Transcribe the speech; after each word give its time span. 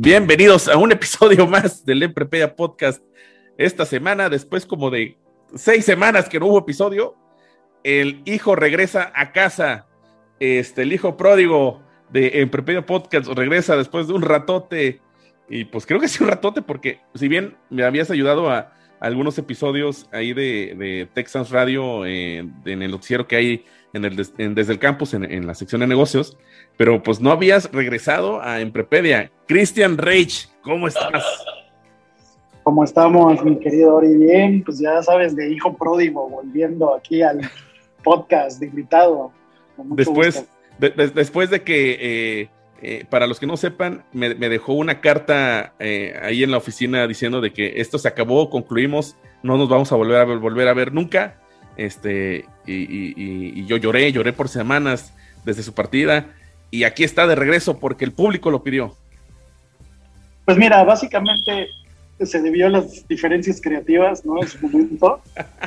Bienvenidos 0.00 0.68
a 0.68 0.76
un 0.76 0.92
episodio 0.92 1.48
más 1.48 1.84
del 1.84 2.04
Emprepedia 2.04 2.54
Podcast. 2.54 3.02
Esta 3.56 3.84
semana, 3.84 4.28
después 4.28 4.64
como 4.64 4.90
de 4.90 5.18
seis 5.56 5.84
semanas 5.84 6.28
que 6.28 6.38
no 6.38 6.46
hubo 6.46 6.60
episodio, 6.60 7.16
el 7.82 8.22
hijo 8.24 8.54
regresa 8.54 9.10
a 9.12 9.32
casa. 9.32 9.88
Este, 10.38 10.82
el 10.82 10.92
hijo 10.92 11.16
pródigo 11.16 11.82
de 12.10 12.42
Emprepedia 12.42 12.86
Podcast 12.86 13.26
regresa 13.26 13.76
después 13.76 14.06
de 14.06 14.12
un 14.12 14.22
ratote. 14.22 15.00
Y 15.48 15.64
pues 15.64 15.84
creo 15.84 15.98
que 15.98 16.06
sí 16.06 16.22
un 16.22 16.30
ratote, 16.30 16.62
porque 16.62 17.00
si 17.16 17.26
bien 17.26 17.56
me 17.68 17.82
habías 17.82 18.08
ayudado 18.12 18.52
a, 18.52 18.72
algunos 19.00 19.38
episodios 19.38 20.08
ahí 20.12 20.32
de, 20.32 20.74
de 20.76 21.08
Texas 21.12 21.50
Radio 21.50 22.04
eh, 22.06 22.38
en 22.64 22.82
el 22.82 22.90
noticiero 22.90 23.26
que 23.26 23.36
hay 23.36 23.64
en 23.92 24.04
el, 24.04 24.26
en, 24.38 24.54
desde 24.54 24.72
el 24.72 24.78
campus 24.78 25.14
en, 25.14 25.24
en, 25.24 25.46
la 25.46 25.54
sección 25.54 25.80
de 25.80 25.86
negocios, 25.86 26.36
pero 26.76 27.02
pues 27.02 27.20
no 27.20 27.30
habías 27.30 27.70
regresado 27.72 28.42
a 28.42 28.60
Emprepedia. 28.60 29.30
Cristian 29.46 29.96
Reich, 29.96 30.48
¿cómo 30.62 30.88
estás? 30.88 31.24
¿Cómo 32.62 32.84
estamos, 32.84 33.42
mi 33.44 33.58
querido 33.58 33.96
Ori? 33.96 34.14
Bien, 34.16 34.62
pues 34.62 34.78
ya 34.78 35.02
sabes, 35.02 35.34
de 35.34 35.50
hijo 35.50 35.74
pródigo, 35.74 36.28
volviendo 36.28 36.94
aquí 36.94 37.22
al 37.22 37.40
podcast 38.04 38.60
de 38.60 38.66
invitado. 38.66 39.32
Después, 39.78 40.46
de, 40.78 40.90
de, 40.90 41.08
después 41.08 41.48
de 41.48 41.62
que, 41.62 41.96
eh, 42.42 42.50
eh, 42.80 43.04
para 43.08 43.26
los 43.26 43.40
que 43.40 43.46
no 43.46 43.56
sepan, 43.56 44.04
me, 44.12 44.34
me 44.34 44.48
dejó 44.48 44.72
una 44.72 45.00
carta 45.00 45.72
eh, 45.78 46.18
ahí 46.22 46.42
en 46.42 46.50
la 46.50 46.58
oficina 46.58 47.06
diciendo 47.06 47.40
de 47.40 47.52
que 47.52 47.80
esto 47.80 47.98
se 47.98 48.08
acabó, 48.08 48.50
concluimos, 48.50 49.16
no 49.42 49.56
nos 49.56 49.68
vamos 49.68 49.90
a 49.90 49.96
volver 49.96 50.20
a 50.20 50.24
ver, 50.24 50.38
volver 50.38 50.68
a 50.68 50.74
ver 50.74 50.92
nunca. 50.92 51.40
Este, 51.76 52.44
y, 52.66 52.74
y, 52.74 53.14
y, 53.16 53.66
yo 53.66 53.76
lloré, 53.76 54.10
lloré 54.12 54.32
por 54.32 54.48
semanas 54.48 55.12
desde 55.44 55.62
su 55.62 55.74
partida, 55.74 56.26
y 56.70 56.84
aquí 56.84 57.04
está 57.04 57.26
de 57.26 57.36
regreso 57.36 57.78
porque 57.78 58.04
el 58.04 58.12
público 58.12 58.50
lo 58.50 58.62
pidió. 58.62 58.96
Pues 60.44 60.56
mira, 60.58 60.82
básicamente 60.82 61.68
se 62.20 62.42
debió 62.42 62.66
a 62.66 62.70
las 62.70 63.06
diferencias 63.06 63.60
creativas, 63.60 64.24
¿no? 64.24 64.42
En 64.42 64.48
su 64.48 64.58
momento. 64.66 65.22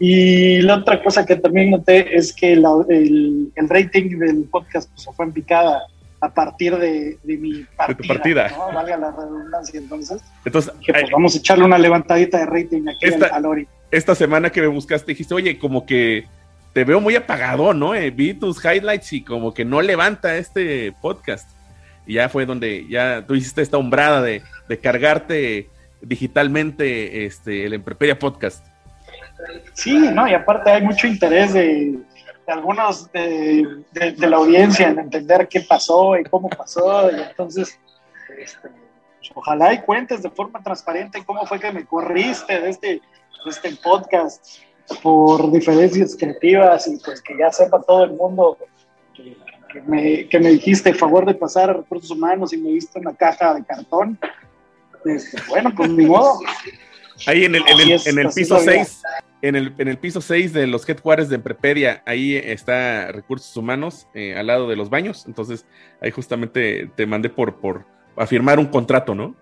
Y 0.00 0.60
la 0.62 0.76
otra 0.76 1.02
cosa 1.02 1.26
que 1.26 1.34
también 1.34 1.72
noté 1.72 2.16
es 2.16 2.32
que 2.32 2.54
la, 2.54 2.70
el, 2.88 3.50
el, 3.56 3.68
rating 3.68 4.16
del 4.18 4.44
podcast 4.44 4.88
pues, 4.92 5.08
fue 5.16 5.26
en 5.26 5.32
picada 5.32 5.82
a 6.20 6.34
partir 6.34 6.76
de, 6.76 7.18
de 7.22 7.36
mi 7.36 7.64
partida. 7.76 7.86
De 7.86 7.94
tu 7.94 8.08
partida. 8.08 8.48
¿no? 8.48 8.72
Valga 8.72 8.96
la 8.96 9.10
redundancia, 9.12 9.78
entonces. 9.78 10.22
Pues, 10.50 10.70
vamos 11.12 11.34
a 11.34 11.38
echarle 11.38 11.64
una 11.64 11.78
levantadita 11.78 12.38
de 12.38 12.46
rating 12.46 12.88
aquí 12.88 13.06
esta, 13.06 13.26
al. 13.26 13.66
Esta 13.90 14.14
semana 14.14 14.50
que 14.50 14.60
me 14.60 14.66
buscaste 14.66 15.12
dijiste, 15.12 15.34
oye, 15.34 15.58
como 15.58 15.86
que 15.86 16.26
te 16.72 16.84
veo 16.84 17.00
muy 17.00 17.16
apagado, 17.16 17.72
¿no? 17.72 17.94
Eh, 17.94 18.10
vi 18.10 18.34
tus 18.34 18.64
highlights 18.64 19.12
y 19.12 19.22
como 19.22 19.54
que 19.54 19.64
no 19.64 19.80
levanta 19.80 20.36
este 20.36 20.92
podcast. 21.00 21.48
Y 22.06 22.14
ya 22.14 22.28
fue 22.28 22.46
donde 22.46 22.86
ya 22.88 23.24
tú 23.26 23.34
hiciste 23.34 23.62
esta 23.62 23.78
hombrada 23.78 24.22
de, 24.22 24.42
de 24.68 24.78
cargarte 24.78 25.68
digitalmente 26.00 27.26
este, 27.26 27.64
el 27.64 27.74
Emprepedia 27.74 28.18
Podcast. 28.18 28.66
Sí, 29.72 29.96
no, 30.12 30.26
y 30.28 30.34
aparte 30.34 30.70
hay 30.70 30.82
mucho 30.82 31.06
interés 31.06 31.52
de, 31.52 31.98
de 32.48 32.54
algunos 32.54 33.12
de, 33.12 33.84
de, 33.92 34.12
de, 34.12 34.26
la 34.26 34.38
audiencia 34.38 34.88
en 34.88 34.98
entender 34.98 35.46
qué 35.48 35.60
pasó 35.60 36.18
y 36.18 36.24
cómo 36.24 36.48
pasó. 36.48 37.10
Y 37.10 37.20
entonces, 37.20 37.78
este, 38.38 38.70
ojalá 39.34 39.74
y 39.74 39.82
cuentes 39.82 40.22
de 40.22 40.30
forma 40.30 40.62
transparente 40.62 41.22
cómo 41.26 41.44
fue 41.44 41.60
que 41.60 41.70
me 41.70 41.84
corriste 41.84 42.58
de 42.58 42.70
este, 42.70 42.88
de 42.88 43.50
este 43.50 43.76
podcast 43.76 44.60
por 45.02 45.52
diferencias 45.52 46.16
creativas 46.18 46.88
y 46.88 46.96
pues 47.04 47.20
que 47.20 47.36
ya 47.36 47.52
sepa 47.52 47.82
todo 47.82 48.04
el 48.04 48.12
mundo 48.12 48.56
que, 49.14 49.36
que, 49.70 49.82
me, 49.82 50.26
que 50.26 50.40
me 50.40 50.48
dijiste 50.48 50.94
favor 50.94 51.26
de 51.26 51.34
pasar 51.34 51.68
a 51.68 51.74
recursos 51.74 52.10
humanos 52.10 52.54
y 52.54 52.56
me 52.56 52.70
viste 52.70 52.98
una 52.98 53.14
caja 53.14 53.52
de 53.52 53.64
cartón. 53.66 54.18
Este, 55.04 55.36
bueno, 55.50 55.70
pues 55.76 55.90
ni 55.90 56.06
modo. 56.06 56.40
Ahí 57.26 57.44
en 57.44 57.56
el, 57.56 57.62
en 57.68 57.90
el, 57.90 58.00
en 58.06 58.18
el 58.20 58.28
piso 58.30 58.58
6, 58.58 59.02
en 59.42 59.56
el, 59.56 59.74
en 59.78 59.88
el 59.88 59.98
piso 59.98 60.20
6 60.20 60.52
de 60.52 60.66
los 60.66 60.88
headquarters 60.88 61.28
de 61.28 61.36
Emprepedia, 61.36 62.02
ahí 62.06 62.36
está 62.36 63.12
Recursos 63.12 63.56
Humanos, 63.56 64.08
eh, 64.14 64.36
al 64.36 64.46
lado 64.46 64.68
de 64.68 64.76
los 64.76 64.90
baños. 64.90 65.24
Entonces, 65.26 65.64
ahí 66.00 66.10
justamente 66.10 66.90
te 66.96 67.06
mandé 67.06 67.30
por, 67.30 67.56
por 67.56 67.84
a 68.16 68.26
firmar 68.26 68.58
un 68.58 68.66
contrato, 68.66 69.14
¿no? 69.14 69.34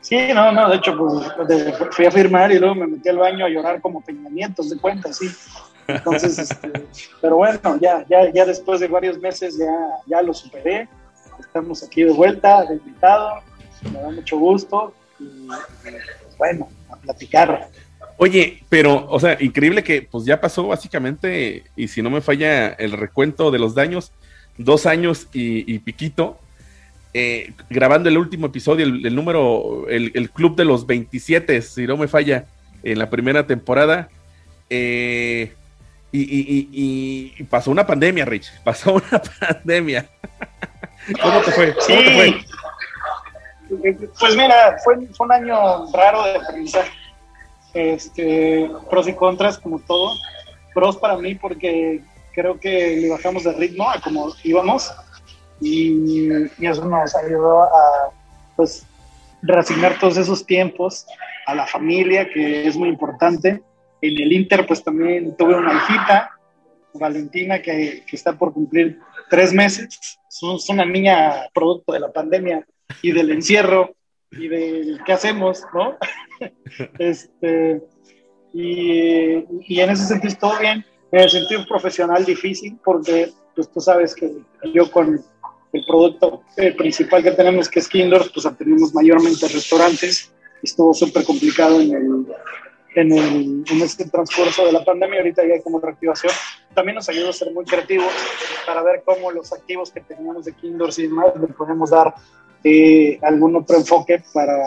Sí, 0.00 0.18
no, 0.34 0.52
no, 0.52 0.68
de 0.68 0.76
hecho, 0.76 0.96
pues 0.96 1.26
fui 1.90 2.04
a 2.04 2.10
firmar 2.10 2.52
y 2.52 2.58
luego 2.58 2.74
me 2.74 2.86
metí 2.86 3.08
al 3.08 3.18
baño 3.18 3.46
a 3.46 3.48
llorar 3.48 3.80
como 3.80 4.02
peñamientos 4.02 4.70
de 4.70 4.78
cuenta, 4.78 5.12
sí. 5.12 5.30
Entonces, 5.88 6.38
este, 6.38 6.72
pero 7.20 7.36
bueno, 7.36 7.78
ya, 7.80 8.04
ya, 8.08 8.30
ya 8.30 8.44
después 8.44 8.80
de 8.80 8.88
varios 8.88 9.18
meses 9.18 9.56
ya, 9.58 9.74
ya 10.06 10.22
lo 10.22 10.34
superé. 10.34 10.88
Estamos 11.40 11.82
aquí 11.82 12.04
de 12.04 12.12
vuelta, 12.12 12.64
de 12.64 12.74
invitado, 12.74 13.40
me 13.92 14.00
da 14.00 14.10
mucho 14.10 14.38
gusto. 14.38 14.92
Y, 15.18 15.48
bueno, 16.38 16.68
a 16.90 16.96
platicar. 16.96 17.68
Oye, 18.16 18.62
pero, 18.68 19.06
o 19.08 19.18
sea, 19.18 19.36
increíble 19.40 19.82
que 19.82 20.02
pues 20.02 20.24
ya 20.24 20.40
pasó 20.40 20.68
básicamente, 20.68 21.64
y 21.74 21.88
si 21.88 22.00
no 22.00 22.10
me 22.10 22.20
falla 22.20 22.68
el 22.68 22.92
recuento 22.92 23.50
de 23.50 23.58
los 23.58 23.74
daños, 23.74 24.12
dos 24.56 24.86
años 24.86 25.26
y, 25.32 25.72
y 25.72 25.80
piquito, 25.80 26.38
eh, 27.12 27.52
grabando 27.68 28.08
el 28.08 28.18
último 28.18 28.46
episodio, 28.46 28.86
el, 28.86 29.04
el 29.04 29.14
número, 29.14 29.88
el, 29.88 30.12
el, 30.14 30.30
club 30.30 30.54
de 30.56 30.64
los 30.64 30.86
27, 30.86 31.60
si 31.62 31.86
no 31.86 31.96
me 31.96 32.08
falla, 32.08 32.46
en 32.84 32.98
la 32.98 33.10
primera 33.10 33.46
temporada. 33.46 34.08
Eh, 34.70 35.52
y, 36.12 36.20
y, 36.20 37.34
y, 37.36 37.42
pasó 37.44 37.72
una 37.72 37.86
pandemia, 37.86 38.24
Rich, 38.24 38.52
pasó 38.64 38.94
una 38.94 39.20
pandemia. 39.40 40.06
¿Cómo 41.20 41.40
te 41.40 41.50
fue? 41.50 41.74
¿Cómo 41.74 41.86
sí. 41.86 42.04
te 42.04 42.14
fue? 42.14 44.08
Pues 44.20 44.36
mira, 44.36 44.76
fue, 44.84 45.04
fue 45.16 45.26
un 45.26 45.32
año 45.32 45.92
raro 45.92 46.24
de 46.24 46.36
aprendizaje 46.36 47.03
este, 47.74 48.70
pros 48.88 49.08
y 49.08 49.12
contras 49.14 49.58
como 49.58 49.78
todo. 49.80 50.14
Pros 50.72 50.96
para 50.96 51.16
mí 51.18 51.34
porque 51.34 52.00
creo 52.32 52.58
que 52.58 52.96
le 52.96 53.10
bajamos 53.10 53.44
de 53.44 53.52
ritmo 53.52 53.88
a 53.88 54.00
como 54.00 54.32
íbamos 54.42 54.92
y, 55.60 56.48
y, 56.58 56.66
eso 56.66 56.84
nos 56.84 57.14
ayudó 57.14 57.62
a 57.62 58.12
pues 58.56 58.86
reasignar 59.42 59.98
todos 59.98 60.16
esos 60.16 60.44
tiempos 60.44 61.06
a 61.46 61.54
la 61.54 61.66
familia 61.66 62.28
que 62.28 62.66
es 62.66 62.76
muy 62.76 62.88
importante. 62.88 63.62
En 64.00 64.20
el 64.20 64.32
Inter 64.32 64.66
pues 64.66 64.82
también 64.82 65.36
tuve 65.36 65.54
una 65.54 65.74
hijita, 65.74 66.30
Valentina, 66.94 67.60
que, 67.60 68.04
que 68.06 68.16
está 68.16 68.36
por 68.36 68.52
cumplir 68.52 68.98
tres 69.30 69.52
meses. 69.52 70.18
Es 70.28 70.68
una 70.68 70.84
niña 70.84 71.48
producto 71.54 71.92
de 71.92 72.00
la 72.00 72.12
pandemia 72.12 72.66
y 73.02 73.12
del 73.12 73.30
encierro 73.30 73.94
y 74.38 74.48
de 74.48 74.98
qué 75.04 75.12
hacemos, 75.12 75.62
¿no? 75.72 75.96
este, 76.98 77.82
y, 78.52 79.44
y, 79.66 79.80
en 79.80 79.90
ese 79.90 80.06
sentido 80.06 80.34
todo 80.40 80.58
bien. 80.60 80.84
En 81.12 81.20
el 81.20 81.30
sentido 81.30 81.64
profesional 81.66 82.24
difícil, 82.24 82.78
porque 82.84 83.30
pues 83.54 83.70
tú 83.70 83.80
sabes 83.80 84.14
que 84.14 84.32
yo 84.72 84.90
con 84.90 85.22
el 85.72 85.84
producto 85.86 86.42
eh, 86.56 86.72
principal 86.72 87.22
que 87.22 87.32
tenemos, 87.32 87.68
que 87.68 87.80
es 87.80 87.88
Kindle, 87.88 88.20
pues 88.32 88.46
tenemos 88.56 88.94
mayormente 88.94 89.48
restaurantes. 89.48 90.32
Estuvo 90.62 90.94
súper 90.94 91.24
complicado 91.24 91.80
en 91.80 91.92
el, 91.94 92.26
en, 92.94 93.12
el, 93.12 93.64
en 93.68 93.82
este 93.82 94.08
transcurso 94.08 94.66
de 94.66 94.72
la 94.72 94.84
pandemia. 94.84 95.18
Ahorita 95.18 95.46
ya 95.46 95.54
hay 95.54 95.62
como 95.62 95.80
reactivación. 95.80 96.32
También 96.74 96.96
nos 96.96 97.08
ayudó 97.08 97.30
a 97.30 97.32
ser 97.32 97.52
muy 97.52 97.64
creativos 97.64 98.12
para 98.66 98.82
ver 98.82 99.02
cómo 99.04 99.30
los 99.30 99.52
activos 99.52 99.90
que 99.90 100.00
teníamos 100.00 100.44
de 100.44 100.52
Kindle 100.54 100.88
y 100.96 101.02
demás 101.02 101.26
le 101.40 101.48
podemos 101.48 101.90
dar 101.90 102.14
eh, 102.64 103.18
algún 103.22 103.54
otro 103.56 103.76
enfoque 103.76 104.22
para, 104.32 104.58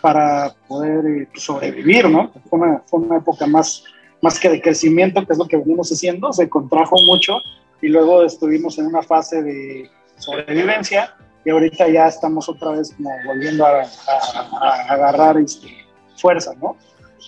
para 0.00 0.54
poder 0.68 1.04
eh, 1.06 1.28
sobrevivir, 1.34 2.08
¿no? 2.08 2.32
Fue 2.48 2.58
una, 2.58 2.82
fue 2.86 3.00
una 3.00 3.18
época 3.18 3.46
más, 3.46 3.84
más 4.20 4.38
que 4.38 4.48
de 4.48 4.62
crecimiento, 4.62 5.26
que 5.26 5.32
es 5.32 5.38
lo 5.38 5.46
que 5.46 5.56
venimos 5.56 5.90
haciendo, 5.90 6.32
se 6.32 6.48
contrajo 6.48 6.96
mucho 7.06 7.38
y 7.80 7.88
luego 7.88 8.22
estuvimos 8.22 8.78
en 8.78 8.86
una 8.86 9.02
fase 9.02 9.42
de 9.42 9.90
sobrevivencia 10.16 11.14
y 11.44 11.50
ahorita 11.50 11.88
ya 11.88 12.06
estamos 12.06 12.48
otra 12.48 12.70
vez 12.70 12.94
como 12.96 13.10
volviendo 13.26 13.66
a, 13.66 13.82
a, 13.82 14.58
a 14.60 14.92
agarrar 14.94 15.36
este, 15.38 15.68
fuerza, 16.16 16.52
¿no? 16.62 16.76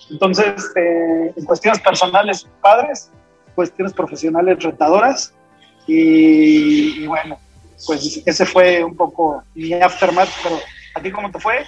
Entonces, 0.09 0.71
eh, 0.75 1.33
en 1.35 1.45
cuestiones 1.45 1.81
personales, 1.81 2.47
padres, 2.61 3.11
cuestiones 3.55 3.93
profesionales 3.93 4.63
retadoras, 4.63 5.33
y, 5.87 7.05
bueno, 7.05 7.37
pues 7.85 8.21
ese 8.25 8.45
fue 8.45 8.83
un 8.83 8.95
poco 8.95 9.43
mi 9.53 9.73
aftermath, 9.73 10.29
pero 10.43 10.59
¿a 10.95 11.01
ti 11.01 11.11
cómo 11.11 11.31
te 11.31 11.39
fue? 11.39 11.65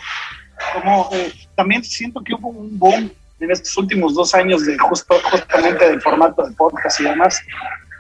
Como, 0.74 1.10
eh, 1.12 1.34
también 1.56 1.84
siento 1.84 2.22
que 2.24 2.34
hubo 2.34 2.50
un 2.50 2.78
boom 2.78 3.12
en 3.40 3.52
estos 3.52 3.78
últimos 3.78 4.16
dos 4.16 4.34
años 4.34 4.66
de 4.66 4.78
justo, 4.78 5.16
justamente 5.32 5.90
del 5.90 6.02
formato 6.02 6.44
de 6.44 6.54
podcast 6.56 7.00
y 7.00 7.04
demás. 7.04 7.40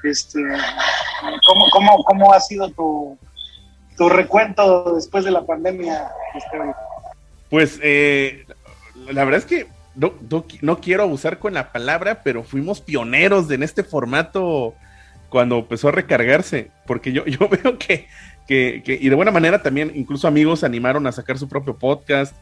Este, 0.03 0.41
¿cómo, 1.45 1.69
cómo, 1.71 2.03
cómo 2.03 2.33
ha 2.33 2.39
sido 2.39 2.69
tu, 2.69 3.17
tu 3.97 4.09
recuento 4.09 4.95
después 4.95 5.25
de 5.25 5.31
la 5.31 5.45
pandemia? 5.45 6.09
Este? 6.33 6.57
Pues 7.49 7.79
eh, 7.81 8.45
la 9.11 9.23
verdad 9.23 9.39
es 9.39 9.45
que 9.45 9.67
no, 9.95 10.13
no, 10.61 10.79
quiero 10.79 11.03
abusar 11.03 11.39
con 11.39 11.55
la 11.55 11.71
palabra, 11.71 12.21
pero 12.23 12.43
fuimos 12.43 12.81
pioneros 12.81 13.49
en 13.49 13.63
este 13.63 13.83
formato 13.83 14.75
cuando 15.29 15.59
empezó 15.59 15.89
a 15.89 15.91
recargarse, 15.91 16.71
porque 16.85 17.11
yo, 17.11 17.25
yo 17.27 17.49
veo 17.49 17.77
que, 17.77 18.07
que, 18.47 18.81
y 18.99 19.09
de 19.09 19.15
buena 19.15 19.31
manera 19.31 19.61
también, 19.61 19.91
incluso 19.95 20.27
amigos 20.27 20.63
animaron 20.63 21.07
a 21.07 21.11
sacar 21.11 21.37
su 21.37 21.47
propio 21.47 21.77
podcast, 21.77 22.35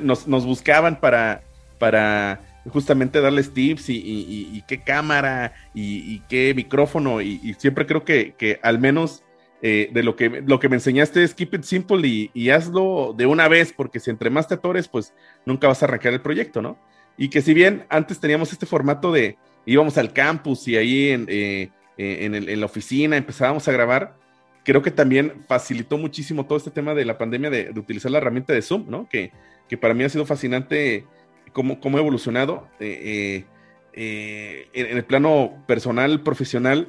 nos, 0.00 0.26
nos 0.26 0.44
buscaban 0.44 0.98
para, 1.00 1.42
para 1.78 2.40
justamente 2.68 3.20
darles 3.20 3.52
tips 3.52 3.88
y, 3.88 4.62
qué 4.66 4.82
cámara 4.82 5.54
y, 5.74 6.20
qué 6.28 6.52
micrófono, 6.54 7.20
y, 7.20 7.54
siempre 7.58 7.86
creo 7.86 8.04
que, 8.04 8.34
que 8.36 8.60
al 8.62 8.78
menos 8.78 9.22
eh, 9.60 9.90
de 9.92 10.04
lo 10.04 10.14
que, 10.14 10.42
lo 10.46 10.60
que 10.60 10.68
me 10.68 10.76
enseñaste 10.76 11.24
es 11.24 11.34
keep 11.34 11.52
it 11.54 11.62
simple 11.62 12.06
y, 12.06 12.50
hazlo 12.50 13.14
de 13.16 13.26
una 13.26 13.48
vez, 13.48 13.72
porque 13.72 14.00
si 14.00 14.10
entre 14.10 14.30
más 14.30 14.46
te 14.46 14.54
atores, 14.54 14.88
pues 14.88 15.14
nunca 15.44 15.66
vas 15.66 15.82
a 15.82 15.86
arrancar 15.86 16.12
el 16.12 16.20
proyecto, 16.20 16.62
¿no? 16.62 16.78
Y 17.16 17.28
que 17.28 17.42
si 17.42 17.54
bien 17.54 17.84
antes 17.88 18.20
teníamos 18.20 18.52
este 18.52 18.66
formato 18.66 19.10
de 19.10 19.36
íbamos 19.66 19.98
al 19.98 20.12
campus 20.12 20.68
y 20.68 20.76
ahí 20.76 21.08
en, 21.10 21.26
eh, 21.28 21.70
eh, 21.98 22.24
en, 22.24 22.60
la 22.60 22.66
oficina 22.66 23.16
empezábamos 23.16 23.68
a 23.68 23.72
grabar, 23.72 24.16
creo 24.64 24.82
que 24.82 24.90
también 24.90 25.44
facilitó 25.46 25.98
muchísimo 25.98 26.46
todo 26.46 26.58
este 26.58 26.70
tema 26.70 26.94
de 26.94 27.04
la 27.04 27.18
pandemia 27.18 27.50
de, 27.50 27.70
utilizar 27.76 28.10
la 28.10 28.18
herramienta 28.18 28.52
de 28.52 28.62
Zoom, 28.62 28.86
¿no? 28.88 29.08
Que, 29.08 29.32
que, 29.68 29.76
para 29.76 29.94
mí 29.94 30.04
ha 30.04 30.08
sido 30.08 30.24
fascinante 30.24 31.04
cómo, 31.52 31.80
cómo 31.80 31.98
ha 31.98 32.00
evolucionado 32.00 32.68
en, 32.80 33.44
el 33.92 35.04
plano 35.04 35.64
personal, 35.66 36.22
profesional. 36.22 36.88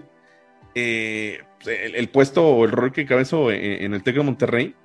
Eh, 0.75 1.39
el, 1.65 2.09
puesto 2.09 2.47
o 2.47 2.65
el 2.65 2.71
rol 2.71 2.91
que 2.91 3.05
cabezo 3.05 3.51
en, 3.51 3.93
el 3.93 4.03
TEC 4.03 4.15
de 4.15 4.23
Monterrey, 4.23 4.75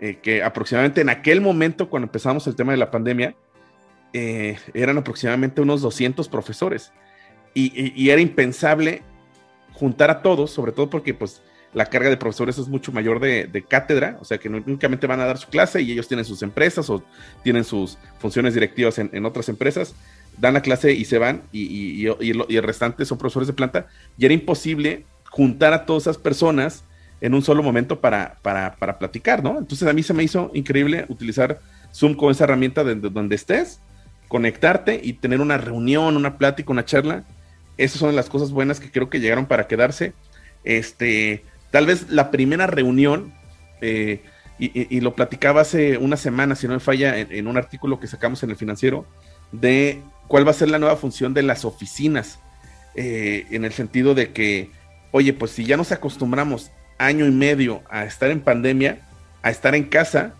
eh, 0.00 0.18
que 0.20 0.42
aproximadamente 0.42 1.00
en 1.00 1.08
aquel 1.08 1.40
momento, 1.40 1.88
cuando 1.88 2.06
empezamos 2.06 2.46
el 2.46 2.56
tema 2.56 2.72
de 2.72 2.78
la 2.78 2.90
pandemia, 2.90 3.36
eh, 4.12 4.56
eran 4.72 4.98
aproximadamente 4.98 5.60
unos 5.60 5.82
200 5.82 6.28
profesores. 6.28 6.92
Y, 7.56 8.10
era 8.10 8.20
impensable 8.20 9.02
juntar 9.74 10.10
a 10.10 10.22
todos, 10.22 10.50
sobre 10.50 10.72
todo 10.72 10.88
porque 10.88 11.14
pues 11.14 11.42
la 11.74 11.86
carga 11.86 12.08
de 12.08 12.16
profesores 12.16 12.56
es 12.58 12.68
mucho 12.68 12.92
mayor 12.92 13.20
de, 13.20 13.64
cátedra, 13.68 14.16
o 14.20 14.24
sea 14.24 14.38
que 14.38 14.48
no, 14.48 14.62
únicamente 14.64 15.06
van 15.06 15.20
a 15.20 15.26
dar 15.26 15.38
su 15.38 15.48
clase 15.48 15.82
y 15.82 15.92
ellos 15.92 16.06
tienen 16.06 16.24
sus 16.24 16.42
empresas 16.42 16.88
o 16.88 17.02
tienen 17.42 17.64
sus 17.64 17.98
funciones 18.18 18.54
directivas 18.54 18.98
en, 18.98 19.26
otras 19.26 19.48
empresas, 19.48 19.94
dan 20.38 20.54
la 20.54 20.62
clase 20.62 20.92
y 20.92 21.04
se 21.04 21.18
van 21.18 21.42
y, 21.52 22.06
el 22.06 22.62
restante 22.62 23.04
son 23.04 23.18
profesores 23.18 23.48
de 23.48 23.54
planta 23.54 23.86
y 24.16 24.24
era 24.24 24.34
imposible 24.34 25.04
juntar 25.30 25.72
a 25.72 25.84
todas 25.84 26.04
esas 26.04 26.18
personas 26.18 26.84
en 27.20 27.34
un 27.34 27.42
solo 27.42 27.62
momento 27.62 28.00
para, 28.00 28.38
para, 28.42 28.76
para 28.76 28.98
platicar, 28.98 29.42
¿no? 29.42 29.58
Entonces 29.58 29.88
a 29.88 29.92
mí 29.92 30.02
se 30.02 30.14
me 30.14 30.22
hizo 30.22 30.50
increíble 30.54 31.06
utilizar 31.08 31.58
Zoom 31.92 32.14
con 32.14 32.30
esa 32.30 32.44
herramienta 32.44 32.84
de, 32.84 32.96
donde 32.96 33.34
estés, 33.34 33.80
conectarte 34.28 35.00
y 35.02 35.14
tener 35.14 35.40
una 35.40 35.56
reunión, 35.56 36.16
una 36.16 36.38
plática, 36.38 36.72
una 36.72 36.84
charla. 36.84 37.24
Esas 37.76 37.98
son 37.98 38.14
las 38.14 38.28
cosas 38.28 38.52
buenas 38.52 38.80
que 38.80 38.90
creo 38.90 39.10
que 39.10 39.20
llegaron 39.20 39.46
para 39.46 39.66
quedarse. 39.66 40.12
Este, 40.64 41.44
tal 41.70 41.86
vez 41.86 42.10
la 42.10 42.30
primera 42.30 42.66
reunión, 42.66 43.34
eh, 43.80 44.22
y, 44.58 45.00
lo 45.00 45.16
platicaba 45.16 45.62
hace 45.62 45.98
una 45.98 46.16
semana, 46.16 46.54
si 46.54 46.68
no 46.68 46.74
me 46.74 46.80
falla, 46.80 47.18
en, 47.18 47.48
un 47.48 47.56
artículo 47.56 47.98
que 47.98 48.06
sacamos 48.06 48.42
en 48.44 48.50
el 48.50 48.56
financiero, 48.56 49.04
de 49.50 50.00
cuál 50.28 50.46
va 50.46 50.52
a 50.52 50.54
ser 50.54 50.70
la 50.70 50.78
nueva 50.78 50.96
función 50.96 51.34
de 51.34 51.42
las 51.42 51.64
oficinas, 51.64 52.38
eh, 52.94 53.46
en 53.50 53.64
el 53.64 53.72
sentido 53.72 54.14
de 54.14 54.32
que 54.32 54.70
oye, 55.14 55.32
pues 55.32 55.52
si 55.52 55.64
ya 55.64 55.76
nos 55.76 55.92
acostumbramos 55.92 56.72
año 56.98 57.24
y 57.24 57.30
medio 57.30 57.82
a 57.88 58.04
estar 58.04 58.32
en 58.32 58.40
pandemia, 58.40 58.98
a 59.42 59.50
estar 59.50 59.76
en 59.76 59.84
casa, 59.84 60.34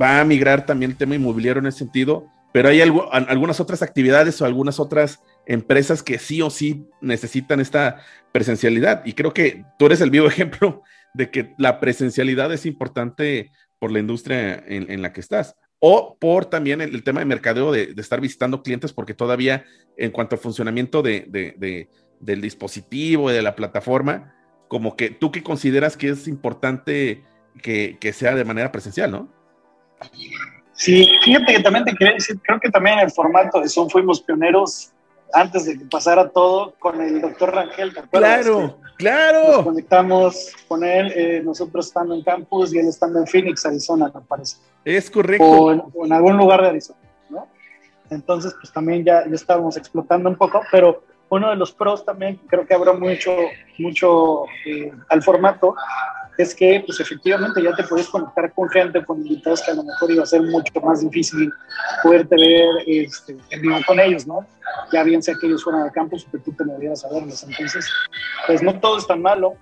va 0.00 0.20
a 0.20 0.24
migrar 0.24 0.66
también 0.66 0.90
el 0.90 0.96
tema 0.96 1.14
inmobiliario 1.14 1.60
en 1.60 1.68
ese 1.68 1.78
sentido, 1.78 2.26
pero 2.50 2.68
hay 2.68 2.80
algunas 2.80 3.60
otras 3.60 3.80
actividades 3.82 4.42
o 4.42 4.44
algunas 4.44 4.80
otras 4.80 5.20
empresas 5.46 6.02
que 6.02 6.18
sí 6.18 6.42
o 6.42 6.50
sí 6.50 6.86
necesitan 7.00 7.60
esta 7.60 8.02
presencialidad. 8.32 9.04
Y 9.04 9.14
creo 9.14 9.32
que 9.32 9.64
tú 9.78 9.86
eres 9.86 10.00
el 10.00 10.10
vivo 10.10 10.26
ejemplo 10.28 10.82
de 11.14 11.30
que 11.30 11.54
la 11.58 11.80
presencialidad 11.80 12.52
es 12.52 12.66
importante 12.66 13.50
por 13.78 13.90
la 13.90 14.00
industria 14.00 14.62
en, 14.66 15.02
la 15.02 15.12
que 15.12 15.20
estás. 15.20 15.56
O 15.78 16.16
por 16.18 16.46
también 16.46 16.80
el, 16.80 17.04
tema 17.04 17.20
de 17.20 17.26
mercadeo 17.26 17.70
de, 17.72 17.94
estar 17.96 18.20
visitando 18.20 18.62
clientes, 18.62 18.92
porque 18.92 19.14
todavía 19.14 19.64
en 19.96 20.10
cuanto 20.10 20.34
al 20.34 20.40
funcionamiento 20.40 21.02
de 21.02 21.88
del 22.20 22.40
dispositivo 22.40 23.30
y 23.30 23.34
de 23.34 23.42
la 23.42 23.54
plataforma, 23.54 24.34
como 24.68 24.96
que 24.96 25.10
tú 25.10 25.30
que 25.30 25.42
consideras 25.42 25.96
que 25.96 26.10
es 26.10 26.28
importante 26.28 27.24
que, 27.62 28.12
sea 28.12 28.34
de 28.34 28.44
manera 28.44 28.72
presencial, 28.72 29.10
¿no? 29.10 29.28
Sí, 30.72 31.08
fíjate 31.24 31.54
que 31.54 31.62
también 31.62 31.84
te 31.84 31.94
quería 31.94 32.14
decir, 32.14 32.38
creo 32.42 32.60
que 32.60 32.70
también 32.70 32.98
en 32.98 33.06
el 33.06 33.10
formato 33.10 33.60
de 33.60 33.68
Zoom 33.68 33.88
fuimos 33.88 34.20
pioneros 34.20 34.92
antes 35.32 35.66
de 35.66 35.78
que 35.78 35.84
pasara 35.86 36.28
todo 36.28 36.74
con 36.78 37.00
el 37.00 37.20
doctor 37.20 37.54
Rangel. 37.54 37.94
Claro, 38.10 38.78
claro. 38.96 39.56
Nos 39.56 39.64
conectamos 39.64 40.52
con 40.68 40.84
él, 40.84 41.12
eh, 41.14 41.42
nosotros 41.44 41.86
estando 41.86 42.14
en 42.14 42.22
campus 42.22 42.74
y 42.74 42.78
él 42.78 42.88
estando 42.88 43.18
en 43.18 43.26
Phoenix, 43.26 43.66
Arizona, 43.66 44.10
me 44.14 44.20
parece. 44.22 44.58
Es 44.84 45.10
correcto. 45.10 45.44
O 45.44 46.04
en, 46.04 46.12
algún 46.12 46.36
lugar 46.36 46.62
de 46.62 46.68
Arizona, 46.68 46.98
¿no? 47.28 47.48
Entonces, 48.10 48.54
pues 48.60 48.72
también 48.72 49.04
ya, 49.04 49.26
ya 49.26 49.34
estábamos 49.34 49.76
explotando 49.76 50.28
un 50.28 50.36
poco, 50.36 50.62
pero 50.70 51.02
uno 51.28 51.50
de 51.50 51.56
los 51.56 51.72
pros 51.72 52.04
también, 52.04 52.40
creo 52.46 52.66
que 52.66 52.74
habrá 52.74 52.92
mucho, 52.92 53.36
mucho 53.78 54.44
eh, 54.64 54.92
al 55.08 55.22
formato, 55.22 55.74
es 56.38 56.54
que 56.54 56.82
pues 56.86 57.00
efectivamente 57.00 57.62
ya 57.62 57.74
te 57.74 57.84
puedes 57.84 58.08
conectar 58.08 58.52
con 58.52 58.68
gente, 58.68 59.04
con 59.04 59.18
invitados 59.18 59.62
que 59.62 59.70
a 59.70 59.74
lo 59.74 59.84
mejor 59.84 60.10
iba 60.10 60.22
a 60.22 60.26
ser 60.26 60.42
mucho 60.42 60.80
más 60.82 61.00
difícil 61.00 61.50
poderte 62.02 62.36
ver 62.36 62.68
este, 62.86 63.36
en 63.50 63.62
vivo 63.62 63.76
con 63.86 63.98
ellos, 64.00 64.26
¿no? 64.26 64.46
Ya 64.92 65.02
bien 65.02 65.22
sea 65.22 65.34
que 65.40 65.46
ellos 65.46 65.64
fueran 65.64 65.82
al 65.82 65.92
campus 65.92 66.26
o 66.26 66.30
que 66.30 66.38
tú 66.38 66.52
te 66.52 66.64
movieras 66.64 67.04
a 67.04 67.08
verlos. 67.08 67.42
Entonces, 67.42 67.88
pues 68.46 68.62
no 68.62 68.78
todo 68.80 68.98
es 68.98 69.06
tan 69.06 69.22
malo. 69.22 69.54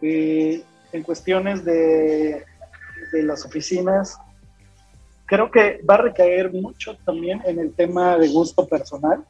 Eh, 0.00 0.62
en 0.92 1.02
cuestiones 1.02 1.64
de, 1.64 2.44
de 3.12 3.22
las 3.24 3.44
oficinas, 3.44 4.16
creo 5.26 5.50
que 5.50 5.80
va 5.88 5.94
a 5.94 6.02
recaer 6.02 6.52
mucho 6.52 6.96
también 7.04 7.42
en 7.44 7.58
el 7.58 7.74
tema 7.74 8.16
de 8.16 8.28
gusto 8.28 8.66
personal 8.66 9.24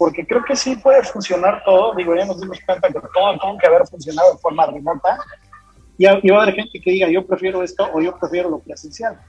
porque 0.00 0.26
creo 0.26 0.42
que 0.42 0.56
sí 0.56 0.76
puede 0.76 1.02
funcionar 1.02 1.62
todo. 1.62 1.94
Digo, 1.94 2.16
ya 2.16 2.24
nos 2.24 2.40
dimos 2.40 2.58
cuenta 2.64 2.88
que 2.88 2.94
todo 2.94 3.38
tiene 3.38 3.58
que 3.58 3.66
haber 3.66 3.86
funcionado 3.86 4.32
de 4.32 4.38
forma 4.38 4.64
remota. 4.64 5.18
Y, 6.00 6.30
va 6.30 6.38
a 6.38 6.42
haber 6.44 6.54
gente 6.54 6.80
que 6.80 6.92
diga, 6.92 7.10
yo 7.10 7.26
prefiero 7.26 7.62
esto 7.62 7.86
o 7.92 8.00
yo 8.00 8.18
prefiero 8.18 8.48
lo 8.48 8.58
presencial. 8.60 9.20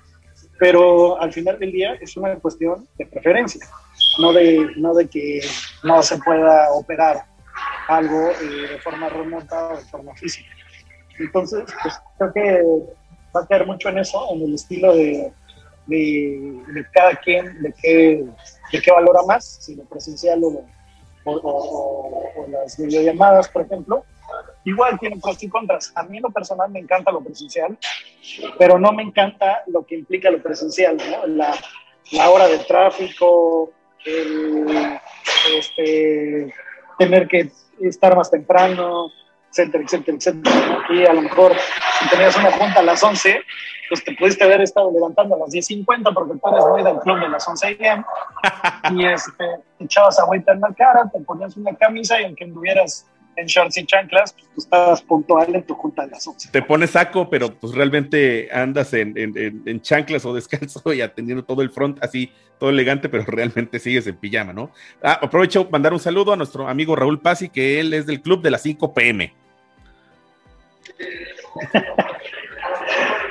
Pero 0.58 1.20
al 1.20 1.34
final 1.34 1.60
del 1.60 1.74
día 1.74 1.96
es 2.00 2.16
una 2.16 2.34
cuestión 2.36 2.88
de 2.98 3.06
preferencia, 3.08 3.68
no 4.20 4.32
de, 4.32 4.72
no 4.78 4.94
de 4.94 5.10
que 5.10 5.42
no 5.84 6.02
se 6.02 6.18
pueda 6.20 6.72
operar 6.72 7.26
algo 7.90 8.30
eh, 8.30 8.70
de 8.72 8.78
forma 8.80 9.10
remota 9.10 9.68
o 9.68 9.76
de 9.76 9.84
forma 9.84 10.16
física. 10.16 10.50
Entonces, 11.20 11.66
pues 11.84 12.00
creo 12.18 12.34
que 12.34 12.64
va 13.36 13.42
a 13.42 13.48
caer 13.48 13.68
mucho 13.68 13.90
en 13.90 13.98
eso, 13.98 14.26
en 14.34 14.42
el 14.44 14.56
estilo 14.56 14.96
de, 14.96 15.30
de, 15.88 16.64
de 16.74 16.86
cada 16.94 17.16
quien, 17.18 17.62
de 17.64 17.74
qué 17.82 18.24
de 18.72 18.82
qué 18.82 18.92
valora 18.92 19.24
más, 19.28 19.44
si 19.60 19.76
lo 19.76 19.84
presencial 19.84 20.42
o, 20.44 20.66
o, 21.26 22.48
las 22.50 22.78
videollamadas, 22.78 23.50
por 23.50 23.64
ejemplo. 23.64 24.06
Igual 24.64 25.00
tiene 25.00 25.18
pros 25.18 25.42
y 25.44 25.50
contras. 25.50 25.92
A 25.96 26.04
mí 26.04 26.18
en 26.18 26.24
lo 26.24 26.30
personal 26.30 26.70
me 26.70 26.80
encanta 26.80 27.12
lo 27.12 27.22
presencial, 27.22 27.78
pero 28.58 28.78
no 28.78 28.92
me 28.92 29.04
encanta 29.04 29.64
lo 29.68 29.86
que 29.86 29.96
implica 29.96 30.30
lo 30.30 30.42
presencial, 30.42 30.98
¿no? 30.98 31.28
la, 31.28 31.54
la 32.12 32.30
hora 32.30 32.48
de 32.48 32.60
tráfico, 32.60 33.72
el, 34.06 35.00
este, 35.58 36.54
tener 36.98 37.28
que 37.28 37.52
estar 37.82 38.16
más 38.16 38.30
temprano, 38.30 39.12
etcétera, 39.50 39.84
etcétera, 39.84 40.18
etcétera. 40.18 40.86
Y 40.90 41.06
a 41.06 41.14
lo 41.14 41.22
mejor 41.22 41.54
si 42.00 42.10
tenías 42.10 42.36
una 42.38 42.52
junta 42.52 42.80
a 42.80 42.84
las 42.84 43.04
11, 43.04 43.42
pues 43.90 44.04
te 44.04 44.16
pudiste 44.16 44.44
haber 44.44 44.62
estado 44.62 44.92
levantando 44.92 45.36
a 45.36 45.40
las 45.40 45.50
10.50 45.50 46.14
porque 46.14 46.40
tú 46.40 46.50
eres 46.50 46.66
muy 46.66 46.84
del 46.84 47.00
club 47.00 47.20
de 47.20 47.30
las 47.30 47.48
11 47.48 47.68
a.m. 47.68 48.06
y 48.92 49.06
este, 49.06 49.46
te 49.78 49.84
echabas 49.84 50.20
agüita 50.20 50.54
en 50.54 50.62
la 50.62 50.74
cara, 50.74 51.10
te 51.12 51.20
ponías 51.20 51.58
una 51.58 51.76
camisa 51.76 52.22
y 52.22 52.26
aunque 52.26 52.46
anduvieras 52.46 53.08
en 53.36 53.46
shorts 53.46 53.78
y 53.78 53.86
chanclas, 53.86 54.34
pues 54.34 54.46
tú 54.54 54.62
estabas 54.62 55.02
puntual 55.02 55.56
en 55.56 55.64
tu 55.64 55.74
junta 55.76 56.06
de 56.06 56.12
las 56.12 56.28
11. 56.28 56.50
Te 56.52 56.62
pones 56.62 56.92
saco, 56.92 57.30
pero 57.30 57.54
pues 57.54 57.74
realmente 57.74 58.50
andas 58.52 58.94
en, 58.94 59.18
en, 59.18 59.64
en, 59.66 59.82
chanclas 59.82 60.26
o 60.26 60.34
descalzo 60.34 60.94
y 60.94 61.02
atendiendo 61.02 61.44
todo 61.44 61.62
el 61.62 61.70
front 61.70 62.04
así, 62.04 62.32
todo 62.60 62.70
elegante, 62.70 63.10
pero 63.10 63.24
realmente 63.26 63.80
sigues 63.80 64.08
en 64.08 64.18
pijama, 64.18 64.54
¿no? 64.54 64.72
Ah, 65.02 65.20
aprovecho 65.22 65.68
mandar 65.72 65.94
un 65.94 66.00
saludo 66.00 66.34
a 66.34 66.38
nuestro 66.38 66.68
amigo 66.68 66.96
Raúl 66.96 67.22
Pasi, 67.22 67.50
que 67.50 67.80
él 67.80 67.94
es 67.94 68.06
del 68.06 68.22
club 68.22 68.42
de 68.42 68.52
las 68.52 68.62
5 68.62 68.94
pm. 68.94 69.34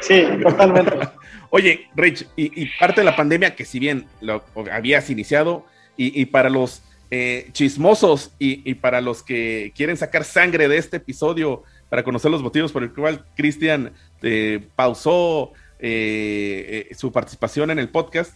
Sí, 0.00 0.24
totalmente. 0.42 0.96
Oye, 1.50 1.88
Rich, 1.96 2.26
y, 2.36 2.66
parte 2.78 3.00
de 3.00 3.04
la 3.04 3.16
pandemia, 3.16 3.56
que 3.56 3.64
si 3.64 3.80
bien 3.80 4.06
lo 4.20 4.44
habías 4.70 5.10
iniciado, 5.10 5.66
y, 5.96 6.24
para 6.26 6.48
los 6.48 6.82
eh, 7.12 7.48
chismosos 7.52 8.32
y, 8.38 8.74
para 8.74 9.00
los 9.00 9.22
que 9.24 9.72
quieren 9.74 9.96
sacar 9.96 10.24
sangre 10.24 10.68
de 10.68 10.76
este 10.76 10.98
episodio 10.98 11.64
para 11.88 12.04
conocer 12.04 12.30
los 12.30 12.40
motivos 12.40 12.70
por 12.70 12.84
el 12.84 12.92
cual 12.92 13.24
Cristian 13.34 13.92
eh, 14.22 14.64
pausó 14.76 15.52
eh, 15.80 16.88
su 16.96 17.10
participación 17.10 17.72
en 17.72 17.80
el 17.80 17.88
podcast, 17.88 18.34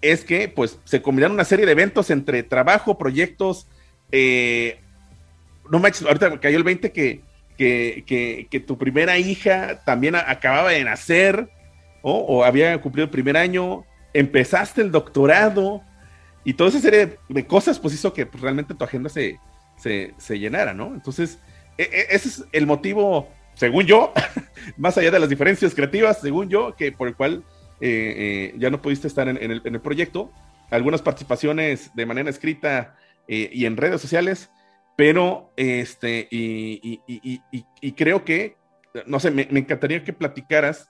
es 0.00 0.24
que 0.24 0.48
pues 0.48 0.78
se 0.84 1.02
combinaron 1.02 1.34
una 1.34 1.44
serie 1.44 1.66
de 1.66 1.72
eventos 1.72 2.10
entre 2.10 2.44
trabajo, 2.44 2.98
proyectos, 2.98 3.66
no 4.12 5.78
manches, 5.80 6.06
ahorita 6.06 6.38
cayó 6.38 6.56
el 6.56 6.62
20 6.62 6.92
que 6.92 7.20
que, 7.56 8.64
tu 8.66 8.78
primera 8.78 9.18
hija 9.18 9.82
también 9.84 10.14
acababa 10.14 10.70
de 10.70 10.84
nacer 10.84 11.48
o 12.02 12.44
había 12.44 12.80
cumplido 12.80 13.06
el 13.06 13.10
primer 13.10 13.36
año, 13.36 13.84
empezaste 14.12 14.82
el 14.82 14.92
doctorado 14.92 15.82
y 16.44 16.54
toda 16.54 16.70
esa 16.70 16.80
serie 16.80 17.18
de 17.28 17.46
cosas 17.46 17.78
pues 17.78 17.94
hizo 17.94 18.12
que 18.12 18.26
pues, 18.26 18.42
realmente 18.42 18.74
tu 18.74 18.84
agenda 18.84 19.08
se, 19.08 19.40
se, 19.76 20.38
llenara, 20.38 20.74
¿no? 20.74 20.94
Entonces, 20.94 21.38
e, 21.78 21.82
e, 21.82 22.06
ese 22.10 22.28
es 22.28 22.44
el 22.52 22.66
motivo, 22.66 23.28
según 23.54 23.86
yo, 23.86 24.12
más 24.76 24.96
allá 24.98 25.10
de 25.10 25.18
las 25.18 25.28
diferencias 25.28 25.74
creativas, 25.74 26.20
según 26.20 26.48
yo, 26.48 26.76
que 26.76 26.92
por 26.92 27.08
el 27.08 27.16
cual 27.16 27.42
eh, 27.80 28.14
eh, 28.16 28.54
ya 28.58 28.70
no 28.70 28.80
pudiste 28.80 29.08
estar 29.08 29.28
en, 29.28 29.36
el, 29.36 29.62
en, 29.64 29.74
el, 29.74 29.80
proyecto. 29.80 30.30
Algunas 30.70 31.02
participaciones 31.02 31.90
de 31.94 32.06
manera 32.06 32.30
escrita 32.30 32.96
eh, 33.28 33.50
y 33.52 33.66
en 33.66 33.76
redes 33.76 34.00
sociales, 34.00 34.50
pero, 34.96 35.52
este, 35.56 36.28
y, 36.30 37.00
creo 37.96 38.24
que, 38.24 38.56
no 39.06 39.18
sé, 39.18 39.30
me, 39.30 39.42
encantaría 39.50 40.04
que 40.04 40.12
platicaras 40.12 40.88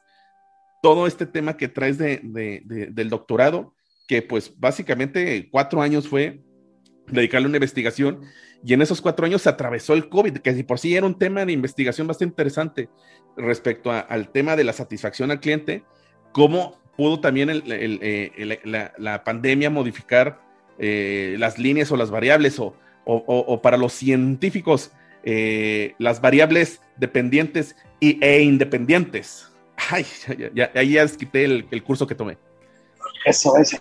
todo 0.82 1.06
este 1.06 1.26
tema 1.26 1.56
que 1.56 1.68
traes 1.68 1.96
de, 1.96 2.20
del 2.22 3.08
doctorado, 3.08 3.72
que 4.06 4.22
pues 4.22 4.52
básicamente 4.58 5.48
cuatro 5.50 5.80
años 5.82 6.08
fue 6.08 6.40
dedicarle 7.06 7.48
una 7.48 7.56
investigación 7.56 8.22
y 8.64 8.72
en 8.72 8.82
esos 8.82 9.02
cuatro 9.02 9.26
años 9.26 9.42
se 9.42 9.50
atravesó 9.50 9.92
el 9.92 10.08
COVID, 10.08 10.38
que 10.38 10.64
por 10.64 10.78
sí 10.78 10.96
era 10.96 11.06
un 11.06 11.18
tema 11.18 11.44
de 11.44 11.52
investigación 11.52 12.06
bastante 12.06 12.30
interesante 12.30 12.88
respecto 13.36 13.90
al 13.90 14.30
tema 14.30 14.56
de 14.56 14.64
la 14.64 14.72
satisfacción 14.72 15.30
al 15.30 15.40
cliente, 15.40 15.84
cómo 16.32 16.80
pudo 16.96 17.20
también 17.20 17.50
eh, 17.50 18.60
la, 18.64 19.24
pandemia 19.24 19.68
modificar 19.68 20.40
eh, 20.78 21.36
las 21.38 21.58
líneas 21.58 21.92
o 21.92 21.96
las 21.96 22.10
variables 22.10 22.58
o, 22.58 22.74
o, 23.04 23.60
para 23.60 23.76
los 23.76 23.92
científicos 23.92 24.92
eh, 25.26 25.94
las 25.98 26.20
variables 26.20 26.80
dependientes 26.96 27.76
y, 27.98 28.22
e 28.22 28.42
independientes. 28.42 29.50
Ay, 29.90 30.06
ya, 30.54 30.70
ahí 30.74 30.92
ya 30.92 31.06
quité 31.08 31.44
el, 31.44 31.82
curso 31.82 32.06
que 32.06 32.14
tomé. 32.14 32.38
Eso, 33.24 33.56
es. 33.56 33.78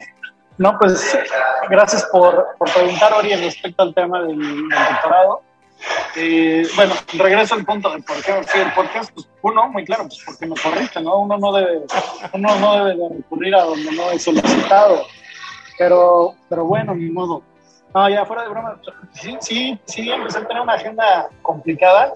No, 0.57 0.77
pues 0.79 1.17
gracias 1.69 2.05
por, 2.11 2.55
por 2.57 2.71
preguntar, 2.71 3.13
Ori, 3.13 3.33
respecto 3.35 3.83
al 3.83 3.93
tema 3.93 4.21
del, 4.21 4.69
doctorado. 4.69 5.41
Eh, 6.15 6.65
bueno, 6.75 6.93
regreso 7.13 7.55
al 7.55 7.65
punto 7.65 7.89
de 7.91 8.01
por 8.03 8.21
qué 8.23 8.61
el 8.61 8.73
podcast. 8.73 9.11
Pues 9.13 9.27
uno, 9.41 9.67
muy 9.69 9.83
claro, 9.83 10.03
pues 10.03 10.21
porque 10.25 10.45
me 10.45 10.55
corriste, 10.55 11.01
¿no? 11.01 11.19
Uno 11.19 11.37
no 11.37 11.51
debe, 11.53 11.81
uno 12.33 12.59
no 12.59 12.85
debe 12.85 12.95
de 12.95 13.15
recurrir 13.17 13.55
a 13.55 13.63
donde 13.63 13.91
no 13.91 14.11
es 14.11 14.23
solicitado. 14.23 15.05
Pero, 15.77 16.35
pero 16.49 16.65
bueno, 16.65 16.93
ni 16.95 17.09
modo. 17.09 17.43
No, 17.93 18.09
ya 18.09 18.25
fuera 18.25 18.43
de 18.43 18.49
broma, 18.49 18.79
sí, 19.13 19.37
sí, 19.39 19.79
sí, 19.85 20.09
empecé 20.09 20.39
a 20.39 20.47
tener 20.47 20.63
una 20.63 20.73
agenda 20.73 21.29
complicada, 21.43 22.11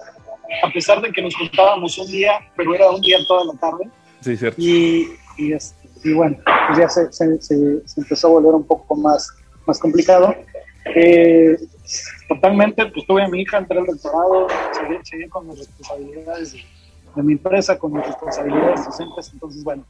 a 0.62 0.70
pesar 0.70 1.00
de 1.00 1.12
que 1.12 1.22
nos 1.22 1.36
juntábamos 1.36 1.96
un 1.98 2.06
día, 2.08 2.40
pero 2.56 2.74
era 2.74 2.90
un 2.90 3.00
día 3.00 3.18
toda 3.28 3.52
la 3.52 3.60
tarde. 3.60 3.88
Sí, 4.20 4.36
cierto. 4.36 4.60
Y, 4.60 5.16
y, 5.36 5.52
este, 5.52 5.77
y 6.04 6.12
bueno, 6.12 6.36
pues 6.66 6.78
ya 6.78 6.88
se, 6.88 7.12
se, 7.40 7.82
empezó 7.96 8.28
a 8.28 8.30
volver 8.32 8.54
un 8.54 8.64
poco 8.64 8.94
más, 8.96 9.30
más 9.66 9.78
complicado. 9.78 10.34
Eh, 10.94 11.56
totalmente, 12.28 12.86
pues 12.86 13.06
tuve 13.06 13.22
a 13.22 13.28
mi 13.28 13.42
hija, 13.42 13.58
entré 13.58 13.78
al 13.78 13.86
doctorado, 13.86 14.46
seguí, 15.02 15.28
con 15.28 15.46
las 15.48 15.58
responsabilidades 15.58 16.52
de, 17.14 17.22
mi 17.22 17.32
empresa, 17.32 17.78
con 17.78 17.92
mis 17.92 18.06
responsabilidades 18.06 18.84
docentes, 18.84 19.30
entonces 19.32 19.64
bueno, 19.64 19.84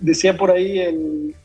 decía 0.00 0.36
por 0.36 0.50
ahí 0.50 0.80
el, 0.80 1.36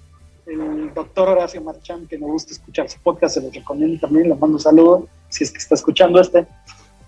el 0.48 0.94
doctor 0.94 1.30
Horacio 1.30 1.62
Marchán, 1.62 2.08
que 2.08 2.18
me 2.18 2.26
gusta 2.26 2.54
escuchar 2.54 2.90
su 2.90 3.00
podcast, 3.00 3.36
se 3.36 3.42
lo 3.42 3.52
recomiendo 3.52 4.00
también, 4.00 4.30
le 4.30 4.36
mando 4.36 4.56
un 4.56 4.60
saludo, 4.60 5.08
si 5.30 5.44
es 5.44 5.52
que 5.52 5.60
está 5.60 5.76
escuchando 5.76 6.20
este, 6.20 6.48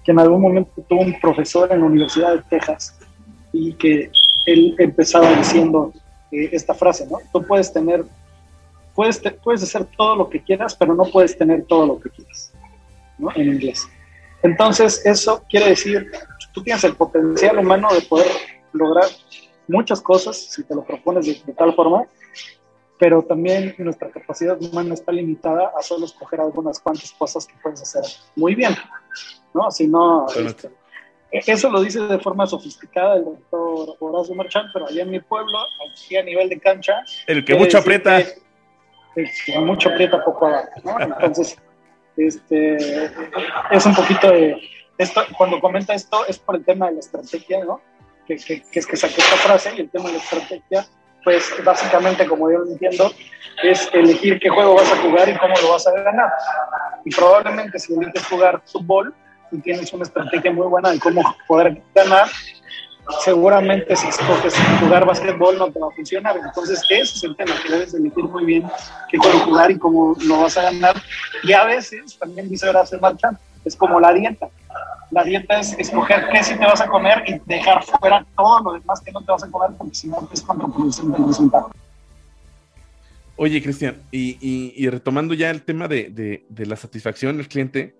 que 0.03 0.11
en 0.11 0.19
algún 0.19 0.41
momento 0.41 0.71
tuvo 0.87 1.01
un 1.01 1.19
profesor 1.19 1.71
en 1.71 1.79
la 1.79 1.85
Universidad 1.85 2.35
de 2.35 2.41
Texas 2.49 2.97
y 3.51 3.73
que 3.73 4.11
él 4.45 4.75
empezaba 4.77 5.31
diciendo 5.33 5.91
eh, 6.31 6.50
esta 6.51 6.73
frase, 6.73 7.07
¿no? 7.09 7.17
Tú 7.31 7.45
puedes 7.45 7.71
tener, 7.71 8.05
puedes, 8.95 9.21
puedes 9.43 9.63
hacer 9.63 9.85
todo 9.97 10.15
lo 10.15 10.29
que 10.29 10.41
quieras, 10.41 10.75
pero 10.75 10.93
no 10.93 11.05
puedes 11.05 11.38
tener 11.38 11.65
todo 11.65 11.85
lo 11.85 12.00
que 12.00 12.09
quieras, 12.09 12.53
¿no? 13.17 13.29
En 13.35 13.53
inglés. 13.53 13.88
Entonces, 14.41 15.05
eso 15.05 15.43
quiere 15.50 15.69
decir, 15.69 16.12
tú 16.53 16.62
tienes 16.63 16.83
el 16.83 16.95
potencial 16.95 17.57
humano 17.59 17.88
de 17.93 18.01
poder 18.01 18.27
lograr 18.73 19.05
muchas 19.67 20.01
cosas 20.01 20.38
si 20.38 20.63
te 20.63 20.75
lo 20.75 20.83
propones 20.83 21.45
de 21.45 21.53
tal 21.53 21.73
forma, 21.73 22.05
pero 23.00 23.21
también 23.21 23.73
nuestra 23.77 24.09
capacidad 24.09 24.62
humana 24.62 24.93
está 24.93 25.12
limitada 25.12 25.71
a 25.77 25.81
solo 25.81 26.05
escoger 26.05 26.41
algunas 26.41 26.79
cuantas 26.79 27.12
cosas 27.12 27.45
que 27.45 27.53
puedes 27.62 27.81
hacer 27.81 28.03
muy 28.35 28.55
bien, 28.55 28.75
¿no? 29.53 29.71
Si 29.71 29.88
no, 29.88 30.25
este, 30.35 30.69
eso 31.33 31.69
lo 31.69 31.81
dice 31.81 31.99
de 31.99 32.19
forma 32.19 32.45
sofisticada 32.45 33.15
el 33.15 33.25
doctor 33.25 33.95
Horacio 33.99 34.35
Marchand, 34.35 34.69
pero 34.71 34.87
allá 34.87 35.01
en 35.01 35.09
mi 35.09 35.19
pueblo, 35.19 35.57
aquí 35.89 36.15
a 36.15 36.23
nivel 36.23 36.49
de 36.49 36.59
cancha... 36.59 37.03
El 37.27 37.43
que 37.43 37.55
mucho 37.55 37.79
aprieta. 37.79 38.19
el 38.19 39.29
que 39.45 39.59
mucho 39.59 39.89
aprieta, 39.89 40.23
poco 40.23 40.47
abajo, 40.47 40.69
¿no? 40.83 40.99
Entonces, 40.99 41.57
este, 42.17 43.05
es 43.71 43.85
un 43.85 43.95
poquito 43.95 44.31
de... 44.31 44.61
Esto, 44.97 45.23
cuando 45.37 45.59
comenta 45.59 45.93
esto 45.95 46.25
es 46.27 46.37
por 46.37 46.55
el 46.55 46.63
tema 46.63 46.87
de 46.87 46.93
la 46.93 46.99
estrategia, 46.99 47.65
¿no? 47.65 47.81
Que, 48.27 48.37
que, 48.37 48.61
que 48.61 48.79
es 48.79 48.85
que 48.85 48.95
saqué 48.95 49.19
esta 49.19 49.35
frase 49.37 49.73
y 49.75 49.81
el 49.81 49.89
tema 49.89 50.05
de 50.05 50.13
la 50.13 50.19
estrategia 50.19 50.87
pues 51.23 51.53
básicamente, 51.63 52.25
como 52.27 52.51
yo 52.51 52.59
lo 52.59 52.71
entiendo, 52.71 53.11
es 53.63 53.89
elegir 53.93 54.39
qué 54.39 54.49
juego 54.49 54.75
vas 54.75 54.91
a 54.91 54.97
jugar 54.97 55.29
y 55.29 55.37
cómo 55.37 55.53
lo 55.61 55.71
vas 55.71 55.87
a 55.87 55.91
ganar. 55.91 56.29
Y 57.05 57.15
probablemente 57.15 57.79
si 57.79 57.93
eliges 57.93 58.25
jugar 58.27 58.61
fútbol 58.65 59.13
y 59.51 59.57
tienes 59.59 59.91
una 59.93 60.03
estrategia 60.03 60.51
muy 60.51 60.67
buena 60.67 60.91
de 60.91 61.00
cómo 61.00 61.21
poder 61.47 61.81
ganar, 61.93 62.27
seguramente 63.23 63.95
si 63.95 64.07
escoges 64.07 64.53
jugar 64.79 65.05
básquetbol 65.05 65.57
no 65.57 65.71
te 65.71 65.79
va 65.79 65.88
a 65.88 65.91
funcionar. 65.91 66.38
Entonces, 66.38 66.81
ese 66.89 67.01
es 67.01 67.23
el 67.23 67.35
tema, 67.35 67.53
que 67.62 67.71
debes 67.71 67.93
elegir 67.93 68.23
muy 68.25 68.45
bien 68.45 68.63
qué 69.09 69.17
jugar 69.17 69.71
y 69.71 69.77
cómo 69.77 70.15
lo 70.25 70.41
vas 70.41 70.57
a 70.57 70.63
ganar. 70.63 70.95
Y 71.43 71.53
a 71.53 71.65
veces, 71.65 72.17
también 72.17 72.50
dice 72.50 72.69
Horacio 72.69 73.00
Marchand, 73.00 73.38
es 73.65 73.75
como 73.75 74.00
la 74.00 74.13
dieta. 74.13 74.50
La 75.12 75.23
dieta 75.23 75.59
es 75.59 75.77
escoger 75.77 76.27
qué 76.31 76.43
sí 76.43 76.57
te 76.57 76.65
vas 76.65 76.81
a 76.81 76.88
comer 76.88 77.23
y 77.27 77.39
dejar 77.45 77.83
fuera 77.83 78.25
todo 78.35 78.62
lo 78.62 78.73
demás 78.73 79.00
que 79.01 79.12
no 79.12 79.21
te 79.21 79.31
vas 79.31 79.43
a 79.43 79.51
comer 79.51 79.69
porque 79.77 79.93
si 79.93 80.07
no 80.07 80.27
es 80.33 80.41
contraproducente 80.41 81.17
el 81.21 81.27
resultado. 81.27 81.69
Oye, 83.35 83.62
Cristian, 83.62 84.01
y, 84.12 84.88
retomando 84.89 85.33
ya 85.33 85.50
el 85.50 85.63
tema 85.63 85.88
de, 85.88 86.45
la 86.55 86.75
satisfacción 86.75 87.38
del 87.38 87.47
cliente, 87.47 87.95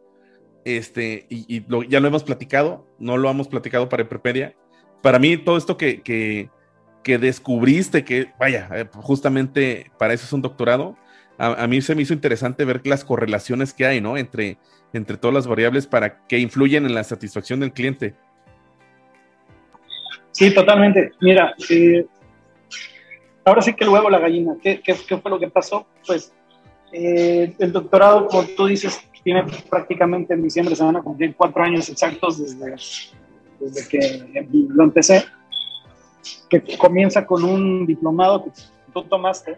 este, 0.65 1.25
y, 1.29 1.63
ya 1.89 2.00
lo 2.00 2.08
hemos 2.08 2.24
platicado, 2.24 2.88
no 3.00 3.17
lo 3.17 3.29
hemos 3.29 3.48
platicado 3.48 3.89
para 3.89 4.08
Prepedia. 4.08 4.55
Para 5.01 5.20
mí, 5.20 5.38
todo 5.38 5.58
esto 5.58 5.77
que, 5.77 6.01
que, 6.01 7.17
descubriste, 7.17 8.03
que 8.05 8.32
vaya, 8.39 8.70
eh, 8.74 8.86
justamente 8.93 9.91
para 9.98 10.13
eso 10.13 10.25
es 10.25 10.34
un 10.34 10.41
doctorado, 10.41 10.98
a, 11.38 11.67
mí 11.67 11.82
se 11.82 11.96
me 11.96 12.03
hizo 12.03 12.13
interesante 12.13 12.63
ver 12.63 12.86
las 12.86 13.03
correlaciones 13.03 13.74
que 13.74 13.86
hay, 13.86 14.00
¿no? 14.00 14.17
Entre 14.17 14.58
entre 14.93 15.17
todas 15.17 15.34
las 15.34 15.48
variables 15.48 15.88
para 15.88 16.25
que 16.27 16.38
influyen 16.38 16.86
en 16.86 16.93
la 16.93 17.03
satisfacción 17.03 17.60
del 17.60 17.74
cliente. 17.74 18.13
Sí, 20.32 20.53
totalmente. 20.53 21.12
Mira, 21.20 21.55
ahora 23.43 23.62
sí 23.62 23.74
que 23.74 23.84
el 23.84 23.89
huevo, 23.89 24.10
la 24.10 24.20
gallina. 24.20 24.55
¿Qué, 24.62 24.82
qué, 24.82 24.96
fue 24.96 25.32
lo 25.32 25.39
que 25.39 25.50
pasó? 25.50 25.88
Pues 26.05 26.34
eh, 26.91 27.53
el 27.60 27.72
doctorado, 27.72 28.27
como 28.27 28.48
tú 28.55 28.67
dices, 28.67 29.00
tiene 29.23 29.43
prácticamente 29.69 30.33
en 30.33 30.43
diciembre 30.43 30.75
se 30.75 30.83
van 30.83 30.97
a 30.97 31.01
cumplir 31.01 31.35
cuatro 31.35 31.63
años 31.63 31.87
exactos 31.89 32.39
desde, 32.39 32.75
desde 33.59 33.87
que 33.87 34.47
lo 34.69 34.83
empecé, 34.83 35.25
que 36.49 36.77
comienza 36.77 37.25
con 37.25 37.43
un 37.43 37.85
diplomado 37.85 38.43
que 38.43 38.51
tú 38.93 39.03
tomaste 39.03 39.57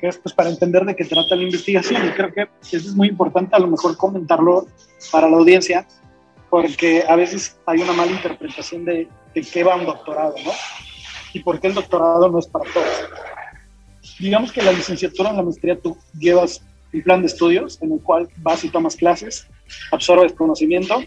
que 0.00 0.08
es 0.08 0.18
pues 0.18 0.34
para 0.34 0.50
entender 0.50 0.84
de 0.84 0.94
qué 0.94 1.04
trata 1.04 1.34
la 1.34 1.44
investigación. 1.44 2.06
Y 2.06 2.10
creo 2.10 2.32
que 2.32 2.42
eso 2.62 2.76
es 2.76 2.94
muy 2.94 3.08
importante 3.08 3.56
a 3.56 3.58
lo 3.58 3.68
mejor 3.68 3.96
comentarlo 3.96 4.66
para 5.10 5.28
la 5.28 5.36
audiencia, 5.36 5.86
porque 6.50 7.04
a 7.08 7.16
veces 7.16 7.58
hay 7.66 7.80
una 7.80 7.92
mala 7.92 8.12
interpretación 8.12 8.84
de, 8.84 9.08
de 9.34 9.40
qué 9.42 9.64
va 9.64 9.76
un 9.76 9.86
doctorado, 9.86 10.34
¿no? 10.44 10.52
Y 11.32 11.40
por 11.40 11.60
qué 11.60 11.68
el 11.68 11.74
doctorado 11.74 12.28
no 12.28 12.38
es 12.38 12.46
para 12.46 12.70
todos. 12.72 13.08
Digamos 14.18 14.52
que 14.52 14.62
la 14.62 14.72
licenciatura 14.72 15.30
en 15.30 15.36
la 15.36 15.42
maestría 15.42 15.80
tú 15.80 15.96
llevas 16.18 16.62
un 16.94 17.02
plan 17.02 17.20
de 17.20 17.26
estudios 17.26 17.78
en 17.82 17.92
el 17.92 18.00
cual 18.00 18.28
vas 18.38 18.64
y 18.64 18.68
tomas 18.68 18.96
clases, 18.96 19.46
absorbes 19.90 20.32
conocimiento 20.32 21.02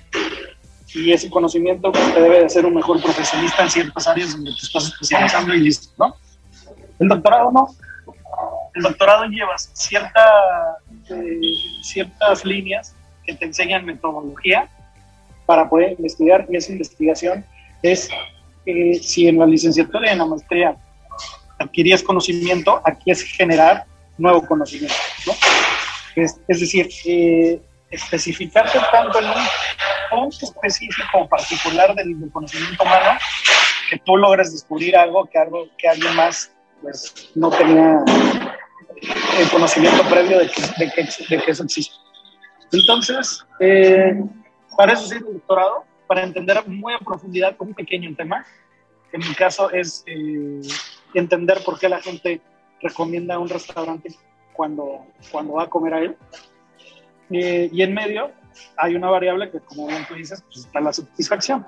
y 0.94 1.12
ese 1.12 1.30
conocimiento 1.30 1.92
pues, 1.92 2.14
te 2.14 2.22
debe 2.22 2.40
de 2.40 2.46
hacer 2.46 2.66
un 2.66 2.76
mejor 2.76 3.02
profesionista 3.02 3.64
en 3.64 3.70
ciertas 3.70 4.08
áreas 4.08 4.34
donde 4.34 4.52
te 4.52 4.66
estás 4.66 4.86
especializando 4.86 5.54
y 5.54 5.60
listo, 5.62 5.90
¿no? 5.98 6.16
El 7.00 7.08
doctorado 7.08 7.52
no. 7.52 7.68
El 8.74 8.84
doctorado 8.84 9.26
llevas 9.26 9.72
cierta, 9.74 10.22
eh, 11.10 11.40
ciertas 11.82 12.46
líneas 12.46 12.96
que 13.26 13.34
te 13.36 13.46
enseñan 13.46 13.86
metodología 13.86 14.70
para 15.46 15.70
poder 15.70 15.94
investigar 15.94 16.46
y 16.50 16.58
esa 16.58 16.72
investigación 16.72 17.46
es 17.82 18.10
eh, 18.66 19.00
si 19.02 19.28
en 19.28 19.40
la 19.40 19.46
licenciatura 19.46 20.10
y 20.10 20.14
en 20.14 20.20
la 20.20 20.26
maestría 20.26 20.76
adquirías 21.60 22.04
conocimiento, 22.04 22.82
aquí 22.84 23.12
es 23.12 23.24
generar 23.24 23.86
nuevo 24.18 24.46
conocimiento, 24.46 24.96
¿no? 25.26 25.34
Es, 26.24 26.40
decir, 26.48 26.90
eh, 27.06 27.62
especificarte 27.92 28.80
tanto 28.92 29.20
en 29.20 29.26
un 29.26 29.46
punto 30.10 30.46
específico 30.46 31.20
o 31.20 31.30
particular 31.30 31.94
del, 31.94 32.16
conocimiento 32.32 32.84
humano 32.84 33.20
que 33.90 34.00
tú 34.00 34.18
logres 34.18 34.52
descubrir 34.52 34.98
algo 34.98 35.26
que, 35.26 35.38
algo, 35.38 35.68
que 35.78 35.88
alguien 35.88 36.16
más 36.16 36.52
pues, 36.82 37.30
no 37.36 37.52
tenía 37.52 38.04
el 39.40 39.50
conocimiento 39.52 40.04
previo 40.10 40.40
de 40.40 40.50
que, 40.50 40.62
de 40.62 40.92
que, 40.92 41.38
que 41.38 41.52
eso 41.52 41.64
existe. 41.64 41.96
Entonces, 42.72 43.46
eh, 43.60 44.20
para 44.76 44.94
eso 44.94 45.06
sirve 45.06 45.28
el 45.28 45.36
doctorado, 45.36 45.86
para 46.08 46.24
entender 46.24 46.68
muy 46.68 46.94
a 46.94 47.00
profundidad 47.00 47.56
un 47.60 47.76
pequeño 47.76 48.16
tema. 48.16 48.44
En 49.14 49.20
mi 49.20 49.36
caso 49.36 49.70
es 49.72 50.04
eh, 50.08 50.62
entender 51.14 51.64
por 51.64 51.78
qué 51.78 51.88
la 51.88 52.02
gente 52.02 52.42
recomienda 52.82 53.38
un 53.38 53.50
restaurante 53.50 54.16
cuando, 54.58 55.06
cuando 55.32 55.54
va 55.54 55.64
a 55.64 55.68
comer 55.68 55.94
a 55.94 56.00
él. 56.00 56.18
Eh, 57.30 57.70
y 57.72 57.82
en 57.82 57.94
medio 57.94 58.32
hay 58.76 58.96
una 58.96 59.10
variable 59.10 59.50
que, 59.52 59.60
como 59.60 59.88
bien 59.88 60.04
tú 60.08 60.16
dices, 60.16 60.44
pues 60.44 60.66
está 60.66 60.82
la 60.82 60.92
satisfacción. 60.92 61.66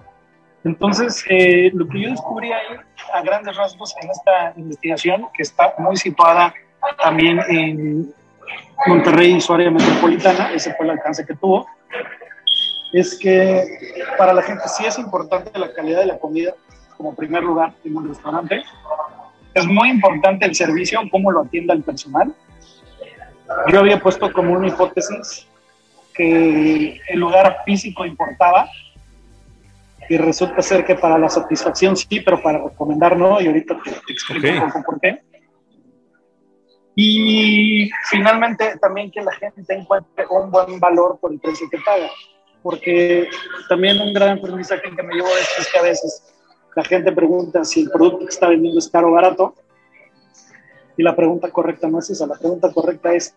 Entonces, 0.64 1.24
eh, 1.30 1.72
lo 1.74 1.88
que 1.88 2.02
yo 2.02 2.10
descubrí 2.10 2.52
ahí, 2.52 2.76
a 3.14 3.22
grandes 3.22 3.56
rasgos, 3.56 3.96
en 4.02 4.10
esta 4.10 4.54
investigación, 4.58 5.28
que 5.34 5.44
está 5.44 5.74
muy 5.78 5.96
situada 5.96 6.54
también 7.02 7.40
en 7.48 8.14
Monterrey 8.88 9.36
y 9.36 9.42
su 9.42 9.54
área 9.54 9.72
metropolitana, 9.72 10.52
ese 10.54 10.74
fue 10.74 10.86
el 10.86 10.92
alcance 10.92 11.26
que 11.26 11.36
tuvo, 11.36 11.66
es 12.92 13.18
que 13.18 13.64
para 14.18 14.34
la 14.34 14.42
gente 14.42 14.64
sí 14.68 14.86
es 14.86 14.98
importante 14.98 15.58
la 15.58 15.72
calidad 15.72 16.00
de 16.00 16.08
la 16.08 16.18
comida 16.18 16.54
como 16.98 17.16
primer 17.16 17.44
lugar 17.44 17.74
en 17.86 17.96
un 17.96 18.10
restaurante. 18.10 18.62
Es 19.54 19.66
muy 19.66 19.90
importante 19.90 20.46
el 20.46 20.56
servicio, 20.56 21.00
cómo 21.12 21.32
lo 21.32 21.42
atienda 21.42 21.74
el 21.74 21.84
personal. 21.84 22.34
Yo 23.72 23.80
había 23.80 24.00
puesto 24.00 24.32
como 24.32 24.54
una 24.54 24.68
hipótesis 24.68 25.48
que 26.14 27.02
el 27.08 27.20
lugar 27.20 27.64
físico 27.66 28.06
importaba 28.06 28.70
y 30.10 30.18
resulta 30.18 30.62
ser 30.62 30.86
que 30.86 30.96
para 30.96 31.18
la 31.18 31.30
satisfacción 31.30 31.96
sí, 31.96 32.20
pero 32.20 32.42
para 32.42 32.60
recomendar 32.60 33.16
no, 33.16 33.40
y 33.40 33.48
ahorita 33.48 33.80
te, 33.84 33.92
te 33.92 34.14
explico 34.14 34.48
okay. 34.48 34.58
un 34.58 34.72
poco 34.72 34.84
por 34.84 35.00
qué. 35.00 35.22
Y 36.96 37.90
finalmente 38.10 38.78
también 38.80 39.12
que 39.12 39.22
la 39.22 39.32
gente 39.32 39.74
encuentre 39.74 40.26
un 40.30 40.52
buen 40.52 40.80
valor 40.80 41.18
por 41.22 41.32
el 41.32 41.40
precio 41.40 41.70
que 41.70 41.78
paga, 41.78 42.10
porque 42.62 43.30
también 43.70 44.02
un 44.02 44.14
gran 44.14 44.38
aprendizaje 44.38 44.94
que 44.94 45.04
me 45.04 45.14
llevo 45.14 45.28
de 45.28 45.42
esto 45.42 45.62
es 45.62 45.72
que 45.72 45.80
a 45.80 45.84
veces 45.84 46.24
la 46.76 46.84
gente 46.84 47.12
pregunta 47.12 47.64
si 47.64 47.82
el 47.82 47.92
producto 47.92 48.20
que 48.20 48.34
está 48.34 48.50
vendiendo 48.50 48.80
es 48.80 48.90
caro 48.90 49.10
o 49.10 49.12
barato, 49.12 49.56
y 51.00 51.04
la 51.04 51.16
pregunta 51.16 51.50
correcta 51.50 51.88
no 51.88 52.00
es 52.00 52.10
esa, 52.10 52.28
la 52.28 52.36
pregunta 52.36 52.74
correcta 52.74 53.14
es 53.14 53.34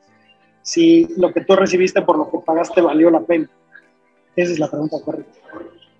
si 0.62 1.06
lo 1.16 1.32
que 1.32 1.42
tú 1.42 1.54
recibiste 1.54 2.02
por 2.02 2.18
lo 2.18 2.28
que 2.28 2.38
pagaste 2.44 2.80
valió 2.80 3.08
la 3.08 3.20
pena. 3.20 3.48
Esa 4.34 4.52
es 4.52 4.58
la 4.58 4.68
pregunta 4.68 4.96
correcta. 5.04 5.38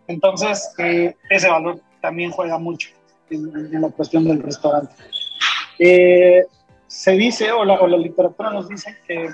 Entonces, 0.09 0.75
eh, 0.79 1.14
ese 1.31 1.48
valor 1.48 1.79
también 2.01 2.33
juega 2.33 2.59
mucho 2.59 2.88
en, 3.31 3.55
en 3.72 3.81
la 3.81 3.90
cuestión 3.90 4.25
del 4.25 4.42
restaurante. 4.42 4.92
Eh, 5.79 6.46
se 6.88 7.12
dice, 7.12 7.53
o 7.53 7.64
la, 7.64 7.75
o 7.75 7.87
la, 7.87 7.96
literatura 7.96 8.51
nos 8.51 8.68
dice, 8.68 8.98
que 9.07 9.29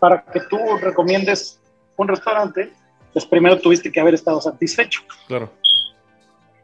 para 0.00 0.24
que 0.24 0.40
tú 0.50 0.58
recomiendes 0.80 1.60
un 1.96 2.08
restaurante, 2.08 2.72
pues 3.12 3.24
primero 3.24 3.60
tuviste 3.60 3.92
que 3.92 4.00
haber 4.00 4.14
estado 4.14 4.40
satisfecho. 4.40 5.02
Claro. 5.28 5.52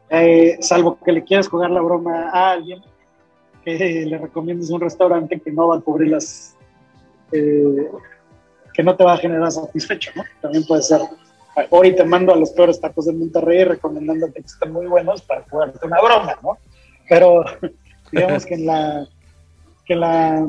Eh, 0.09 0.57
salvo 0.59 0.99
que 0.99 1.13
le 1.13 1.23
quieras 1.23 1.47
jugar 1.47 1.71
la 1.71 1.79
broma 1.79 2.29
a 2.33 2.51
alguien, 2.51 2.83
que 3.63 4.05
le 4.05 4.17
recomiendes 4.17 4.69
un 4.69 4.81
restaurante 4.81 5.39
que 5.39 5.51
no 5.51 5.69
va 5.69 5.77
a 5.77 5.81
cubrir 5.81 6.11
las... 6.11 6.55
Eh, 7.31 7.89
que 8.73 8.83
no 8.83 8.95
te 8.95 9.03
va 9.03 9.13
a 9.13 9.17
generar 9.17 9.51
satisfecho, 9.51 10.11
¿no? 10.15 10.23
También 10.41 10.65
puede 10.65 10.81
ser 10.81 11.01
hoy 11.69 11.95
te 11.95 12.03
mando 12.03 12.33
a 12.33 12.37
los 12.37 12.51
peores 12.51 12.79
tacos 12.79 13.05
de 13.05 13.13
Monterrey 13.13 13.63
recomendándote 13.63 14.41
que 14.41 14.45
estén 14.45 14.71
muy 14.71 14.87
buenos 14.87 15.21
para 15.21 15.43
jugarte 15.43 15.85
una 15.85 16.01
broma, 16.01 16.37
¿no? 16.41 16.57
Pero 17.07 17.43
digamos 18.11 18.45
que 18.45 18.55
en 18.55 18.65
la, 18.65 19.07
que 19.85 19.95
la 19.95 20.45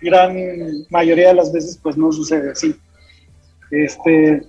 gran 0.00 0.36
mayoría 0.90 1.28
de 1.28 1.34
las 1.34 1.52
veces 1.52 1.78
pues 1.82 1.96
no 1.96 2.12
sucede 2.12 2.52
así. 2.52 2.74
Este... 3.70 4.42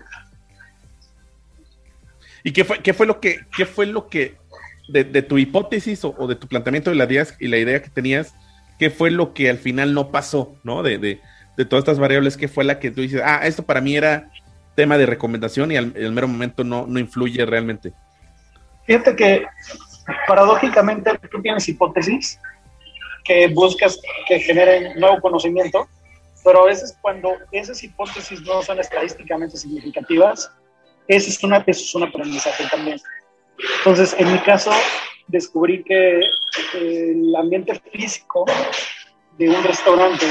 ¿Y 2.44 2.54
qué 2.54 2.64
fue, 2.64 2.80
qué 2.80 2.94
fue 2.94 3.06
lo 3.06 3.20
que, 3.20 3.40
qué 3.56 3.66
fue 3.66 3.86
lo 3.86 4.08
que 4.08 4.38
de, 4.92 5.22
tu 5.22 5.38
hipótesis 5.38 6.04
o, 6.04 6.28
de 6.28 6.36
tu 6.36 6.48
planteamiento 6.48 6.90
de 6.90 6.96
la 6.96 7.06
idea 7.06 7.26
y 7.40 7.48
la 7.48 7.58
idea 7.58 7.82
que 7.82 7.90
tenías, 7.90 8.34
qué 8.78 8.90
fue 8.90 9.12
lo 9.12 9.34
que 9.34 9.50
al 9.50 9.58
final 9.58 9.94
no 9.94 10.12
pasó, 10.12 10.56
¿no? 10.64 10.84
De, 10.84 10.98
de, 10.98 11.22
de 11.58 11.66
todas 11.66 11.84
estas 11.84 12.00
variables, 12.00 12.38
qué 12.38 12.48
fue 12.48 12.64
la 12.64 12.80
que 12.80 12.92
tú 12.92 13.02
dices, 13.02 13.22
ah, 13.24 13.42
esto 13.44 13.64
para 13.64 13.82
mí 13.82 13.96
era 13.96 14.32
tema 14.76 14.98
de 14.98 15.06
recomendación 15.06 15.74
y 15.74 15.76
al, 15.76 15.92
mero 15.94 16.28
momento 16.28 16.64
no, 16.64 16.88
no 16.88 17.00
influye 17.00 17.46
realmente? 17.46 17.92
Fíjate 18.86 19.14
que 19.14 19.46
paradójicamente 20.26 21.12
tú 21.30 21.42
tienes 21.42 21.68
hipótesis 21.68 22.40
que 23.26 23.50
buscas 23.50 24.00
que 24.26 24.40
generen 24.40 24.98
nuevo 24.98 25.20
conocimiento, 25.20 25.88
pero 26.46 26.64
a 26.64 26.68
veces 26.68 26.98
cuando 27.02 27.34
esas 27.52 27.84
hipótesis 27.84 28.42
no 28.44 28.64
son 28.64 28.80
estadísticamente 28.80 29.58
significativas, 29.58 30.50
ese 31.10 31.30
es, 31.30 31.44
una, 31.44 31.58
eso 31.68 31.82
es 31.82 31.96
un 31.96 32.04
aprendizaje 32.04 32.64
también. 32.72 33.00
Entonces, 33.80 34.16
en 34.18 34.32
mi 34.32 34.40
caso, 34.40 34.72
descubrí 35.28 35.84
que 35.84 36.22
el 36.74 37.36
ambiente 37.36 37.80
físico 37.92 38.46
de 39.38 39.50
un 39.50 39.64
restaurante 39.64 40.26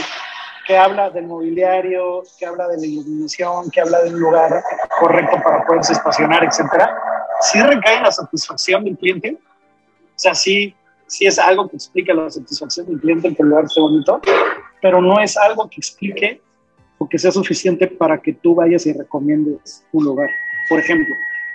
que 0.67 0.77
habla 0.77 1.09
del 1.09 1.27
mobiliario, 1.27 2.23
que 2.38 2.45
habla 2.45 2.69
de 2.69 2.77
la 2.77 2.87
iluminación, 2.87 3.71
que 3.71 3.81
habla 3.81 4.03
de 4.03 4.11
un 4.11 4.21
lugar 4.21 4.62
correcto 5.01 5.38
para 5.43 5.64
poderse 5.64 5.95
estacionar, 5.95 6.45
etcétera, 6.45 6.95
sí 7.41 7.61
recae 7.62 7.97
en 7.97 8.03
la 8.03 8.12
satisfacción 8.12 8.85
del 8.85 8.99
cliente. 8.99 9.38
O 9.41 10.21
sea, 10.21 10.35
sí, 10.35 10.75
sí 11.07 11.27
es 11.27 11.38
algo 11.38 11.69
que 11.69 11.77
explica 11.77 12.12
la 12.12 12.29
satisfacción 12.29 12.87
del 12.87 13.01
cliente, 13.01 13.35
que 13.35 13.43
el 13.43 13.49
lugar 13.49 13.64
esté 13.64 13.81
bonito, 13.81 14.21
pero 14.83 15.01
no 15.01 15.19
es 15.21 15.38
algo 15.38 15.71
que 15.71 15.77
explique 15.77 16.43
o 16.99 17.09
que 17.09 17.19
sea 17.19 17.31
suficiente 17.31 17.87
para 17.87 18.19
que 18.19 18.35
tú 18.35 18.55
vayas 18.55 18.85
y 18.85 18.93
recomiendes 18.93 19.87
un 19.93 20.05
lugar. 20.05 20.29
Por 20.69 20.81
ejemplo, 20.81 21.14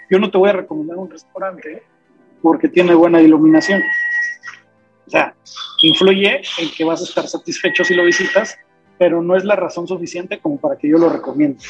yo 0.09 0.19
no 0.19 0.29
te 0.29 0.37
voy 0.37 0.49
a 0.49 0.53
recomendar 0.53 0.97
un 0.97 1.09
restaurante 1.09 1.83
porque 2.41 2.67
tiene 2.67 2.93
buena 2.93 3.21
iluminación. 3.21 3.81
O 5.07 5.09
sea, 5.09 5.33
influye 5.81 6.41
en 6.59 6.71
que 6.71 6.83
vas 6.83 7.01
a 7.01 7.03
estar 7.05 7.27
satisfecho 7.27 7.83
si 7.83 7.93
lo 7.93 8.03
visitas, 8.03 8.57
pero 8.97 9.21
no 9.21 9.35
es 9.35 9.43
la 9.43 9.55
razón 9.55 9.87
suficiente 9.87 10.39
como 10.39 10.57
para 10.57 10.77
que 10.77 10.89
yo 10.89 10.97
lo 10.97 11.09
recomiende. 11.09 11.63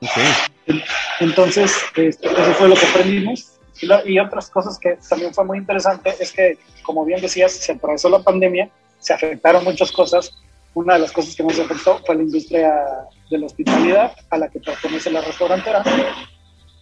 Okay. 0.00 0.82
Entonces, 1.20 1.76
este, 1.96 2.26
eso 2.26 2.54
fue 2.54 2.68
lo 2.68 2.74
que 2.74 2.86
aprendimos. 2.86 3.58
Y, 3.80 3.86
la, 3.86 4.02
y, 4.04 4.18
otras 4.18 4.50
cosas 4.50 4.78
que 4.78 4.98
también 5.08 5.32
fue 5.32 5.44
muy 5.44 5.58
interesante 5.58 6.14
es 6.18 6.32
que, 6.32 6.58
como 6.82 7.04
bien 7.04 7.20
decías, 7.20 7.52
se 7.52 7.72
atravesó 7.72 8.08
la 8.08 8.20
pandemia, 8.20 8.68
se 8.98 9.12
afectaron 9.12 9.64
muchas 9.64 9.92
cosas. 9.92 10.32
Una 10.74 10.94
de 10.94 11.00
las 11.00 11.12
cosas 11.12 11.34
que 11.34 11.42
más 11.42 11.58
afectó 11.58 12.00
fue 12.04 12.16
la 12.16 12.22
industria 12.22 12.72
de 13.30 13.38
la 13.38 13.46
hospitalidad, 13.46 14.12
a 14.30 14.38
la 14.38 14.48
que 14.48 14.60
pertenece 14.60 15.10
la 15.10 15.20
restaurantera. 15.20 15.82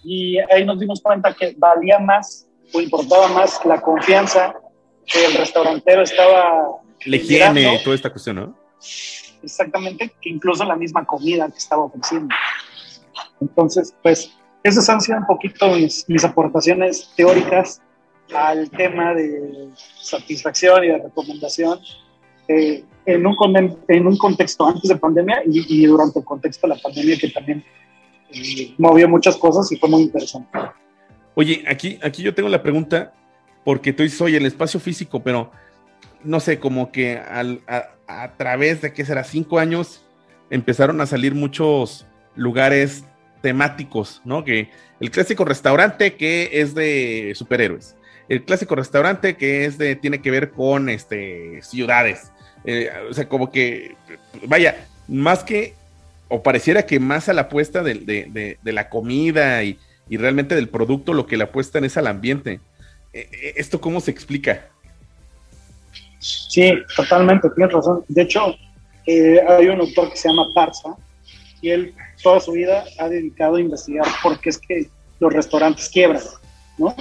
Y 0.04 0.38
ahí 0.38 0.64
nos 0.64 0.78
dimos 0.78 1.00
cuenta 1.00 1.34
que 1.34 1.54
valía 1.56 1.98
más 1.98 2.46
o 2.72 2.80
importaba 2.80 3.28
más 3.28 3.64
la 3.64 3.80
confianza 3.80 4.54
que 5.04 5.24
el 5.24 5.34
restaurantero 5.34 6.02
estaba... 6.02 6.80
La 7.04 7.16
higiene 7.16 7.74
y 7.74 7.84
toda 7.84 7.96
esta 7.96 8.10
cuestión, 8.10 8.36
¿no? 8.36 8.66
exactamente 9.42 10.12
que 10.20 10.28
incluso 10.28 10.64
la 10.64 10.76
misma 10.76 11.04
comida 11.04 11.48
que 11.48 11.58
estaba 11.58 11.84
ofreciendo. 11.84 12.34
Entonces, 13.40 13.94
pues, 14.02 14.32
esas 14.62 14.88
han 14.88 15.00
sido 15.00 15.18
un 15.18 15.26
poquito 15.26 15.68
mis, 15.70 16.08
mis 16.08 16.24
aportaciones 16.24 17.10
teóricas 17.16 17.80
al 18.34 18.68
tema 18.70 19.14
de 19.14 19.68
satisfacción 20.02 20.84
y 20.84 20.88
de 20.88 20.98
recomendación 20.98 21.78
eh, 22.48 22.84
en, 23.06 23.26
un, 23.26 23.78
en 23.88 24.06
un 24.06 24.16
contexto 24.16 24.66
antes 24.66 24.88
de 24.88 24.96
pandemia 24.96 25.42
y, 25.46 25.86
durante 25.86 26.18
el 26.18 26.24
contexto 26.24 26.66
de 26.66 26.74
la 26.74 26.82
pandemia 26.82 27.16
que 27.16 27.28
también 27.28 27.64
movió 28.78 29.08
muchas 29.08 29.36
cosas 29.36 29.70
y 29.72 29.76
fue 29.76 29.88
muy 29.88 30.02
interesante. 30.02 30.58
Oye, 31.34 31.64
aquí, 31.68 31.98
aquí 32.02 32.22
yo 32.22 32.34
tengo 32.34 32.48
la 32.48 32.62
pregunta, 32.62 33.12
porque 33.64 33.92
tú 33.92 34.08
soy 34.08 34.36
el 34.36 34.46
espacio 34.46 34.80
físico, 34.80 35.22
pero 35.22 35.50
no 36.24 36.40
sé, 36.40 36.58
como 36.58 36.90
que 36.90 37.18
a, 37.18 38.36
través 38.36 38.80
de, 38.80 38.92
¿qué 38.92 39.04
será? 39.04 39.24
Cinco 39.24 39.58
años 39.58 40.04
empezaron 40.50 41.00
a 41.00 41.06
salir 41.06 41.34
muchos 41.34 42.06
lugares 42.34 43.04
temáticos, 43.42 44.22
¿no? 44.24 44.44
Que 44.44 44.70
el 45.00 45.10
clásico 45.10 45.44
restaurante 45.44 46.14
que 46.14 46.48
es 46.52 46.74
de 46.74 47.32
superhéroes, 47.34 47.96
el 48.28 48.44
clásico 48.44 48.74
restaurante 48.74 49.36
que 49.36 49.66
es 49.66 49.78
de, 49.78 49.94
tiene 49.94 50.22
que 50.22 50.30
ver 50.30 50.52
con 50.52 50.88
este, 50.88 51.60
ciudades, 51.62 52.32
eh, 52.64 52.90
o 53.08 53.14
sea, 53.14 53.28
como 53.28 53.50
que, 53.50 53.96
vaya, 54.46 54.86
más 55.06 55.44
que, 55.44 55.74
o 56.28 56.42
pareciera 56.42 56.86
que 56.86 56.98
más 57.00 57.28
a 57.28 57.32
la 57.32 57.42
apuesta 57.42 57.82
de, 57.82 58.58
la 58.62 58.88
comida 58.88 59.62
y, 59.64 59.78
realmente 60.10 60.54
del 60.54 60.68
producto, 60.68 61.12
lo 61.12 61.26
que 61.26 61.36
le 61.36 61.44
apuestan 61.44 61.84
es 61.84 61.96
al 61.96 62.06
ambiente. 62.06 62.60
Eh, 63.12 63.28
eh, 63.32 63.54
¿Esto 63.56 63.80
cómo 63.80 64.00
se 64.00 64.10
explica? 64.10 64.66
Sí, 66.18 66.72
totalmente, 66.96 67.48
tienes 67.50 67.72
razón. 67.72 68.04
De 68.08 68.22
hecho, 68.22 68.56
hay 69.06 69.66
un 69.68 69.80
autor 69.80 70.10
que 70.10 70.16
se 70.16 70.28
llama 70.28 70.46
Parza 70.54 70.96
y 71.60 71.70
él 71.70 71.94
toda 72.22 72.40
su 72.40 72.52
vida 72.52 72.84
ha 72.98 73.08
dedicado 73.08 73.56
a 73.56 73.60
investigar 73.60 74.06
por 74.22 74.40
qué 74.40 74.50
es 74.50 74.58
que 74.58 74.88
los 75.20 75.32
restaurantes 75.32 75.88
quiebran, 75.88 76.22
¿no? 76.78 76.94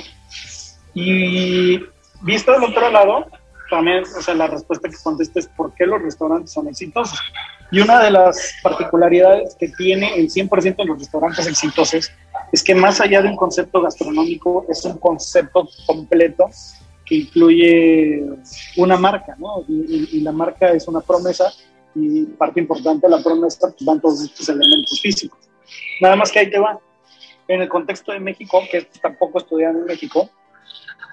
Y 0.94 1.84
visto 2.22 2.52
del 2.52 2.64
otro 2.64 2.90
lado, 2.90 3.28
también, 3.70 4.04
o 4.04 4.22
sea, 4.22 4.34
la 4.34 4.48
respuesta 4.48 4.90
que 4.90 4.96
contesta 5.02 5.40
es 5.40 5.48
por 5.48 5.74
qué 5.74 5.86
los 5.86 6.02
restaurantes 6.02 6.52
son 6.52 6.68
exitosos. 6.68 7.20
Y 7.72 7.80
una 7.80 8.02
de 8.04 8.12
las 8.12 8.54
particularidades 8.62 9.56
que 9.56 9.70
tiene 9.70 10.16
el 10.16 10.30
100% 10.30 10.76
de 10.76 10.86
los 10.86 11.00
restaurantes 11.00 11.48
exitosos 11.48 12.12
es 12.52 12.64
que 12.64 12.76
más 12.76 13.02
allá 13.02 13.22
de 13.22 13.30
un 13.30 13.36
concepto 13.36 13.82
gastronómico, 13.82 14.66
es 14.70 14.86
un 14.86 14.98
concepto 14.98 15.68
completo 15.88 16.50
que 17.06 17.16
incluye 17.16 18.24
una 18.78 18.98
marca, 18.98 19.36
¿no? 19.38 19.64
Y, 19.68 20.22
la 20.22 20.32
marca 20.32 20.72
es 20.72 20.88
una 20.88 21.02
promesa 21.02 21.52
y 21.94 22.26
parte 22.26 22.60
importante 22.60 23.08
de 23.08 23.16
la 23.16 23.24
promesa 23.24 23.70
pues, 23.70 23.86
van 23.86 24.02
todos 24.02 24.24
estos 24.24 24.48
elementos 24.50 25.00
físicos. 25.02 25.40
Nada 26.02 26.16
más 26.16 26.32
que 26.32 26.40
ahí 26.40 26.50
te 26.50 26.60
va. 26.60 26.80
En 27.48 27.62
el 27.62 27.70
contexto 27.70 28.12
de 28.12 28.20
México, 28.20 28.64
que 28.72 28.88
tampoco 29.02 29.38
estudian 29.38 29.78
en 29.78 29.86
México, 29.86 30.30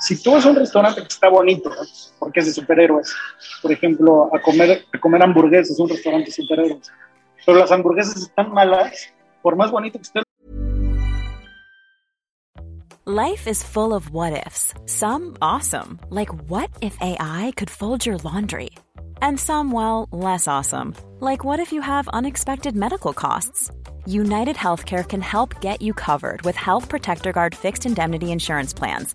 si 0.03 0.21
tú 0.21 0.33
vas 0.33 0.45
a 0.45 0.51
un 0.51 0.57
restaurante 0.57 1.01
que 1.01 1.07
está 1.07 1.29
bonito, 1.29 1.71
porque 2.19 2.41
es 2.41 2.47
de 2.47 2.53
superhéroes, 2.53 3.15
por 3.63 3.71
ejemplo, 3.71 4.31
a 4.35 4.43
comer, 4.43 4.85
a 4.93 4.99
comer 4.99 5.23
hamburguesas, 5.23 5.79
un 5.79 5.89
restaurante 5.89 6.27
de 6.27 6.33
superhéroes, 6.33 6.93
pero 7.47 7.59
las 7.59 7.71
hamburguesas 7.71 8.17
están 8.17 8.53
malas, 8.53 9.09
por 9.43 9.55
más 9.55 9.71
bonito 9.71 9.99
que 9.99 10.03
esté. 10.03 10.23
Life 13.05 13.49
is 13.49 13.63
full 13.63 13.93
of 13.93 14.11
what 14.11 14.33
ifs. 14.47 14.75
Some 14.87 15.37
awesome, 15.41 16.01
like 16.11 16.31
what 16.49 16.71
if 16.81 16.97
AI 17.01 17.53
could 17.57 17.71
fold 17.71 18.05
your 18.05 18.17
laundry? 18.25 18.71
And 19.21 19.39
some, 19.39 19.71
well, 19.71 20.09
less 20.11 20.49
awesome, 20.49 20.95
like 21.21 21.45
what 21.45 21.61
if 21.61 21.73
you 21.73 21.81
have 21.81 22.09
unexpected 22.09 22.75
medical 22.75 23.13
costs? 23.13 23.71
United 24.05 24.57
Healthcare 24.57 25.09
can 25.09 25.21
help 25.21 25.61
get 25.61 25.81
you 25.81 25.93
covered 25.95 26.43
with 26.43 26.57
Health 26.57 26.89
Protector 26.89 27.31
Guard 27.33 27.55
fixed 27.55 27.87
indemnity 27.87 28.33
insurance 28.33 28.73
plans 28.73 29.15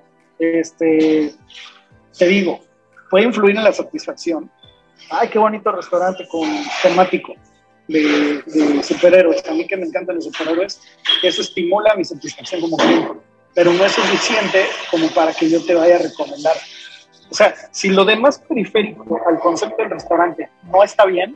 Este, 0.41 1.33
te 2.17 2.27
digo, 2.27 2.59
puede 3.09 3.25
influir 3.25 3.55
en 3.55 3.63
la 3.63 3.73
satisfacción. 3.73 4.49
Ay, 5.09 5.29
qué 5.29 5.39
bonito 5.39 5.71
restaurante 5.71 6.27
con 6.27 6.49
temático 6.81 7.33
de, 7.87 8.81
superhéroes. 8.83 9.45
A 9.47 9.53
mí 9.53 9.67
que 9.67 9.77
me 9.77 9.85
encantan 9.85 10.15
los 10.15 10.25
superhéroes, 10.25 10.81
eso 11.23 11.41
estimula 11.41 11.95
mi 11.95 12.05
satisfacción 12.05 12.61
como 12.61 12.77
cliente, 12.77 13.13
pero 13.53 13.73
no 13.73 13.85
es 13.85 13.91
suficiente 13.91 14.65
como 14.89 15.09
para 15.09 15.33
que 15.33 15.49
yo 15.49 15.63
te 15.63 15.75
vaya 15.75 15.95
a 15.95 15.99
recomendar. 15.99 16.55
O 17.29 17.35
sea, 17.35 17.53
si 17.71 17.89
lo 17.89 18.03
demás 18.03 18.39
periférico 18.39 19.19
al 19.27 19.39
concepto 19.39 19.77
del 19.77 19.91
restaurante 19.91 20.49
no 20.63 20.83
está 20.83 21.05
bien, 21.05 21.35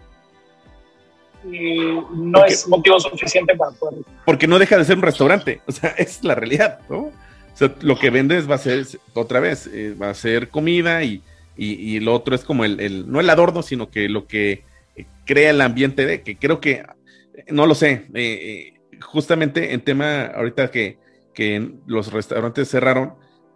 no 1.43 2.43
es 2.45 2.67
motivo 2.67 2.99
suficiente 2.99 3.55
para 3.55 3.71
poder. 3.71 4.01
Porque 4.25 4.47
no 4.47 4.59
deja 4.59 4.77
de 4.77 4.85
ser 4.85 4.97
un 4.97 5.03
restaurante, 5.03 5.61
o 5.67 5.71
sea, 5.71 5.89
es 5.97 6.23
la 6.23 6.35
realidad, 6.35 6.79
¿no? 6.89 7.11
Lo 7.81 7.97
que 7.97 8.09
vendes 8.09 8.49
va 8.49 8.55
a 8.55 8.59
ser, 8.59 8.85
otra 9.13 9.39
vez, 9.39 9.67
eh, 9.67 9.95
va 9.99 10.09
a 10.09 10.13
ser 10.13 10.49
comida 10.49 11.03
y, 11.03 11.21
y, 11.57 11.99
lo 12.01 12.13
otro 12.13 12.35
es 12.35 12.43
como 12.43 12.65
el, 12.65 13.09
no 13.09 13.19
el 13.19 13.29
adorno, 13.29 13.63
sino 13.63 13.89
que 13.89 14.09
lo 14.09 14.27
que 14.27 14.63
crea 15.25 15.51
el 15.51 15.61
ambiente 15.61 16.05
de, 16.05 16.21
que 16.21 16.37
creo 16.37 16.59
que, 16.59 16.85
no 17.49 17.65
lo 17.65 17.75
sé, 17.75 18.07
eh, 18.13 18.73
eh, 18.73 18.99
justamente 19.01 19.73
en 19.73 19.81
tema, 19.81 20.25
ahorita 20.25 20.69
que, 20.69 20.97
que 21.33 21.71
los 21.85 22.11
restaurantes 22.11 22.69
cerraron, 22.69 23.13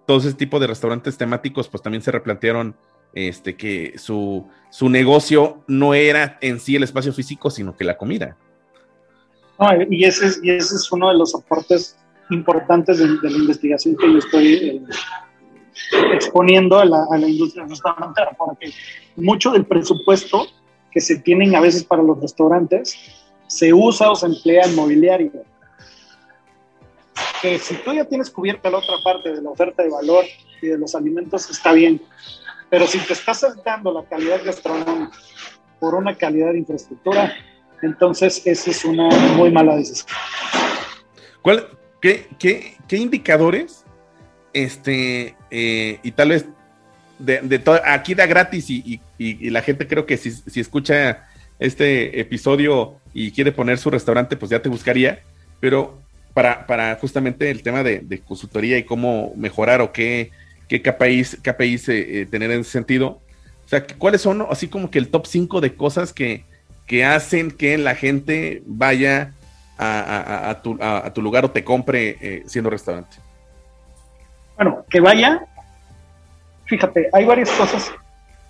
todo 0.08 0.20
ese 0.20 0.34
tipo 0.34 0.60
de 0.60 0.68
restaurantes 0.68 1.18
temáticos, 1.18 1.68
pues 1.68 1.84
también 1.84 2.02
se 2.02 2.12
replantearon 2.12 2.76
este, 3.14 3.56
que 3.56 3.94
su, 3.98 4.48
su 4.72 4.90
negocio 4.90 5.64
no 5.68 5.94
era 5.94 6.38
en 6.42 6.60
sí 6.60 6.76
el 6.76 6.84
espacio 6.84 7.14
físico, 7.14 7.50
sino 7.50 7.76
que 7.76 7.84
la 7.84 7.98
comida. 7.98 8.38
y, 9.90 10.06
ese 10.06 10.40
y 10.42 10.52
ese 10.52 10.76
es 10.76 10.92
uno 10.92 11.10
de 11.10 11.18
los 11.18 11.36
aportes 11.36 11.98
importantes 12.30 13.00
de, 13.00 13.08
la 13.08 13.38
investigación 13.38 13.96
que 13.96 14.12
yo 14.12 14.20
estoy 14.20 14.54
eh, 14.54 14.82
exponiendo 16.14 16.80
a 16.80 16.86
la, 16.86 17.06
a 17.12 17.18
la 17.18 17.28
industria 17.28 17.66
restaurantera, 17.66 18.32
porque 18.38 18.72
mucho 19.16 19.52
del 19.52 19.66
presupuesto 19.66 20.48
que 20.92 21.02
se 21.02 21.20
tienen 21.20 21.56
a 21.56 21.62
veces 21.62 21.84
para 21.84 22.04
los 22.04 22.20
restaurantes 22.20 22.98
se 23.48 23.74
usa 23.74 24.12
o 24.12 24.16
se 24.16 24.28
emplea 24.28 24.66
en 24.66 24.76
mobiliario. 24.76 25.32
Que 27.42 27.58
si 27.58 27.76
tú 27.76 27.94
ya 27.94 28.06
tienes 28.06 28.30
cubierta 28.30 28.70
la 28.70 28.78
otra 28.78 28.96
parte 29.04 29.34
de 29.34 29.42
la 29.42 29.50
oferta 29.50 29.84
de 29.84 29.90
valor 29.90 30.26
y 30.62 30.68
de 30.68 30.78
los 30.78 30.94
alimentos, 30.96 31.50
está 31.50 31.72
bien. 31.74 32.02
Pero 32.70 32.86
si 32.86 33.00
te 33.00 33.14
estás 33.14 33.40
saltando 33.40 33.92
la 33.92 34.04
calidad 34.04 34.44
gastronómica 34.44 35.12
por 35.80 35.96
una 35.96 36.16
calidad 36.16 36.52
de 36.52 36.60
infraestructura, 36.60 37.34
entonces 37.82 38.46
esa 38.46 38.70
es 38.70 38.86
una 38.86 39.10
muy 39.36 39.52
mala 39.52 39.76
decisión. 39.76 40.08
¿Cuál, 41.42 41.68
¿Qué, 42.02 42.28
qué, 42.40 42.98
indicadores? 42.98 43.84
Este, 44.54 45.36
eh, 45.52 46.00
y 46.02 46.12
tal 46.12 46.30
vez 46.30 46.46
de, 47.20 47.60
todo, 47.60 47.80
aquí 47.86 48.16
da 48.16 48.26
gratis 48.26 48.70
y, 48.70 49.02
la 49.50 49.62
gente 49.62 49.88
creo 49.88 50.06
que 50.06 50.18
si, 50.18 50.60
escucha 50.60 51.28
este 51.60 52.20
episodio 52.22 52.96
y 53.14 53.32
quiere 53.32 53.52
poner 53.52 53.78
su 53.78 53.90
restaurante, 53.90 54.38
pues 54.38 54.50
ya 54.50 54.62
te 54.62 54.70
buscaría, 54.70 55.24
pero 55.60 56.02
para, 56.34 56.66
para 56.66 56.96
justamente 56.96 57.52
el 57.52 57.62
tema 57.62 57.84
de, 57.84 58.22
consultoría 58.26 58.78
y 58.78 58.84
cómo 58.84 59.34
mejorar 59.36 59.82
o 59.82 59.92
qué, 59.92 60.32
qué 60.70 60.82
KPIs, 60.82 61.40
KPIs 61.42 61.90
eh, 61.90 62.28
tener 62.32 62.52
en 62.52 62.62
ese 62.62 62.72
sentido. 62.72 63.22
O 63.66 63.70
sea, 63.70 63.86
¿cuáles 63.86 64.22
son 64.22 64.46
así 64.50 64.68
como 64.68 64.90
que 64.90 65.00
el 65.00 65.10
top 65.10 65.28
5 65.28 65.60
de 65.60 65.76
cosas 65.76 66.14
que, 66.14 66.46
que 66.88 67.04
hacen 67.04 67.52
que 67.52 67.78
la 67.78 67.94
gente 67.94 68.64
vaya 68.66 69.34
a, 69.80 71.12
tu, 71.14 71.22
lugar 71.22 71.46
o 71.46 71.52
te 71.52 71.64
compre 71.64 72.18
eh, 72.20 72.44
siendo 72.46 72.70
restaurante? 72.70 73.18
Bueno, 74.56 74.86
que 74.90 75.00
vaya. 75.00 75.46
Fíjate, 76.66 77.10
hay 77.14 77.26
varias 77.26 77.50
cosas. 77.52 77.92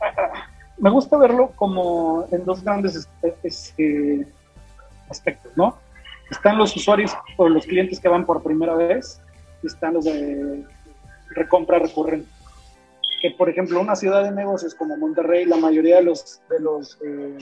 Me 0.78 0.90
gusta 0.90 1.18
verlo 1.18 1.52
como 1.56 2.28
en 2.32 2.46
dos 2.46 2.64
grandes 2.64 3.08
este, 3.44 4.26
aspectos, 5.10 5.52
¿no? 5.56 5.78
Están 6.32 6.58
los 6.58 6.76
usuarios 6.76 7.12
o 7.38 7.50
los 7.50 7.66
clientes 7.66 8.00
que 8.00 8.08
van 8.08 8.26
por 8.26 8.42
primera 8.42 8.76
vez, 8.76 9.20
están 9.64 9.96
los 9.96 10.06
de 10.06 10.64
recompra 11.32 11.80
recurrente. 11.80 12.30
Que, 13.22 13.32
por 13.32 13.50
ejemplo, 13.50 13.82
una 13.82 13.96
ciudad 13.96 14.24
de 14.24 14.32
negocios 14.32 14.74
como 14.74 14.96
Monterrey, 14.96 15.46
la 15.46 15.58
mayoría 15.58 15.98
de 15.98 16.04
los, 16.04 16.42
de 16.50 16.60
los 16.60 16.98
eh, 17.04 17.38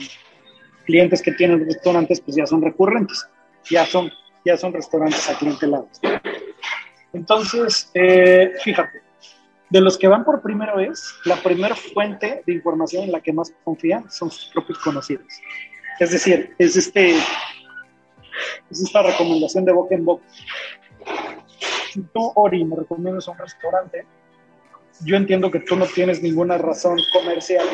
clientes 0.84 1.22
que 1.22 1.32
tienen 1.32 1.64
restaurantes, 1.64 2.20
pues 2.20 2.36
ya 2.36 2.46
son 2.46 2.62
recurrentes, 2.62 3.28
ya 3.70 3.86
son, 3.86 4.10
ya 4.44 4.56
son 4.56 4.72
restaurantes 4.72 5.28
aclientelados. 5.28 6.00
Entonces, 7.12 7.90
eh, 7.94 8.52
fíjate, 8.62 9.02
de 9.70 9.80
los 9.80 9.98
que 9.98 10.08
van 10.08 10.24
por 10.24 10.40
primera 10.42 10.74
vez, 10.74 11.14
la 11.24 11.36
primera 11.36 11.74
fuente 11.74 12.42
de 12.46 12.52
información 12.54 13.04
en 13.04 13.12
la 13.12 13.20
que 13.20 13.32
más 13.32 13.52
confían 13.64 14.10
son 14.10 14.30
sus 14.30 14.50
propios 14.52 14.78
conocidos. 14.78 15.26
Es 15.98 16.10
decir, 16.10 16.54
es, 16.58 16.76
este, 16.76 17.10
es 18.70 18.80
esta 18.82 19.02
recomendación 19.02 19.64
de 19.64 19.72
boca 19.72 19.94
en 19.94 20.04
boca. 20.04 20.24
Si 21.92 22.02
tú, 22.02 22.32
Ori, 22.34 22.64
me 22.64 22.76
recomiendas 22.76 23.28
un 23.28 23.38
restaurante, 23.38 24.06
yo 25.04 25.16
entiendo 25.16 25.50
que 25.50 25.60
tú 25.60 25.76
no 25.76 25.86
tienes 25.86 26.22
ninguna 26.22 26.58
razón 26.58 26.98
comercial 27.12 27.66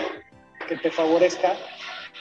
que 0.68 0.77
te 0.77 0.90
favorezca 0.90 1.55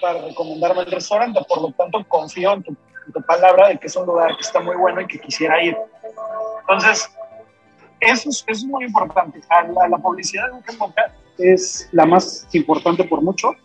para 0.02 0.22
recomendarme 0.22 0.82
el 0.82 0.92
restaurante, 0.92 1.40
por 1.48 1.62
lo 1.62 1.72
tanto 1.72 2.04
confío 2.08 2.54
en 2.54 2.64
tu, 2.64 2.78
tu 3.12 3.22
palabra 3.22 3.70
de 3.70 3.78
que 3.78 3.88
es 3.88 3.96
un 3.96 4.06
lugar 4.06 4.36
que 4.36 4.42
está 4.42 4.60
muy 4.60 4.76
bueno 4.76 5.02
y 5.02 5.08
que 5.08 5.20
quisiera 5.20 5.62
ir. 5.64 5.78
Entonces, 6.62 7.10
eso 8.00 8.30
es, 8.30 8.44
es 8.48 8.64
muy 8.64 8.86
importante. 8.86 9.42
La, 9.50 9.88
la, 9.88 9.98
publicidad 9.98 10.52
de 10.52 10.58
en 10.58 11.56
es 11.58 11.90
la 11.92 12.06
más 12.06 12.48
importante 12.54 13.04
por 13.04 13.22
mucho. 13.22 13.56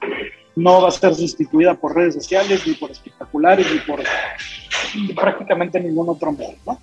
No 0.56 0.82
va 0.82 0.88
a 0.88 0.90
ser 0.90 1.14
sustituida 1.14 1.74
por 1.74 1.94
redes 1.94 2.14
sociales, 2.14 2.66
ni 2.66 2.74
por 2.74 2.90
espectaculares, 2.90 3.66
ni 3.70 3.78
por 3.80 4.02
prácticamente 5.14 5.80
ningún 5.80 6.08
otro 6.08 6.32
medio. 6.32 6.56
¿no? 6.66 6.80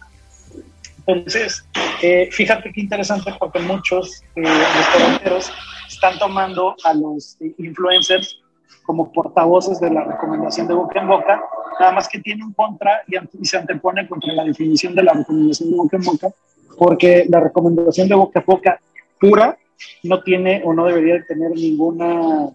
Entonces, 1.07 1.63
eh, 2.01 2.29
fíjate 2.31 2.71
qué 2.71 2.81
interesante 2.81 3.33
porque 3.39 3.59
muchos 3.59 4.23
eh, 4.35 4.43
restauranteros 4.43 5.51
están 5.87 6.17
tomando 6.17 6.75
a 6.83 6.93
los 6.93 7.37
influencers 7.57 8.41
como 8.85 9.11
portavoces 9.11 9.79
de 9.79 9.89
la 9.89 10.03
recomendación 10.03 10.67
de 10.67 10.73
boca 10.73 10.99
en 10.99 11.07
boca, 11.07 11.43
nada 11.79 11.91
más 11.91 12.07
que 12.07 12.19
tiene 12.19 12.43
un 12.43 12.53
contra 12.53 13.01
y 13.07 13.45
se 13.45 13.57
antepone 13.57 14.07
contra 14.07 14.33
la 14.33 14.43
definición 14.43 14.95
de 14.95 15.03
la 15.03 15.13
recomendación 15.13 15.71
de 15.71 15.77
boca 15.77 15.97
en 15.97 16.03
boca, 16.03 16.29
porque 16.77 17.25
la 17.29 17.39
recomendación 17.39 18.07
de 18.07 18.15
boca 18.15 18.39
a 18.39 18.43
boca 18.45 18.79
pura 19.19 19.57
no 20.03 20.21
tiene 20.21 20.61
o 20.63 20.73
no 20.73 20.85
debería 20.85 21.23
tener 21.25 21.51
ninguna 21.51 22.49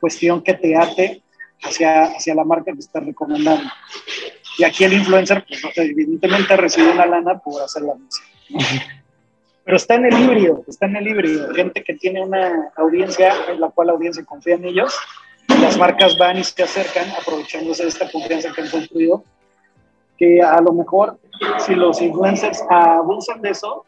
cuestión 0.00 0.42
que 0.42 0.54
te 0.54 0.76
ate 0.76 1.22
hacia, 1.62 2.04
hacia 2.04 2.34
la 2.34 2.44
marca 2.44 2.72
que 2.72 2.78
estás 2.78 3.04
recomendando. 3.04 3.68
Y 4.58 4.64
aquí 4.64 4.84
el 4.84 4.92
influencer, 4.92 5.44
pues 5.46 5.78
evidentemente 5.78 6.56
recibe 6.56 6.90
una 6.90 7.06
lana 7.06 7.38
por 7.38 7.62
hacer 7.62 7.82
la 7.82 7.94
misma. 7.94 8.24
Pero 9.64 9.76
está 9.76 9.96
en 9.96 10.06
el 10.06 10.18
híbrido, 10.18 10.64
está 10.66 10.86
en 10.86 10.96
el 10.96 11.06
híbrido. 11.06 11.52
Gente 11.54 11.84
que 11.84 11.94
tiene 11.94 12.24
una 12.24 12.72
audiencia 12.76 13.34
en 13.48 13.60
la 13.60 13.68
cual 13.68 13.88
la 13.88 13.92
audiencia 13.92 14.24
confía 14.24 14.54
en 14.54 14.64
ellos, 14.64 14.96
las 15.48 15.78
marcas 15.78 16.16
van 16.18 16.38
y 16.38 16.44
se 16.44 16.62
acercan 16.62 17.10
aprovechándose 17.20 17.82
de 17.82 17.88
esta 17.88 18.10
confianza 18.10 18.52
que 18.52 18.62
han 18.62 18.70
construido, 18.70 19.24
que 20.16 20.42
a 20.42 20.60
lo 20.60 20.72
mejor 20.72 21.18
si 21.58 21.74
los 21.74 22.00
influencers 22.00 22.62
abusan 22.68 23.40
de 23.40 23.50
eso, 23.50 23.84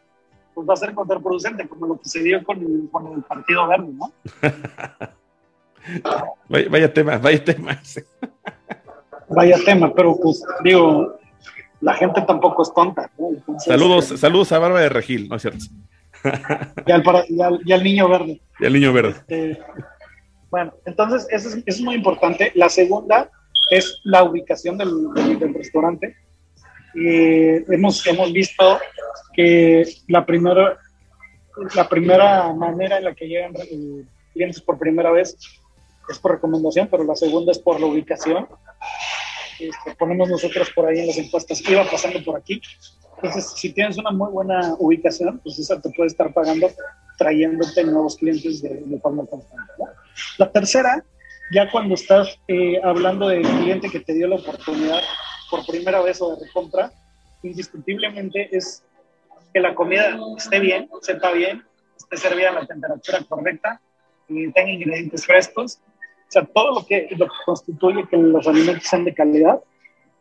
pues 0.53 0.67
va 0.67 0.73
a 0.73 0.77
ser 0.77 0.93
contraproducente, 0.93 1.67
como 1.67 1.87
lo 1.87 1.97
que 1.97 2.09
se 2.09 2.21
dio 2.21 2.43
con 2.43 2.59
el, 2.59 2.89
con 2.91 3.13
el 3.13 3.21
Partido 3.23 3.67
Verde, 3.67 3.89
¿no? 3.93 4.11
vaya, 6.49 6.69
vaya 6.69 6.93
tema, 6.93 7.17
vaya 7.17 7.43
tema. 7.43 7.81
vaya 9.29 9.57
tema, 9.65 9.93
pero 9.93 10.15
pues 10.21 10.43
digo, 10.63 11.17
la 11.81 11.93
gente 11.93 12.21
tampoco 12.21 12.63
es 12.63 12.73
tonta. 12.73 13.09
¿no? 13.17 13.29
Entonces, 13.29 13.71
saludos, 13.71 14.11
eh, 14.11 14.17
saludos 14.17 14.51
a 14.51 14.59
Bárbara 14.59 14.83
de 14.83 14.89
Regil, 14.89 15.27
¿no 15.29 15.35
es 15.35 15.41
cierto? 15.41 15.65
y, 16.85 16.91
al 16.91 17.03
para, 17.03 17.23
y, 17.27 17.41
al, 17.41 17.59
y, 17.65 17.71
al, 17.71 17.83
niño 17.83 18.07
verde. 18.07 18.41
Y 18.59 18.65
al 18.65 18.73
niño 18.73 18.93
verde. 18.93 19.15
Este, 19.27 19.59
bueno, 20.51 20.73
entonces 20.85 21.25
eso 21.31 21.49
es, 21.49 21.63
es, 21.65 21.81
muy 21.81 21.95
importante. 21.95 22.51
La 22.55 22.69
segunda 22.69 23.31
es 23.71 23.99
la 24.03 24.23
ubicación 24.23 24.77
del, 24.77 25.13
del, 25.13 25.39
del 25.39 25.53
restaurante. 25.53 26.15
Eh, 26.93 27.63
hemos, 27.69 28.05
hemos 28.05 28.33
visto 28.33 28.79
que 29.33 29.85
la 30.09 30.25
primera, 30.25 30.77
la 31.73 31.87
primera 31.87 32.53
manera 32.53 32.97
en 32.97 33.05
la 33.05 33.15
que 33.15 33.27
llegan 33.27 33.53
eh, 33.55 34.03
clientes 34.33 34.61
por 34.61 34.77
primera 34.77 35.09
vez 35.11 35.37
es 36.09 36.19
por 36.19 36.33
recomendación, 36.33 36.89
pero 36.91 37.05
la 37.05 37.15
segunda 37.15 37.53
es 37.53 37.59
por 37.59 37.79
la 37.79 37.85
ubicación. 37.85 38.47
Este, 39.57 39.95
ponemos 39.95 40.27
nosotros 40.27 40.69
por 40.75 40.87
ahí 40.87 40.99
en 40.99 41.07
las 41.07 41.17
encuestas, 41.17 41.61
iba 41.69 41.89
pasando 41.89 42.21
por 42.25 42.37
aquí. 42.37 42.61
Entonces, 43.17 43.53
si 43.55 43.71
tienes 43.71 43.97
una 43.97 44.11
muy 44.11 44.29
buena 44.31 44.75
ubicación, 44.79 45.39
pues 45.39 45.59
esa 45.59 45.79
te 45.79 45.91
puede 45.91 46.07
estar 46.07 46.33
pagando 46.33 46.69
trayéndote 47.17 47.83
nuevos 47.83 48.17
clientes 48.17 48.61
de, 48.61 48.81
de 48.83 48.99
forma 48.99 49.25
constante. 49.27 49.71
¿no? 49.77 49.85
La 50.37 50.51
tercera, 50.51 51.03
ya 51.51 51.69
cuando 51.69 51.95
estás 51.95 52.39
eh, 52.47 52.79
hablando 52.83 53.27
del 53.27 53.43
cliente 53.43 53.89
que 53.89 53.99
te 53.99 54.13
dio 54.13 54.27
la 54.27 54.35
oportunidad 54.35 55.01
por 55.49 55.65
primera 55.65 56.01
vez 56.01 56.21
o 56.21 56.35
de 56.35 56.45
recompra, 56.45 56.91
indiscutiblemente 57.43 58.55
es 58.55 58.83
que 59.53 59.59
la 59.59 59.75
comida 59.75 60.17
esté 60.37 60.59
bien, 60.59 60.89
sepa 61.01 61.31
bien, 61.31 61.63
esté 61.97 62.17
servida 62.17 62.49
a 62.49 62.53
la 62.53 62.65
temperatura 62.65 63.19
correcta 63.27 63.81
y 64.27 64.51
tenga 64.51 64.71
ingredientes 64.71 65.25
frescos. 65.25 65.79
O 66.27 66.31
sea, 66.31 66.45
todo 66.45 66.75
lo 66.75 66.85
que, 66.85 67.09
lo 67.17 67.25
que 67.25 67.33
constituye 67.45 68.07
que 68.09 68.17
los 68.17 68.47
alimentos 68.47 68.87
sean 68.87 69.03
de 69.03 69.13
calidad, 69.13 69.59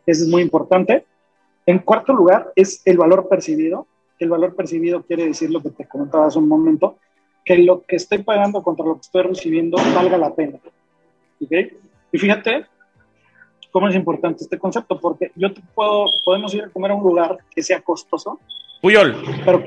eso 0.06 0.24
es 0.24 0.28
muy 0.28 0.42
importante. 0.42 1.06
En 1.66 1.78
cuarto 1.78 2.12
lugar 2.12 2.52
es 2.56 2.82
el 2.84 2.98
valor 2.98 3.28
percibido. 3.28 3.86
El 4.18 4.28
valor 4.28 4.56
percibido 4.56 5.02
quiere 5.04 5.26
decir 5.26 5.50
lo 5.50 5.62
que 5.62 5.70
te 5.70 5.86
comentaba 5.86 6.26
hace 6.26 6.38
un 6.38 6.48
momento, 6.48 6.98
que 7.44 7.58
lo 7.58 7.82
que 7.82 7.96
estoy 7.96 8.18
pagando 8.18 8.62
contra 8.62 8.84
lo 8.84 8.94
que 8.94 9.02
estoy 9.02 9.22
recibiendo 9.22 9.76
valga 9.94 10.18
la 10.18 10.34
pena. 10.34 10.58
¿Okay? 11.42 11.76
Y 12.12 12.18
fíjate 12.18 12.66
cómo 13.70 13.88
es 13.88 13.94
importante 13.94 14.42
este 14.42 14.58
concepto, 14.58 14.98
porque 14.98 15.32
yo 15.36 15.52
te 15.52 15.62
puedo, 15.74 16.06
podemos 16.24 16.52
ir 16.54 16.64
a 16.64 16.68
comer 16.68 16.90
a 16.90 16.94
un 16.94 17.02
lugar 17.02 17.38
que 17.54 17.62
sea 17.62 17.80
costoso. 17.80 18.40
Puyol. 18.82 19.16
Pero, 19.44 19.64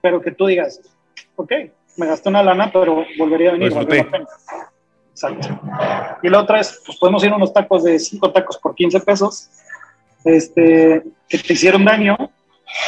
pero 0.00 0.20
que 0.20 0.30
tú 0.30 0.46
digas, 0.46 0.80
ok, 1.36 1.52
me 1.96 2.06
gasté 2.06 2.28
una 2.28 2.42
lana, 2.42 2.70
pero 2.72 3.04
volvería 3.18 3.50
a 3.50 3.52
venir. 3.52 3.72
Pues 3.72 3.84
la 3.84 4.10
pena. 4.10 4.28
Exacto. 5.10 5.60
Y 6.22 6.28
la 6.28 6.40
otra 6.40 6.60
es, 6.60 6.82
pues 6.84 6.98
podemos 6.98 7.22
ir 7.24 7.30
a 7.30 7.36
unos 7.36 7.52
tacos 7.52 7.84
de 7.84 7.98
5 7.98 8.32
tacos 8.32 8.58
por 8.58 8.74
15 8.74 9.00
pesos, 9.00 9.50
este, 10.24 11.04
que 11.28 11.38
te 11.38 11.52
hicieron 11.52 11.84
daño, 11.84 12.16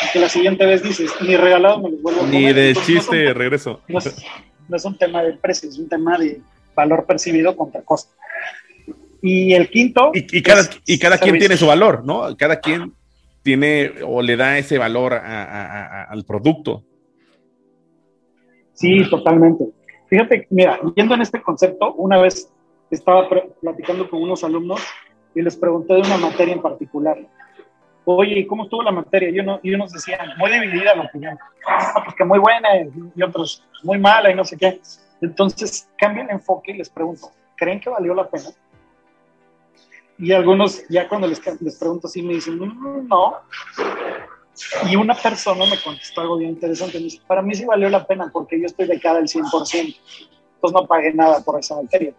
y 0.04 0.12
que 0.12 0.18
la 0.20 0.28
siguiente 0.28 0.64
vez 0.66 0.82
dices, 0.82 1.10
ni 1.20 1.36
regalado 1.36 1.80
me 1.80 1.90
los 1.90 2.02
vuelvo 2.02 2.20
a 2.20 2.24
comer. 2.24 2.40
Ni 2.40 2.52
de 2.52 2.68
Entonces, 2.70 2.94
chiste 2.96 3.24
no 3.26 3.34
regreso. 3.34 3.80
no 3.88 3.98
es, 3.98 4.24
no 4.68 4.76
es 4.76 4.84
un 4.84 4.96
tema 4.98 5.22
de 5.22 5.32
precio, 5.34 5.68
es 5.68 5.78
un 5.78 5.88
tema 5.88 6.18
de 6.18 6.40
valor 6.74 7.04
percibido 7.06 7.56
contra 7.56 7.82
costo. 7.82 8.12
Y 9.22 9.54
el 9.54 9.70
quinto. 9.70 10.10
Y, 10.14 10.38
y 10.38 10.42
cada, 10.42 10.62
y 10.86 10.98
cada 10.98 11.18
quien 11.18 11.38
tiene 11.38 11.56
su 11.56 11.66
valor, 11.66 12.04
¿no? 12.04 12.36
Cada 12.36 12.60
quien 12.60 12.92
tiene 13.42 13.92
o 14.04 14.20
le 14.22 14.36
da 14.36 14.58
ese 14.58 14.76
valor 14.78 15.14
a- 15.14 15.44
a- 15.44 15.86
a- 15.86 16.04
al 16.04 16.24
producto. 16.24 16.82
Sí, 18.74 19.08
totalmente. 19.08 19.64
Fíjate, 20.08 20.46
mira, 20.50 20.78
yendo 20.94 21.14
en 21.14 21.22
este 21.22 21.40
concepto, 21.42 21.94
una 21.94 22.18
vez 22.18 22.50
estaba 22.90 23.28
platicando 23.60 24.08
con 24.08 24.22
unos 24.22 24.44
alumnos 24.44 24.80
y 25.34 25.42
les 25.42 25.56
pregunté 25.56 25.94
de 25.94 26.00
una 26.00 26.18
materia 26.18 26.54
en 26.54 26.62
particular. 26.62 27.18
Oye, 28.08 28.38
¿y 28.38 28.46
cómo 28.46 28.64
estuvo 28.64 28.84
la 28.84 28.92
materia? 28.92 29.30
Y, 29.30 29.40
uno, 29.40 29.58
y 29.64 29.74
unos 29.74 29.90
decían, 29.92 30.30
muy 30.38 30.48
dividida 30.48 30.94
la 30.94 31.02
opinión. 31.02 31.36
Ah, 31.66 32.00
pues 32.04 32.14
que 32.14 32.24
muy 32.24 32.38
buena 32.38 32.68
y 33.16 33.22
otros 33.22 33.64
muy 33.82 33.98
mala 33.98 34.30
y 34.30 34.34
no 34.36 34.44
sé 34.44 34.56
qué. 34.56 34.80
Entonces, 35.20 35.88
cambien 35.98 36.26
el 36.28 36.36
enfoque 36.36 36.70
y 36.70 36.76
les 36.76 36.88
pregunto, 36.88 37.32
¿creen 37.56 37.80
que 37.80 37.90
valió 37.90 38.14
la 38.14 38.28
pena? 38.28 38.50
Y 40.18 40.32
algunos, 40.32 40.86
ya 40.88 41.08
cuando 41.08 41.26
les, 41.26 41.42
les 41.60 41.76
pregunto 41.76 42.06
así, 42.06 42.22
me 42.22 42.34
dicen, 42.34 42.58
"Mm, 42.58 43.08
no. 43.08 43.40
Y 44.88 44.94
una 44.94 45.14
persona 45.14 45.64
me 45.66 45.82
contestó 45.82 46.20
algo 46.20 46.36
bien 46.36 46.50
interesante. 46.50 46.98
Me 46.98 47.04
dice, 47.04 47.20
para 47.26 47.42
mí 47.42 47.56
sí 47.56 47.64
valió 47.64 47.88
la 47.88 48.06
pena 48.06 48.30
porque 48.32 48.58
yo 48.60 48.66
estoy 48.66 48.86
becada 48.86 49.18
al 49.18 49.26
100%. 49.26 49.96
Entonces 50.54 50.80
no 50.80 50.86
pagué 50.86 51.12
nada 51.12 51.40
por 51.42 51.58
esa 51.58 51.74
materia. 51.74 52.14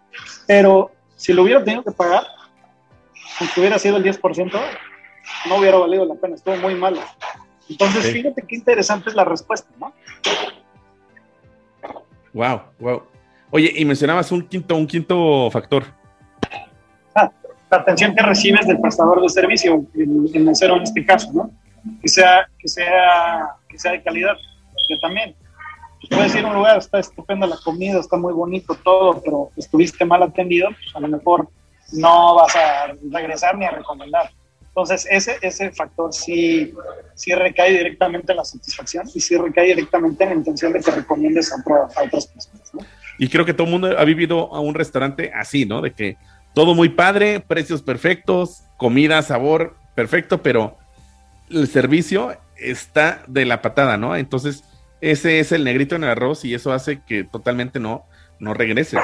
Pero 0.46 0.90
si 1.16 1.32
lo 1.32 1.44
hubiera 1.44 1.64
tenido 1.64 1.82
que 1.82 1.92
pagar, 1.92 2.24
aunque 3.40 3.60
hubiera 3.60 3.78
sido 3.78 3.96
el 3.96 4.02
10%, 4.02 4.60
no 5.48 5.56
hubiera 5.56 5.78
valido 5.78 6.04
la 6.04 6.14
pena. 6.14 6.34
Estuvo 6.34 6.56
muy 6.56 6.74
malo. 6.74 7.00
Entonces, 7.68 8.04
Sí. 8.06 8.12
fíjate 8.12 8.42
qué 8.46 8.56
interesante 8.56 9.10
es 9.10 9.14
la 9.16 9.24
respuesta, 9.24 9.68
¿no? 9.78 9.92
Wow, 12.32 12.60
wow. 12.78 13.02
Oye, 13.50 13.72
y 13.76 13.84
mencionabas 13.84 14.30
un 14.32 14.42
quinto, 14.46 14.76
un 14.76 14.86
quinto 14.86 15.50
factor. 15.50 15.84
Ah, 17.14 17.30
la 17.70 17.76
atención 17.78 18.14
que 18.14 18.22
recibes 18.22 18.66
del 18.66 18.80
prestador 18.80 19.20
de 19.22 19.28
servicio, 19.28 19.84
el, 19.94 20.30
el 20.32 20.44
mesero 20.44 20.76
en 20.76 20.82
este 20.82 21.04
caso, 21.04 21.30
¿no? 21.32 21.50
Que 22.02 22.08
sea, 22.08 22.48
que 22.58 22.68
sea, 22.68 23.48
que 23.68 23.78
sea 23.78 23.92
de 23.92 24.02
calidad. 24.02 24.36
Que 24.86 24.96
también, 24.98 25.34
pues 26.00 26.08
puedes 26.10 26.34
ir 26.34 26.44
a 26.44 26.48
un 26.48 26.54
lugar, 26.54 26.78
está 26.78 26.98
estupenda 26.98 27.46
la 27.46 27.56
comida, 27.64 28.00
está 28.00 28.16
muy 28.16 28.32
bonito 28.32 28.74
todo, 28.84 29.20
pero 29.22 29.50
estuviste 29.56 30.04
mal 30.04 30.22
atendido, 30.22 30.68
pues 30.68 30.94
a 30.94 31.00
lo 31.00 31.08
mejor 31.08 31.48
no 31.92 32.34
vas 32.36 32.54
a 32.56 32.92
regresar 33.10 33.56
ni 33.56 33.64
a 33.66 33.70
recomendar. 33.70 34.30
Entonces, 34.78 35.08
ese, 35.10 35.38
ese 35.42 35.72
factor 35.72 36.12
sí, 36.12 36.72
sí 37.14 37.34
recae 37.34 37.72
directamente 37.72 38.30
en 38.30 38.36
la 38.36 38.44
satisfacción 38.44 39.08
y 39.12 39.20
sí 39.20 39.36
recae 39.36 39.66
directamente 39.66 40.22
en 40.22 40.30
la 40.30 40.36
intención 40.36 40.72
de 40.72 40.78
que 40.78 40.92
recomiendes 40.92 41.52
a, 41.52 41.56
a 41.56 42.04
otras 42.04 42.28
personas. 42.28 42.72
¿no? 42.72 42.80
Y 43.18 43.28
creo 43.28 43.44
que 43.44 43.52
todo 43.54 43.64
el 43.64 43.72
mundo 43.72 43.98
ha 43.98 44.04
vivido 44.04 44.54
a 44.54 44.60
un 44.60 44.76
restaurante 44.76 45.32
así, 45.34 45.66
¿no? 45.66 45.80
De 45.80 45.92
que 45.92 46.16
todo 46.54 46.76
muy 46.76 46.90
padre, 46.90 47.40
precios 47.40 47.82
perfectos, 47.82 48.62
comida, 48.76 49.20
sabor 49.22 49.74
perfecto, 49.96 50.44
pero 50.44 50.76
el 51.50 51.66
servicio 51.66 52.36
está 52.56 53.24
de 53.26 53.46
la 53.46 53.62
patada, 53.62 53.96
¿no? 53.96 54.14
Entonces, 54.14 54.62
ese 55.00 55.40
es 55.40 55.50
el 55.50 55.64
negrito 55.64 55.96
en 55.96 56.04
el 56.04 56.10
arroz 56.10 56.44
y 56.44 56.54
eso 56.54 56.72
hace 56.72 57.02
que 57.02 57.24
totalmente 57.24 57.80
no, 57.80 58.04
no 58.38 58.54
regreses. 58.54 59.00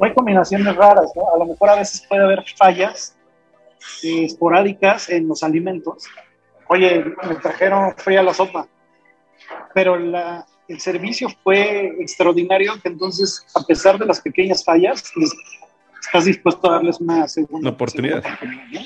Hay 0.00 0.14
combinaciones 0.14 0.74
raras, 0.74 1.12
¿no? 1.14 1.24
A 1.34 1.38
lo 1.38 1.44
mejor 1.44 1.68
a 1.68 1.74
veces 1.74 2.06
puede 2.08 2.24
haber 2.24 2.42
fallas 2.56 3.14
esporádicas 4.02 5.08
en 5.10 5.28
los 5.28 5.42
alimentos. 5.42 6.04
Oye, 6.68 7.04
me 7.28 7.34
trajeron 7.36 7.94
fría 7.96 8.22
la 8.22 8.34
sopa, 8.34 8.66
pero 9.74 9.96
la, 9.96 10.46
el 10.68 10.80
servicio 10.80 11.28
fue 11.42 11.94
extraordinario, 12.00 12.74
que 12.82 12.88
entonces, 12.88 13.44
a 13.54 13.62
pesar 13.64 13.98
de 13.98 14.06
las 14.06 14.20
pequeñas 14.20 14.64
fallas, 14.64 15.10
pues, 15.14 15.32
estás 16.00 16.24
dispuesto 16.24 16.70
a 16.70 16.74
darles 16.74 17.00
una 17.00 17.28
segunda 17.28 17.70
oportunidad. 17.70 18.24
¿no? 18.72 18.80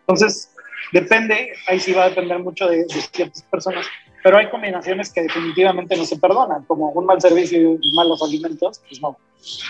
Entonces, 0.00 0.54
depende, 0.92 1.52
ahí 1.68 1.80
sí 1.80 1.92
va 1.92 2.04
a 2.04 2.08
depender 2.08 2.38
mucho 2.38 2.66
de, 2.68 2.78
de, 2.78 3.00
ciertas 3.12 3.42
personas, 3.44 3.86
pero 4.22 4.38
hay 4.38 4.50
combinaciones 4.50 5.12
que 5.12 5.22
definitivamente 5.22 5.96
no 5.96 6.04
se 6.04 6.18
perdonan, 6.18 6.64
como 6.64 6.90
un 6.90 7.06
mal 7.06 7.20
servicio 7.20 7.78
y 7.80 7.96
malos 7.96 8.22
alimentos, 8.22 8.80
pues 8.88 9.00
no. 9.00 9.16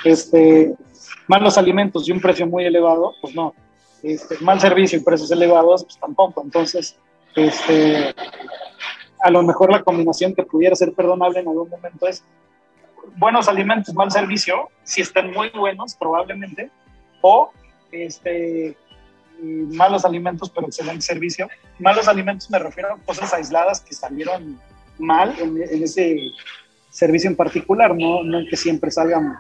Este, 0.05 0.75
malos 1.27 1.59
alimentos 1.59 2.09
y 2.09 2.13
un 2.13 2.21
precio 2.21 2.47
muy 2.47 2.65
elevado, 2.65 3.15
pues 3.21 3.35
no. 3.35 3.55
Este, 4.05 4.37
mal 4.41 4.61
servicio 4.61 4.99
y 4.99 5.03
precios 5.03 5.31
elevados, 5.31 5.83
pues 5.83 5.99
tampoco. 5.99 6.43
Entonces, 6.43 6.99
este, 7.35 8.15
a 9.19 9.31
lo 9.31 9.43
mejor 9.43 9.73
la 9.73 9.83
combinación 9.83 10.35
que 10.35 10.43
pudiera 10.43 10.77
ser 10.77 10.93
perdonable 10.93 11.41
en 11.41 11.49
algún 11.49 11.71
momento 11.71 12.07
es 12.07 12.23
buenos 13.17 13.49
alimentos, 13.49 13.95
mal 13.95 14.11
servicio, 14.11 14.69
si 14.83 15.01
están 15.01 15.31
muy 15.33 15.49
buenos, 15.49 15.95
probablemente, 15.95 16.71
o 17.23 17.51
este, 17.93 18.77
malos 19.41 20.05
alimentos, 20.05 20.51
pero 20.51 20.67
excelente 20.67 21.01
servicio. 21.01 21.49
Malos 21.79 22.07
alimentos 22.07 22.51
me 22.51 22.59
refiero 22.59 22.93
a 22.93 22.99
cosas 22.99 23.33
aisladas 23.33 23.81
que 23.81 23.95
salieron 23.95 24.61
mal 24.99 25.35
en, 25.39 25.63
en 25.63 25.83
ese 25.83 26.19
servicio 26.91 27.31
en 27.31 27.37
particular, 27.37 27.97
no, 27.97 28.23
no 28.23 28.41
en 28.41 28.49
que 28.49 28.57
siempre 28.59 28.91
salgan 28.91 29.35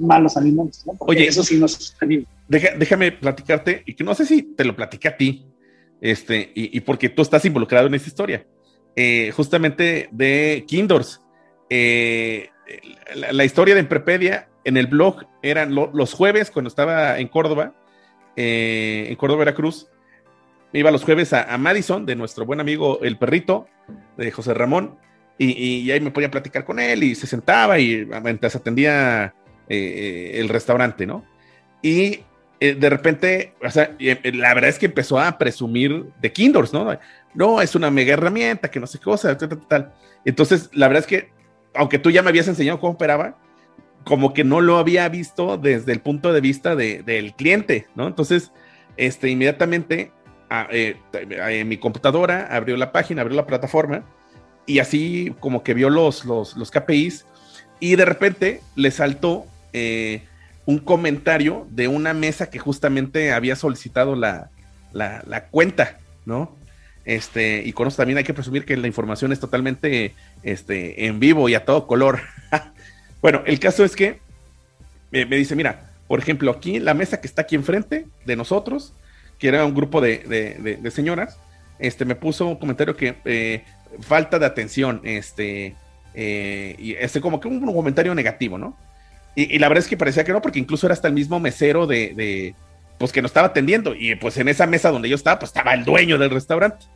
malos 0.00 0.36
alimentos. 0.36 0.86
¿no? 0.86 0.96
Oye, 1.00 1.26
eso 1.26 1.42
sí 1.42 1.58
no 1.58 1.66
es 1.66 1.72
sostenible. 1.72 2.26
Deja, 2.48 2.76
déjame 2.76 3.12
platicarte, 3.12 3.82
y 3.86 3.94
que 3.94 4.04
no 4.04 4.14
sé 4.14 4.26
si 4.26 4.42
te 4.42 4.64
lo 4.64 4.74
platiqué 4.74 5.08
a 5.08 5.16
ti, 5.16 5.46
este, 6.00 6.52
y, 6.54 6.76
y 6.76 6.80
porque 6.80 7.08
tú 7.08 7.22
estás 7.22 7.44
involucrado 7.44 7.86
en 7.86 7.94
esta 7.94 8.08
historia, 8.08 8.46
eh, 8.96 9.30
justamente 9.32 10.08
de 10.10 10.64
Kindors. 10.66 11.20
Eh, 11.68 12.48
la, 13.14 13.32
la, 13.32 13.44
historia 13.44 13.74
de 13.74 13.80
Emprepedia 13.80 14.48
en 14.64 14.76
el 14.76 14.86
blog 14.86 15.26
eran 15.42 15.74
lo, 15.74 15.90
los 15.92 16.12
jueves 16.12 16.50
cuando 16.50 16.68
estaba 16.68 17.18
en 17.18 17.28
Córdoba, 17.28 17.74
eh, 18.36 19.06
en 19.08 19.16
Córdoba, 19.16 19.40
Veracruz. 19.40 19.88
Me 20.72 20.80
iba 20.80 20.90
los 20.90 21.04
jueves 21.04 21.32
a, 21.32 21.52
a, 21.52 21.58
Madison, 21.58 22.06
de 22.06 22.16
nuestro 22.16 22.46
buen 22.46 22.60
amigo 22.60 23.00
El 23.02 23.18
Perrito, 23.18 23.66
de 24.16 24.30
José 24.30 24.54
Ramón, 24.54 24.98
y, 25.38 25.52
y 25.52 25.90
ahí 25.90 26.00
me 26.00 26.10
podía 26.10 26.30
platicar 26.30 26.64
con 26.64 26.78
él 26.78 27.02
y 27.02 27.14
se 27.14 27.26
sentaba 27.26 27.78
y 27.78 28.06
mientras 28.22 28.54
atendía 28.56 29.34
eh, 29.70 30.40
el 30.40 30.48
restaurante, 30.48 31.06
¿no? 31.06 31.24
Y 31.80 32.24
eh, 32.58 32.74
de 32.74 32.90
repente, 32.90 33.54
o 33.64 33.70
sea, 33.70 33.96
la 33.98 34.54
verdad 34.54 34.68
es 34.68 34.80
que 34.80 34.86
empezó 34.86 35.18
a 35.18 35.38
presumir 35.38 36.06
de 36.20 36.32
Kindors, 36.32 36.72
¿no? 36.72 36.98
No, 37.34 37.62
es 37.62 37.76
una 37.76 37.88
mega 37.88 38.14
herramienta, 38.14 38.68
que 38.68 38.80
no 38.80 38.88
sé 38.88 38.98
qué 38.98 39.04
cosa, 39.04 39.38
tal, 39.38 39.48
tal, 39.48 39.66
tal. 39.68 39.94
Entonces, 40.24 40.70
la 40.72 40.88
verdad 40.88 41.04
es 41.04 41.06
que, 41.06 41.30
aunque 41.72 42.00
tú 42.00 42.10
ya 42.10 42.20
me 42.22 42.30
habías 42.30 42.48
enseñado 42.48 42.80
cómo 42.80 42.94
operaba, 42.94 43.38
como 44.04 44.34
que 44.34 44.42
no 44.42 44.60
lo 44.60 44.78
había 44.78 45.08
visto 45.08 45.56
desde 45.56 45.92
el 45.92 46.00
punto 46.00 46.32
de 46.32 46.40
vista 46.40 46.74
de, 46.74 47.04
del 47.04 47.34
cliente, 47.34 47.86
¿no? 47.94 48.08
Entonces, 48.08 48.50
este, 48.96 49.28
inmediatamente 49.28 50.10
a, 50.48 50.66
eh, 50.72 50.96
en 51.12 51.68
mi 51.68 51.76
computadora 51.76 52.48
abrió 52.50 52.76
la 52.76 52.90
página, 52.90 53.22
abrió 53.22 53.36
la 53.36 53.46
plataforma 53.46 54.04
y 54.66 54.80
así 54.80 55.32
como 55.38 55.62
que 55.62 55.74
vio 55.74 55.90
los, 55.90 56.24
los, 56.24 56.56
los 56.56 56.72
KPIs 56.72 57.24
y 57.78 57.96
de 57.96 58.04
repente 58.04 58.60
le 58.74 58.90
saltó 58.90 59.46
eh, 59.72 60.22
un 60.66 60.78
comentario 60.78 61.66
de 61.70 61.88
una 61.88 62.14
mesa 62.14 62.50
que 62.50 62.58
justamente 62.58 63.32
había 63.32 63.56
solicitado 63.56 64.14
la, 64.14 64.50
la, 64.92 65.46
cuenta, 65.50 65.98
¿no? 66.24 66.56
Este, 67.04 67.62
y 67.64 67.72
con 67.72 67.88
eso 67.88 67.96
también 67.96 68.18
hay 68.18 68.24
que 68.24 68.34
presumir 68.34 68.64
que 68.64 68.76
la 68.76 68.86
información 68.86 69.32
es 69.32 69.40
totalmente 69.40 70.14
este, 70.42 71.06
en 71.06 71.18
vivo 71.18 71.48
y 71.48 71.54
a 71.54 71.64
todo 71.64 71.86
color. 71.86 72.20
bueno, 73.22 73.42
el 73.46 73.58
caso 73.58 73.84
es 73.84 73.96
que 73.96 74.20
me, 75.10 75.26
me, 75.26 75.36
dice, 75.36 75.56
mira, 75.56 75.90
por 76.06 76.20
ejemplo, 76.20 76.50
aquí 76.50 76.78
la 76.78 76.94
mesa 76.94 77.20
que 77.20 77.26
está 77.26 77.42
aquí 77.42 77.56
enfrente 77.56 78.06
de 78.26 78.36
nosotros, 78.36 78.92
que 79.38 79.48
era 79.48 79.64
un 79.64 79.74
grupo 79.74 80.00
de, 80.00 80.18
de, 80.80 80.90
señoras, 80.90 81.38
este, 81.78 82.04
me 82.04 82.14
puso 82.14 82.46
un 82.46 82.56
comentario 82.56 82.96
que 82.96 83.16
eh, 83.24 83.64
falta 84.00 84.38
de 84.38 84.46
atención, 84.46 85.00
este, 85.02 85.74
eh, 86.14 86.76
y 86.78 86.92
este 86.92 87.20
como 87.20 87.40
que 87.40 87.48
un 87.48 87.60
comentario 87.74 88.14
negativo, 88.14 88.58
¿no? 88.58 88.76
Y, 89.34 89.58
la 89.58 89.68
verdad 89.68 89.84
es 89.84 89.88
que 89.88 89.96
parecía 89.96 90.24
que 90.24 90.32
no, 90.32 90.42
porque 90.42 90.58
incluso 90.58 90.86
era 90.86 90.92
hasta 90.92 91.08
el 91.08 91.14
mismo 91.14 91.38
mesero 91.38 91.86
de, 91.86 92.54
pues 92.98 93.12
que 93.12 93.22
nos 93.22 93.30
estaba 93.30 93.48
atendiendo. 93.48 93.94
Y 93.94 94.16
pues 94.16 94.36
en 94.38 94.48
esa 94.48 94.66
mesa 94.66 94.90
donde 94.90 95.08
yo 95.08 95.14
estaba, 95.14 95.38
pues 95.38 95.50
estaba 95.50 95.72
el 95.74 95.84
dueño 95.84 96.18
del 96.18 96.30
restaurante. 96.30 96.86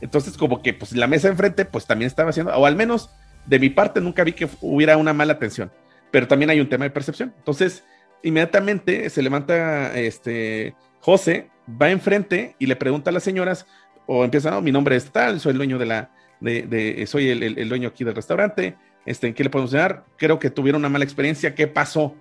Entonces, 0.00 0.36
como 0.36 0.62
que 0.62 0.74
pues 0.74 0.92
la 0.92 1.06
mesa 1.06 1.28
enfrente, 1.28 1.64
pues 1.64 1.86
también 1.86 2.08
estaba 2.08 2.30
haciendo, 2.30 2.52
o 2.52 2.66
al 2.66 2.76
menos 2.76 3.10
de 3.46 3.58
mi 3.58 3.70
parte 3.70 4.00
nunca 4.00 4.24
vi 4.24 4.32
que 4.32 4.48
hubiera 4.60 4.96
una 4.96 5.12
mala 5.12 5.34
atención. 5.34 5.70
Pero 6.10 6.26
también 6.26 6.50
hay 6.50 6.60
un 6.60 6.68
tema 6.68 6.84
de 6.84 6.90
percepción. 6.90 7.32
Entonces, 7.36 7.84
inmediatamente 8.22 9.08
se 9.10 9.22
levanta 9.22 9.96
este 9.98 10.74
José, 11.00 11.50
va 11.80 11.90
enfrente 11.90 12.56
y 12.58 12.66
le 12.66 12.76
pregunta 12.76 13.10
a 13.10 13.12
las 13.12 13.22
señoras, 13.22 13.66
o 14.06 14.24
empieza, 14.24 14.50
no, 14.50 14.60
mi 14.60 14.72
nombre 14.72 14.96
es 14.96 15.10
tal, 15.10 15.40
soy 15.40 15.52
el 15.52 15.58
dueño 15.58 15.78
de 15.78 15.86
la, 15.86 16.10
de, 16.40 17.04
soy 17.06 17.28
el, 17.28 17.42
el 17.42 17.68
dueño 17.68 17.88
aquí 17.88 18.04
del 18.04 18.14
restaurante 18.14 18.76
este, 19.06 19.28
¿en 19.28 19.34
qué 19.34 19.44
le 19.44 19.50
podemos 19.50 19.72
dar? 19.72 20.04
Creo 20.16 20.38
que 20.38 20.50
tuvieron 20.50 20.82
una 20.82 20.88
mala 20.88 21.04
experiencia. 21.04 21.54
¿Qué 21.54 21.66
pasó? 21.66 22.14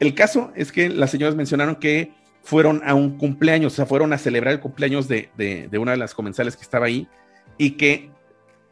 El 0.00 0.14
caso 0.14 0.52
es 0.56 0.72
que 0.72 0.88
las 0.88 1.10
señoras 1.10 1.34
mencionaron 1.34 1.76
que 1.76 2.12
fueron 2.42 2.82
a 2.84 2.94
un 2.94 3.18
cumpleaños, 3.18 3.72
o 3.72 3.76
sea, 3.76 3.86
fueron 3.86 4.12
a 4.12 4.18
celebrar 4.18 4.54
el 4.54 4.60
cumpleaños 4.60 5.08
de, 5.08 5.30
de, 5.36 5.68
de 5.68 5.78
una 5.78 5.92
de 5.92 5.98
las 5.98 6.14
comensales 6.14 6.56
que 6.56 6.62
estaba 6.62 6.86
ahí 6.86 7.08
y 7.56 7.72
que, 7.72 8.10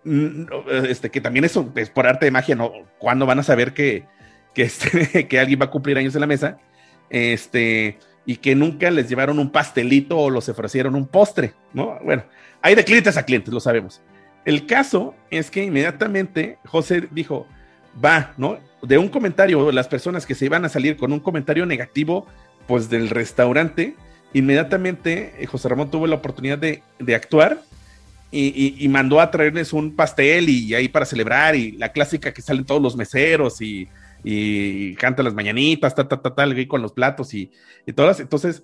mm, 0.04 0.44
este, 0.88 1.10
que 1.10 1.20
también 1.20 1.44
eso 1.44 1.72
es 1.76 1.90
por 1.90 2.06
arte 2.06 2.26
de 2.26 2.32
magia, 2.32 2.56
¿no? 2.56 2.72
¿Cuándo 2.98 3.26
van 3.26 3.38
a 3.38 3.44
saber 3.44 3.72
que, 3.72 4.06
que, 4.54 4.62
este, 4.62 5.28
que 5.28 5.38
alguien 5.38 5.60
va 5.60 5.66
a 5.66 5.70
cumplir 5.70 5.98
años 5.98 6.14
en 6.14 6.20
la 6.20 6.26
mesa? 6.26 6.58
Este, 7.10 7.98
y 8.26 8.36
que 8.36 8.54
nunca 8.54 8.90
les 8.90 9.08
llevaron 9.08 9.38
un 9.38 9.50
pastelito 9.50 10.18
o 10.18 10.30
los 10.30 10.48
ofrecieron 10.48 10.94
un 10.94 11.06
postre, 11.06 11.54
¿no? 11.72 11.98
Bueno, 12.04 12.24
hay 12.62 12.74
de 12.74 12.84
clientes 12.84 13.16
a 13.16 13.24
clientes, 13.24 13.52
lo 13.52 13.60
sabemos. 13.60 14.02
El 14.44 14.66
caso 14.66 15.14
es 15.30 15.50
que 15.50 15.64
inmediatamente 15.64 16.58
José 16.66 17.08
dijo, 17.10 17.46
va, 18.02 18.32
¿no? 18.36 18.58
De 18.82 18.98
un 18.98 19.08
comentario, 19.08 19.70
las 19.72 19.88
personas 19.88 20.26
que 20.26 20.34
se 20.34 20.46
iban 20.46 20.64
a 20.64 20.68
salir 20.68 20.96
con 20.96 21.12
un 21.12 21.20
comentario 21.20 21.66
negativo, 21.66 22.26
pues 22.66 22.88
del 22.88 23.10
restaurante, 23.10 23.94
inmediatamente 24.32 25.34
eh, 25.38 25.46
José 25.46 25.68
Ramón 25.68 25.90
tuvo 25.90 26.06
la 26.06 26.16
oportunidad 26.16 26.58
de, 26.58 26.82
de 26.98 27.14
actuar 27.14 27.62
y, 28.32 28.86
mandó 28.88 29.20
a 29.20 29.30
traerles 29.30 29.72
un 29.72 29.96
pastel 29.96 30.48
y, 30.48 30.66
y, 30.66 30.74
ahí 30.74 30.88
para 30.88 31.04
celebrar 31.04 31.56
y 31.56 31.72
la 31.72 31.90
clásica 31.90 32.32
que 32.32 32.42
salen 32.42 32.64
todos 32.64 32.80
los 32.80 32.96
meseros 32.96 33.60
y, 33.60 33.88
canta 34.96 35.22
las 35.22 35.34
mañanitas, 35.34 35.94
ta, 35.94 36.06
ta, 36.06 36.20
ta, 36.20 36.34
tal, 36.34 36.68
con 36.68 36.80
los 36.80 36.92
platos 36.92 37.34
y 37.34 37.50
todas. 37.94 38.20
Entonces, 38.20 38.62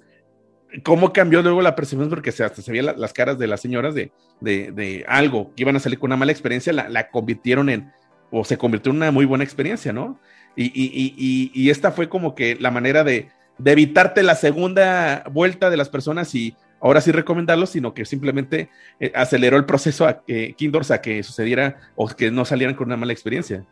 cómo 0.83 1.13
cambió 1.13 1.43
luego 1.43 1.63
la 1.63 1.75
percepción, 1.75 2.09
porque 2.09 2.33
se, 2.33 2.45
hasta 2.45 2.63
se 2.63 2.71
veían 2.71 2.87
la, 2.87 2.93
las 2.95 3.13
caras 3.13 3.39
de 3.39 3.47
las 3.47 3.61
señoras 3.61 3.95
de, 3.95 4.11
de, 4.41 5.05
algo 5.09 5.53
que 5.55 5.63
iban 5.63 5.77
a 5.77 5.81
salir 5.81 5.99
con 5.99 6.09
una 6.09 6.17
mala 6.17 6.33
experiencia, 6.33 6.73
la, 6.73 6.89
la, 6.89 7.09
convirtieron 7.11 7.69
en, 7.69 7.93
o 8.31 8.45
se 8.45 8.59
convirtió 8.59 8.91
en 8.91 8.97
una 8.97 9.11
muy 9.11 9.25
buena 9.25 9.45
experiencia, 9.45 9.93
¿no? 9.93 10.19
Y, 10.55 10.67
y, 10.67 11.15
y, 11.17 11.51
y 11.55 11.71
esta 11.71 11.93
fue 11.93 12.09
como 12.09 12.35
que 12.35 12.57
la 12.59 12.71
manera 12.71 13.05
de, 13.05 13.29
de, 13.59 13.73
evitarte 13.73 14.23
la 14.23 14.35
segunda 14.35 15.25
vuelta 15.31 15.71
de 15.71 15.77
las 15.77 15.89
personas 15.89 16.35
y 16.35 16.57
ahora 16.81 17.01
sí 17.01 17.13
recomendarlo, 17.13 17.67
sino 17.67 17.93
que 17.93 18.05
simplemente 18.05 18.71
eh, 19.01 19.13
aceleró 19.15 19.57
el 19.57 19.67
proceso 19.67 20.07
a 20.07 20.23
que 20.23 20.55
Kindors 20.55 20.91
a 20.91 21.01
que 21.01 21.23
sucediera 21.23 21.77
o 21.95 22.09
que 22.09 22.31
no 22.31 22.45
salieran 22.45 22.75
con 22.75 22.87
una 22.87 22.97
mala 22.97 23.13
experiencia. 23.13 23.65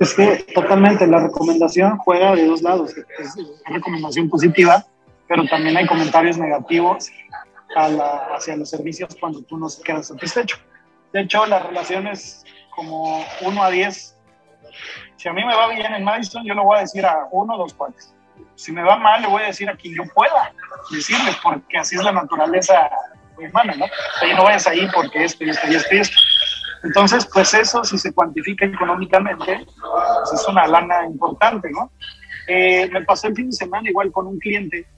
Es 0.00 0.14
que 0.14 0.44
totalmente 0.54 1.06
la 1.06 1.20
recomendación 1.20 1.98
juega 1.98 2.34
de 2.34 2.46
dos 2.46 2.62
lados, 2.62 2.94
es 2.96 3.36
una 3.36 3.76
recomendación 3.76 4.28
positiva 4.28 4.86
pero 5.30 5.44
también 5.44 5.76
hay 5.76 5.86
comentarios 5.86 6.38
negativos 6.38 7.08
a 7.76 7.88
la, 7.88 8.34
hacia 8.34 8.56
los 8.56 8.68
servicios 8.68 9.16
cuando 9.20 9.40
tú 9.42 9.56
no 9.58 9.68
quedas 9.84 10.08
satisfecho. 10.08 10.56
De 11.12 11.20
hecho, 11.20 11.46
la 11.46 11.60
relación 11.60 12.08
es 12.08 12.44
como 12.74 13.24
1 13.40 13.62
a 13.62 13.70
10. 13.70 14.16
Si 15.14 15.28
a 15.28 15.32
mí 15.32 15.44
me 15.44 15.54
va 15.54 15.68
bien 15.68 15.94
en 15.94 16.02
Madison, 16.02 16.44
yo 16.44 16.52
le 16.52 16.60
voy 16.60 16.78
a 16.78 16.80
decir 16.80 17.06
a 17.06 17.28
uno 17.30 17.54
o 17.54 17.58
dos 17.58 17.74
cuales. 17.74 18.12
Si 18.56 18.72
me 18.72 18.82
va 18.82 18.96
mal, 18.96 19.22
le 19.22 19.28
voy 19.28 19.44
a 19.44 19.46
decir 19.46 19.70
a 19.70 19.76
quien 19.76 19.94
yo 19.94 20.02
pueda. 20.12 20.52
decirles, 20.90 21.36
porque 21.44 21.78
así 21.78 21.94
es 21.94 22.02
la 22.02 22.10
naturaleza 22.10 22.90
humana, 23.38 23.72
¿no? 23.76 23.84
Oye, 24.24 24.34
no 24.34 24.42
vayas 24.42 24.66
ahí 24.66 24.88
porque 24.92 25.22
esto 25.22 25.44
y 25.44 25.50
esto 25.50 25.68
y 25.70 25.74
esto 25.76 25.94
y 25.94 25.98
esto. 25.98 26.16
Entonces, 26.82 27.24
pues 27.32 27.54
eso, 27.54 27.84
si 27.84 27.98
se 27.98 28.12
cuantifica 28.12 28.66
económicamente, 28.66 29.64
pues 29.64 30.40
es 30.40 30.48
una 30.48 30.66
lana 30.66 31.06
importante, 31.06 31.70
¿no? 31.70 31.92
Eh, 32.48 32.90
me 32.90 33.04
pasé 33.04 33.28
el 33.28 33.36
fin 33.36 33.50
de 33.50 33.56
semana 33.56 33.88
igual 33.88 34.10
con 34.10 34.26
un 34.26 34.36
cliente. 34.40 34.88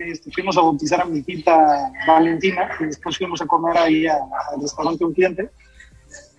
Este, 0.00 0.30
fuimos 0.30 0.56
a 0.56 0.62
bautizar 0.62 1.02
a 1.02 1.04
mi 1.04 1.18
hijita 1.18 1.92
Valentina 2.06 2.70
y 2.80 2.84
después 2.86 3.18
fuimos 3.18 3.42
a 3.42 3.46
comer 3.46 3.76
ahí 3.76 4.06
al 4.06 4.20
restaurante 4.60 4.98
de 4.98 5.04
un 5.04 5.12
cliente. 5.12 5.50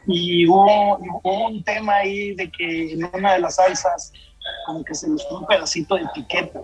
Y 0.08 0.48
hubo, 0.48 0.98
hubo, 0.98 1.48
un 1.48 1.64
tema 1.64 1.98
ahí 1.98 2.34
de 2.34 2.52
que 2.52 2.94
en 2.94 3.04
una 3.14 3.34
de 3.34 3.40
las 3.40 3.58
salsas 3.58 4.12
como 4.66 4.84
que 4.84 4.96
se 4.96 5.08
nos 5.08 5.28
fue 5.28 5.38
un 5.38 5.46
pedacito 5.46 5.96
de 5.96 6.02
etiqueta. 6.02 6.60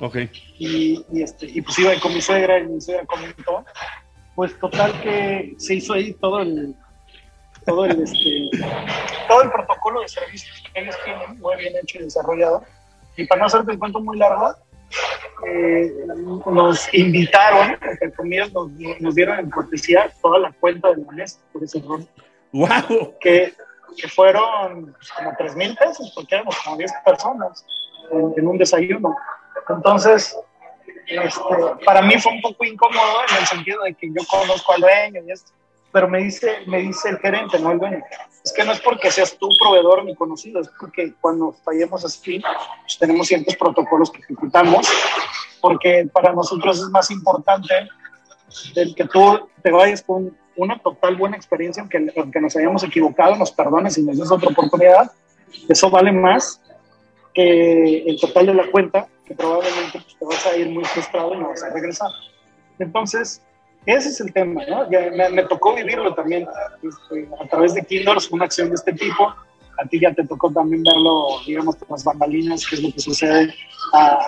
Ok. 0.00 0.16
Y, 0.58 1.04
y, 1.12 1.22
este, 1.22 1.46
y 1.46 1.60
pues 1.60 1.78
iba 1.78 1.92
con 2.00 2.14
mi 2.14 2.22
suegra 2.22 2.58
y 2.58 2.66
mi 2.66 2.80
suegra 2.80 3.04
comentó. 3.04 3.64
Pues 4.34 4.58
total 4.58 4.98
que 5.02 5.54
se 5.58 5.74
hizo 5.74 5.92
ahí 5.92 6.14
todo 6.14 6.40
el, 6.40 6.74
todo 7.66 7.84
el, 7.84 8.02
este, 8.02 8.48
todo 9.28 9.42
el 9.42 9.50
protocolo 9.50 10.00
de 10.00 10.08
servicios 10.08 10.62
que 10.72 10.80
ellos 10.80 10.96
tienen, 11.04 11.38
muy 11.40 11.56
bien 11.56 11.74
hecho 11.82 11.98
y 11.98 12.04
desarrollado. 12.04 12.64
Y 13.16 13.26
para 13.26 13.40
no 13.40 13.46
hacerte 13.48 13.72
el 13.72 13.78
cuento 13.78 14.00
muy 14.00 14.16
largo, 14.16 14.54
eh, 15.46 15.92
nos 16.46 16.92
invitaron, 16.94 17.78
entre 17.80 18.12
comillas, 18.12 18.52
nos, 18.52 18.70
nos, 19.00 19.14
dieron 19.14 19.38
en 19.38 19.50
cortesía 19.50 20.10
toda 20.20 20.38
la 20.38 20.52
cuenta 20.52 20.90
de 20.90 21.04
la 21.04 21.12
mesa 21.12 21.38
por 21.52 21.62
ese 21.62 21.78
error. 21.78 22.00
¡Wow! 22.52 23.14
Que, 23.20 23.54
que 23.96 24.08
fueron 24.08 24.92
pues, 24.92 25.10
como 25.12 25.34
3 25.36 25.56
mil 25.56 25.76
pesos, 25.76 26.12
porque 26.14 26.34
éramos 26.34 26.56
como 26.64 26.76
10 26.76 26.90
personas 27.04 27.64
en, 28.10 28.34
en 28.36 28.46
un 28.46 28.58
desayuno. 28.58 29.16
Entonces, 29.68 30.36
este, 31.08 31.40
para 31.84 32.02
mí 32.02 32.18
fue 32.18 32.32
un 32.32 32.42
poco 32.42 32.64
incómodo 32.64 33.22
en 33.30 33.36
el 33.36 33.46
sentido 33.46 33.82
de 33.84 33.94
que 33.94 34.08
yo 34.08 34.26
conozco 34.28 34.74
al 34.74 34.80
dueño 34.82 35.22
y 35.26 35.32
esto 35.32 35.52
pero 35.92 36.08
me 36.08 36.18
dice, 36.18 36.58
me 36.66 36.78
dice 36.78 37.08
el 37.10 37.18
gerente, 37.18 37.58
no 37.58 37.72
el 37.72 37.78
dueño, 37.78 38.02
es 38.44 38.52
que 38.52 38.64
no 38.64 38.72
es 38.72 38.80
porque 38.80 39.10
seas 39.10 39.36
tú 39.38 39.48
proveedor 39.58 40.04
ni 40.04 40.14
conocido, 40.14 40.60
es 40.60 40.70
porque 40.78 41.14
cuando 41.20 41.52
fallemos 41.64 42.04
así, 42.04 42.40
pues 42.82 42.98
tenemos 42.98 43.26
ciertos 43.26 43.56
protocolos 43.56 44.10
que 44.10 44.20
ejecutamos, 44.20 44.86
porque 45.60 46.08
para 46.12 46.32
nosotros 46.32 46.78
es 46.78 46.88
más 46.88 47.10
importante 47.10 47.74
el 48.74 48.94
que 48.94 49.04
tú 49.04 49.48
te 49.62 49.70
vayas 49.70 50.02
con 50.02 50.36
una 50.56 50.78
total 50.78 51.16
buena 51.16 51.36
experiencia, 51.36 51.82
aunque, 51.82 52.12
aunque 52.16 52.40
nos 52.40 52.56
hayamos 52.56 52.82
equivocado, 52.82 53.36
nos 53.36 53.52
perdones 53.52 53.96
y 53.98 54.02
nos 54.02 54.18
des 54.18 54.30
otra 54.30 54.50
oportunidad, 54.50 55.12
eso 55.68 55.90
vale 55.90 56.12
más 56.12 56.60
que 57.34 58.02
el 58.04 58.20
total 58.20 58.46
de 58.46 58.54
la 58.54 58.70
cuenta, 58.70 59.06
que 59.24 59.34
probablemente 59.34 60.00
pues, 60.00 60.16
te 60.18 60.24
vas 60.24 60.46
a 60.46 60.56
ir 60.56 60.68
muy 60.70 60.84
frustrado 60.84 61.34
y 61.34 61.38
no 61.38 61.48
vas 61.48 61.62
a 61.62 61.70
regresar. 61.70 62.10
Entonces, 62.78 63.42
ese 63.88 64.10
es 64.10 64.20
el 64.20 64.32
tema, 64.34 64.62
¿no? 64.68 64.86
Me, 65.30 65.42
tocó 65.44 65.74
vivirlo 65.74 66.14
también 66.14 66.46
este, 66.82 67.26
a 67.42 67.48
través 67.48 67.72
de 67.72 67.82
Kindles, 67.82 68.30
una 68.30 68.44
acción 68.44 68.68
de 68.68 68.74
este 68.74 68.92
tipo. 68.92 69.34
A 69.80 69.86
ti 69.88 69.98
ya 69.98 70.12
te 70.12 70.26
tocó 70.26 70.50
también 70.50 70.82
verlo, 70.82 71.40
digamos, 71.46 71.76
con 71.76 71.88
las 71.90 72.04
bambalinas, 72.04 72.66
que 72.66 72.76
es 72.76 72.82
lo 72.82 72.92
que 72.92 73.00
sucede 73.00 73.54
a, 73.94 74.18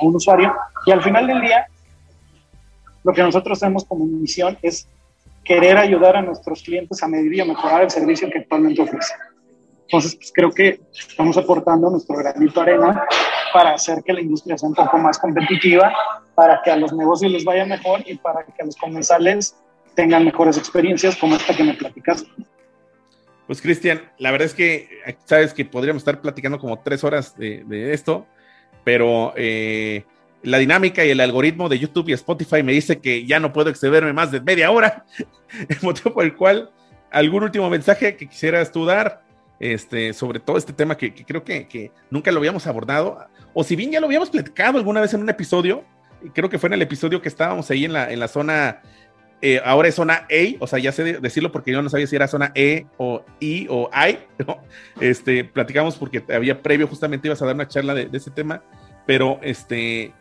un 0.00 0.16
usuario. 0.16 0.54
Y 0.86 0.92
al 0.92 1.02
final 1.02 1.26
del 1.26 1.42
día, 1.42 1.66
lo 3.04 3.12
que 3.12 3.22
nosotros 3.22 3.60
tenemos 3.60 3.84
como 3.84 4.06
misión 4.06 4.56
es 4.62 4.88
querer 5.44 5.76
ayudar 5.76 6.16
a 6.16 6.22
nuestros 6.22 6.62
clientes 6.62 7.02
a 7.02 7.06
medir 7.06 7.34
y 7.34 7.40
a 7.40 7.44
mejorar 7.44 7.82
el 7.82 7.90
servicio 7.90 8.30
que 8.30 8.38
actualmente 8.38 8.80
ofrecen. 8.80 9.18
Entonces, 9.86 10.16
pues 10.16 10.32
creo 10.34 10.50
que 10.50 10.80
estamos 10.92 11.36
aportando 11.36 11.88
nuestro 11.90 12.16
granito 12.16 12.64
de 12.64 12.72
arena 12.72 13.04
para 13.52 13.72
hacer 13.72 14.02
que 14.04 14.12
la 14.12 14.20
industria 14.20 14.58
sea 14.58 14.68
un 14.68 14.74
poco 14.74 14.98
más 14.98 15.18
competitiva, 15.18 15.92
para 16.34 16.60
que 16.62 16.72
a 16.72 16.76
los 16.76 16.92
negocios 16.92 17.30
les 17.30 17.44
vaya 17.44 17.64
mejor 17.64 18.02
y 18.04 18.16
para 18.16 18.44
que 18.44 18.62
a 18.62 18.64
los 18.64 18.76
comensales 18.76 19.56
tengan 19.94 20.24
mejores 20.24 20.58
experiencias 20.58 21.16
como 21.16 21.36
esta 21.36 21.56
que 21.56 21.62
me 21.62 21.74
platicaste. 21.74 22.28
Pues 23.46 23.62
Cristian, 23.62 24.02
la 24.18 24.32
verdad 24.32 24.46
es 24.46 24.54
que 24.54 24.88
sabes 25.24 25.54
que 25.54 25.64
podríamos 25.64 26.00
estar 26.00 26.20
platicando 26.20 26.58
como 26.58 26.80
tres 26.80 27.04
horas 27.04 27.36
de, 27.36 27.62
de 27.64 27.92
esto, 27.92 28.26
pero 28.82 29.32
eh, 29.36 30.04
la 30.42 30.58
dinámica 30.58 31.04
y 31.04 31.10
el 31.10 31.20
algoritmo 31.20 31.68
de 31.68 31.78
YouTube 31.78 32.08
y 32.08 32.12
Spotify 32.12 32.64
me 32.64 32.72
dice 32.72 33.00
que 33.00 33.24
ya 33.24 33.38
no 33.38 33.52
puedo 33.52 33.70
excederme 33.70 34.12
más 34.12 34.32
de 34.32 34.40
media 34.40 34.72
hora, 34.72 35.04
el 35.68 35.78
motivo 35.82 36.12
por 36.12 36.24
el 36.24 36.34
cual 36.34 36.70
algún 37.10 37.44
último 37.44 37.70
mensaje 37.70 38.16
que 38.16 38.28
quisieras 38.28 38.72
tú 38.72 38.84
dar 38.84 39.25
este, 39.60 40.12
sobre 40.12 40.40
todo 40.40 40.56
este 40.56 40.72
tema 40.72 40.96
que, 40.96 41.14
creo 41.14 41.44
que, 41.44 41.90
nunca 42.10 42.30
lo 42.30 42.38
habíamos 42.38 42.66
abordado, 42.66 43.26
o 43.54 43.64
si 43.64 43.76
bien 43.76 43.90
ya 43.90 44.00
lo 44.00 44.06
habíamos 44.06 44.30
platicado 44.30 44.78
alguna 44.78 45.00
vez 45.00 45.14
en 45.14 45.22
un 45.22 45.28
episodio, 45.28 45.84
creo 46.34 46.50
que 46.50 46.58
fue 46.58 46.68
en 46.68 46.74
el 46.74 46.82
episodio 46.82 47.22
que 47.22 47.28
estábamos 47.28 47.70
ahí 47.70 47.84
en 47.84 47.92
la, 47.92 48.28
zona, 48.28 48.82
eh, 49.40 49.60
ahora 49.64 49.88
es 49.88 49.94
zona 49.94 50.26
A, 50.30 50.56
o 50.60 50.66
sea, 50.66 50.78
ya 50.78 50.92
sé 50.92 51.20
decirlo 51.20 51.52
porque 51.52 51.72
yo 51.72 51.82
no 51.82 51.88
sabía 51.88 52.06
si 52.06 52.16
era 52.16 52.28
zona 52.28 52.52
E 52.54 52.86
o 52.98 53.24
I 53.40 53.66
o 53.70 53.90
I, 53.92 54.18
este, 55.00 55.44
platicamos 55.44 55.96
porque 55.96 56.22
había 56.34 56.62
previo, 56.62 56.86
justamente 56.86 57.28
ibas 57.28 57.40
a 57.42 57.46
dar 57.46 57.54
una 57.54 57.68
charla 57.68 57.94
de, 57.94 58.08
ese 58.12 58.30
tema, 58.30 58.62
pero 59.06 59.38
este, 59.42 60.12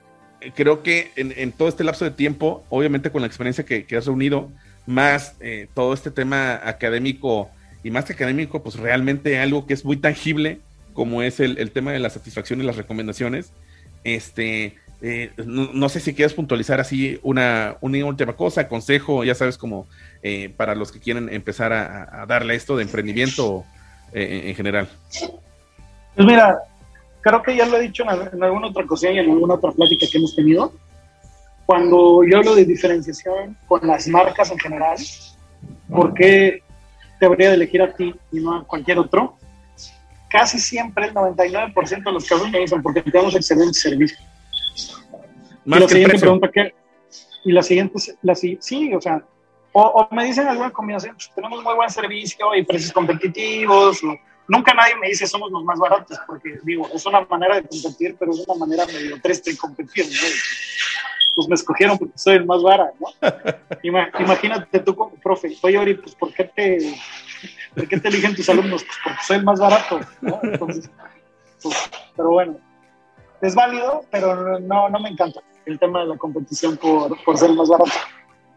creo 0.56 0.84
que 0.84 1.12
en, 1.16 1.52
todo 1.52 1.68
este 1.68 1.84
lapso 1.84 2.06
de 2.06 2.12
tiempo, 2.12 2.64
obviamente 2.70 3.12
con 3.12 3.22
la 3.22 3.28
experiencia 3.28 3.66
que, 3.66 3.86
que 3.86 3.98
has 3.98 4.06
reunido, 4.06 4.50
más 4.86 5.36
eh, 5.40 5.68
todo 5.74 5.94
este 5.94 6.12
tema 6.12 6.62
académico, 6.64 7.50
y 7.86 7.92
más 7.92 8.06
que 8.06 8.14
académico, 8.14 8.64
pues 8.64 8.78
realmente 8.78 9.40
algo 9.40 9.68
que 9.68 9.76
es 9.76 9.86
muy 9.86 9.98
tangible, 9.98 10.60
como 10.96 11.22
es 11.22 11.40
el, 11.40 11.60
el 11.60 11.70
tema 11.70 11.92
de 11.92 12.00
la 12.00 12.10
satisfacción 12.10 12.60
y 12.60 12.64
las 12.64 12.78
recomendaciones. 12.78 13.54
Este, 14.04 14.76
eh, 15.04 15.30
no, 15.38 15.70
no, 15.72 15.88
sé 15.88 16.00
si 16.00 16.16
quieres 16.16 16.34
puntualizar 16.34 16.80
así 16.80 17.20
una, 17.22 17.78
una 17.82 18.04
última 18.04 18.34
cosa, 18.34 18.68
consejo, 18.68 19.24
ya 19.24 19.36
sabes, 19.36 19.60
como 19.60 19.86
eh, 20.24 20.52
para 20.58 20.74
los 20.74 20.92
que 20.92 21.00
quieren 21.00 21.32
empezar 21.32 21.74
a, 21.74 22.24
a 22.24 22.26
darle 22.26 22.56
esto 22.56 22.76
de 22.76 22.82
emprendimiento 22.82 23.64
eh, 24.14 24.46
en 24.46 24.56
general. 24.56 24.90
Pues 26.16 26.26
mira, 26.26 26.58
creo 27.22 27.44
que 27.44 27.56
ya 27.56 27.68
lo 27.68 27.78
he 27.78 27.82
dicho 27.82 28.02
en, 28.02 28.10
en 28.34 28.44
alguna 28.44 28.70
otra 28.70 28.84
ocasión 28.84 29.14
y 29.14 29.20
en 29.20 29.30
alguna 29.30 29.54
otra 29.54 29.72
plática 29.74 30.08
que 30.12 30.18
hemos 30.18 30.36
tenido. 30.36 30.74
Cuando 31.68 32.24
yo 32.24 32.40
hablo 32.40 32.56
de 32.56 32.66
diferenciación 32.66 33.56
con 33.68 33.86
las 33.86 34.08
marcas 34.08 34.50
en 34.50 34.58
general, 34.58 34.98
porque 37.20 37.26
debería 37.26 37.50
de 37.50 37.56
elegir 37.56 37.82
a 37.82 37.94
ti 37.94 38.14
y 38.32 38.40
no 38.40 38.56
a 38.56 38.64
cualquier 38.66 39.00
otro, 39.00 39.38
casi 40.30 40.60
siempre 40.60 41.08
el 41.08 41.14
99% 41.14 42.04
de 42.04 42.12
los 42.12 42.26
casos 42.26 42.50
me 42.52 42.60
dicen 42.60 42.82
porque 42.82 43.02
tenemos 43.02 43.36
excelente 43.36 43.74
servicio. 43.74 44.18
Más 45.66 45.80
y 45.80 45.82
la 45.82 45.88
que 45.88 45.94
siguiente 45.94 46.20
pregunta 46.20 46.52
que 46.52 46.74
y 47.46 47.52
la 47.52 47.64
siguiente 47.64 48.00
la 48.22 48.36
sí, 48.36 48.58
sí 48.60 48.94
o 48.94 49.00
sea 49.00 49.24
o, 49.72 49.82
o, 49.82 50.16
me 50.16 50.26
dicen 50.26 50.48
alguna 50.48 50.72
combinación 50.72 51.16
pues, 51.16 51.32
tenemos 51.36 51.64
muy 51.64 51.74
buen 51.76 51.90
servicio 51.90 52.54
y 52.56 52.64
precios 52.64 52.92
competitivos 52.92 54.04
o, 54.04 54.16
nunca 54.48 54.74
nadie 54.74 54.96
me 54.96 55.08
dice 55.08 55.26
somos 55.28 55.52
los 55.52 55.64
más 55.64 55.80
baratos 55.80 56.20
porque 56.28 56.60
digo 56.64 56.90
es 56.94 57.06
una 57.06 57.22
manera 57.22 57.56
de 57.62 57.68
competir 57.68 58.16
pero 58.20 58.32
es 58.32 58.46
una 58.48 58.60
manera 58.60 58.86
medio 58.88 59.20
triste 59.22 59.52
de 59.52 59.58
competir 59.58 60.06
¿no? 60.06 60.28
Pues 61.36 61.48
me 61.48 61.56
escogieron 61.56 61.98
porque 61.98 62.18
soy 62.18 62.36
el 62.36 62.46
más 62.46 62.62
barato 62.64 62.96
¿no? 63.00 63.30
imagínate 64.20 64.80
tú 64.80 64.96
como 64.96 65.16
profe 65.16 65.56
oye 65.62 65.78
Ori 65.78 65.94
pues 65.96 66.16
por 66.16 66.34
qué 66.34 66.46
te 66.46 66.96
por 67.74 67.88
qué 67.88 68.00
te 68.00 68.08
eligen 68.08 68.36
tus 68.36 68.50
alumnos 68.50 68.84
pues 68.84 68.98
porque 69.04 69.20
soy 69.26 69.38
el 69.38 69.44
más 69.44 69.60
barato 69.60 70.00
¿no? 70.22 70.40
entonces 70.44 70.90
pues, 71.62 71.90
pero 72.16 72.30
bueno 72.32 72.58
es 73.42 73.54
válido 73.54 74.06
pero 74.10 74.60
no, 74.60 74.90
no 74.90 75.00
me 75.00 75.10
encanta 75.10 75.42
el 75.66 75.80
tema 75.80 76.02
de 76.02 76.08
la 76.08 76.18
competición 76.18 76.78
por, 76.78 77.22
por 77.24 77.38
ser 77.38 77.50
el 77.50 77.56
más 77.56 77.70
barato. 77.70 77.92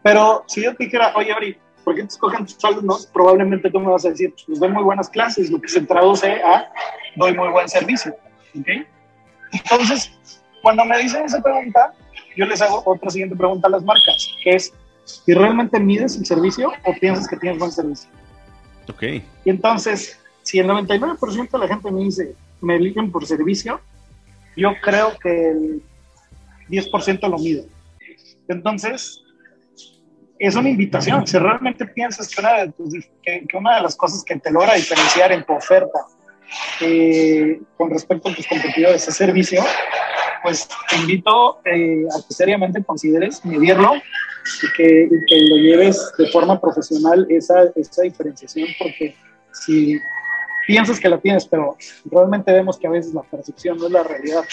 Pero 0.03 0.43
si 0.47 0.63
yo 0.63 0.75
te 0.75 0.85
dijera, 0.85 1.13
oye, 1.15 1.31
Ari, 1.31 1.57
¿por 1.83 1.95
qué 1.95 2.01
te 2.01 2.07
escogen 2.07 2.45
tus 2.45 2.63
alumnos? 2.63 3.07
Probablemente 3.07 3.69
tú 3.69 3.79
me 3.79 3.91
vas 3.91 4.05
a 4.05 4.09
decir, 4.09 4.33
pues 4.45 4.59
doy 4.59 4.69
muy 4.69 4.83
buenas 4.83 5.09
clases, 5.09 5.49
lo 5.49 5.59
que 5.59 5.67
se 5.67 5.81
traduce 5.81 6.41
a 6.43 6.71
doy 7.15 7.35
muy 7.35 7.49
buen 7.49 7.67
servicio. 7.67 8.15
¿okay? 8.59 8.85
Entonces, 9.51 10.11
cuando 10.61 10.85
me 10.85 10.97
dicen 10.99 11.25
esa 11.25 11.41
pregunta, 11.41 11.93
yo 12.35 12.45
les 12.45 12.61
hago 12.61 12.81
otra 12.85 13.09
siguiente 13.09 13.35
pregunta 13.35 13.67
a 13.67 13.71
las 13.71 13.83
marcas, 13.83 14.35
que 14.43 14.51
es, 14.51 14.73
¿y 15.25 15.33
realmente 15.33 15.79
mides 15.79 16.17
el 16.17 16.25
servicio 16.25 16.71
o 16.85 16.93
piensas 16.99 17.27
que 17.27 17.37
tienes 17.37 17.59
buen 17.59 17.71
servicio? 17.71 18.09
Ok. 18.89 19.03
Y 19.45 19.49
entonces, 19.49 20.19
si 20.43 20.59
el 20.59 20.67
99% 20.67 21.51
de 21.51 21.57
la 21.57 21.67
gente 21.67 21.91
me 21.91 22.01
dice, 22.01 22.35
me 22.61 22.75
eligen 22.75 23.11
por 23.11 23.25
servicio, 23.25 23.79
yo 24.55 24.71
creo 24.81 25.17
que 25.19 25.51
el 25.51 25.83
10% 26.69 27.29
lo 27.29 27.37
mide. 27.37 27.65
Entonces, 28.47 29.21
es 30.39 30.55
una 30.55 30.69
invitación. 30.69 31.27
Si 31.27 31.37
realmente 31.37 31.85
piensas 31.85 32.33
que 32.33 32.41
una 32.41 32.53
de, 32.63 32.71
tus, 32.71 32.93
que, 33.21 33.45
que 33.47 33.57
una 33.57 33.75
de 33.75 33.81
las 33.83 33.95
cosas 33.95 34.23
que 34.23 34.37
te 34.37 34.51
logra 34.51 34.73
diferenciar 34.75 35.31
en 35.31 35.45
tu 35.45 35.53
oferta 35.53 35.99
eh, 36.81 37.59
con 37.77 37.89
respecto 37.89 38.29
a 38.29 38.35
tus 38.35 38.47
competidores 38.47 39.07
es 39.07 39.15
servicio, 39.15 39.61
pues 40.43 40.67
te 40.89 40.95
invito 40.97 41.59
eh, 41.65 42.05
a 42.11 42.27
que 42.27 42.33
seriamente 42.33 42.83
consideres 42.83 43.43
medirlo 43.45 43.93
y 43.95 44.77
que, 44.77 45.09
y 45.11 45.25
que, 45.25 45.41
lo 45.49 45.57
lleves 45.57 46.11
de 46.17 46.27
forma 46.27 46.59
profesional 46.59 47.25
esa, 47.29 47.63
esa 47.75 48.03
diferenciación, 48.03 48.67
porque 48.79 49.15
si 49.53 49.99
piensas 50.65 50.99
que 50.99 51.09
la 51.09 51.19
tienes, 51.19 51.45
pero 51.45 51.77
realmente 52.05 52.51
vemos 52.51 52.77
que 52.77 52.87
a 52.87 52.91
veces 52.91 53.13
la 53.13 53.23
percepción 53.23 53.77
no 53.77 53.87
es 53.87 53.91
la 53.91 54.03
realidad 54.03 54.43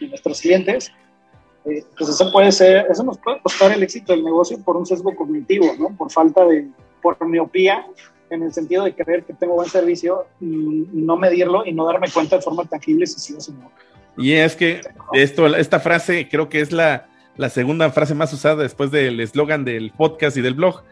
de 0.00 0.08
nuestros 0.08 0.40
clientes, 0.40 0.92
eh, 1.64 1.84
pues 1.96 2.10
eso 2.10 2.32
puede 2.32 2.50
ser, 2.50 2.86
eso 2.90 3.02
nos 3.04 3.18
puede 3.18 3.40
costar 3.40 3.72
el 3.72 3.82
éxito 3.82 4.12
del 4.12 4.24
negocio 4.24 4.58
por 4.62 4.76
un 4.76 4.84
sesgo 4.84 5.14
cognitivo, 5.14 5.72
¿no? 5.78 5.96
Por 5.96 6.10
falta 6.10 6.44
de, 6.44 6.68
por 7.00 7.24
miopía, 7.26 7.86
en 8.34 8.42
el 8.42 8.52
sentido 8.52 8.84
de 8.84 8.94
creer 8.94 9.24
que 9.24 9.34
tengo 9.34 9.54
buen 9.54 9.68
servicio 9.68 10.26
no 10.40 11.16
medirlo 11.16 11.64
y 11.66 11.72
no 11.72 11.86
darme 11.86 12.08
cuenta 12.10 12.36
de 12.36 12.42
forma 12.42 12.64
tangible 12.64 13.06
si 13.06 13.20
sí 13.20 13.34
o 13.36 13.40
si 13.40 13.52
no. 13.52 13.70
Y 14.16 14.32
es 14.32 14.56
que 14.56 14.80
esto, 15.12 15.46
esta 15.56 15.80
frase 15.80 16.28
creo 16.28 16.48
que 16.48 16.60
es 16.60 16.72
la, 16.72 17.08
la 17.36 17.48
segunda 17.48 17.90
frase 17.90 18.14
más 18.14 18.32
usada 18.32 18.62
después 18.62 18.90
del 18.90 19.20
eslogan 19.20 19.64
del 19.64 19.90
podcast 19.90 20.36
y 20.36 20.42
del 20.42 20.54
blog. 20.54 20.82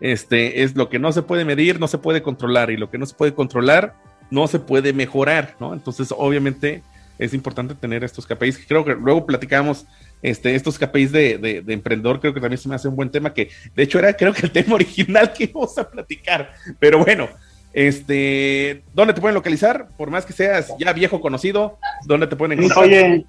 Este 0.00 0.62
es 0.62 0.76
lo 0.76 0.88
que 0.88 0.98
no 0.98 1.12
se 1.12 1.22
puede 1.22 1.44
medir, 1.44 1.78
no 1.78 1.88
se 1.88 1.98
puede 1.98 2.22
controlar, 2.22 2.70
y 2.70 2.76
lo 2.76 2.90
que 2.90 2.98
no 2.98 3.06
se 3.06 3.14
puede 3.14 3.34
controlar, 3.34 3.94
no 4.30 4.46
se 4.46 4.58
puede 4.58 4.92
mejorar, 4.92 5.56
¿no? 5.60 5.74
Entonces, 5.74 6.14
obviamente, 6.16 6.82
es 7.18 7.34
importante 7.34 7.74
tener 7.74 8.02
estos 8.02 8.26
KPIs. 8.26 8.64
Creo 8.66 8.84
que 8.84 8.94
luego 8.94 9.26
platicamos 9.26 9.86
este, 10.22 10.54
estos 10.54 10.78
KPIs 10.78 11.12
de, 11.12 11.38
de, 11.38 11.72
emprendedor, 11.72 12.20
creo 12.20 12.34
que 12.34 12.40
también 12.40 12.58
se 12.58 12.68
me 12.68 12.74
hace 12.74 12.88
un 12.88 12.96
buen 12.96 13.10
tema, 13.10 13.32
que 13.32 13.50
de 13.74 13.82
hecho 13.82 13.98
era 13.98 14.12
creo 14.14 14.32
que 14.32 14.46
el 14.46 14.52
tema 14.52 14.74
original 14.74 15.32
que 15.32 15.44
íbamos 15.44 15.76
a 15.78 15.88
platicar. 15.88 16.52
Pero 16.78 17.02
bueno, 17.04 17.28
este, 17.72 18.82
¿dónde 18.92 19.14
te 19.14 19.20
pueden 19.20 19.34
localizar? 19.34 19.88
Por 19.96 20.10
más 20.10 20.26
que 20.26 20.32
seas 20.32 20.72
ya 20.78 20.92
viejo 20.92 21.20
conocido, 21.20 21.78
¿dónde 22.04 22.26
te 22.26 22.36
pueden 22.36 22.58
encontrar? 22.58 22.84
Oye, 22.84 23.24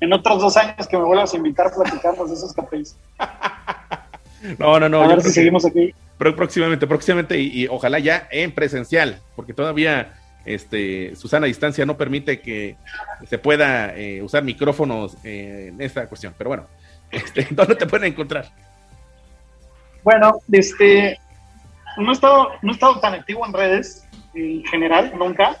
en 0.00 0.12
otros 0.12 0.40
dos 0.40 0.56
años 0.56 0.86
que 0.86 0.96
me 0.96 1.04
vuelvas 1.04 1.34
a 1.34 1.36
invitar, 1.36 1.72
platicamos 1.74 2.28
de 2.28 2.36
esos 2.36 2.54
KPIs. 2.54 2.96
no, 4.58 4.78
no, 4.78 4.88
no. 4.88 5.02
A 5.02 5.08
ver 5.08 5.22
si 5.22 5.30
seguimos 5.30 5.64
aquí. 5.64 5.92
Próximamente, 6.18 6.86
próximamente, 6.86 7.38
y, 7.38 7.62
y 7.62 7.68
ojalá 7.68 7.98
ya 8.00 8.26
en 8.30 8.52
presencial, 8.52 9.20
porque 9.36 9.54
todavía 9.54 10.14
este, 10.54 11.14
Susana 11.16 11.46
distancia 11.46 11.84
no 11.84 11.96
permite 11.96 12.40
que 12.40 12.76
se 13.26 13.38
pueda 13.38 13.94
eh, 13.96 14.22
usar 14.22 14.42
micrófonos 14.42 15.16
eh, 15.24 15.68
en 15.68 15.80
esta 15.80 16.08
cuestión. 16.08 16.34
Pero 16.36 16.48
bueno, 16.48 16.66
este, 17.10 17.46
¿dónde 17.50 17.76
te 17.76 17.86
pueden 17.86 18.12
encontrar? 18.12 18.46
Bueno, 20.02 20.38
este, 20.50 21.18
no 21.96 22.10
he 22.10 22.12
estado, 22.12 22.50
no 22.62 22.70
he 22.70 22.74
estado 22.74 23.00
tan 23.00 23.14
activo 23.14 23.44
en 23.46 23.52
redes 23.52 24.06
en 24.34 24.64
general, 24.64 25.12
nunca. 25.18 25.56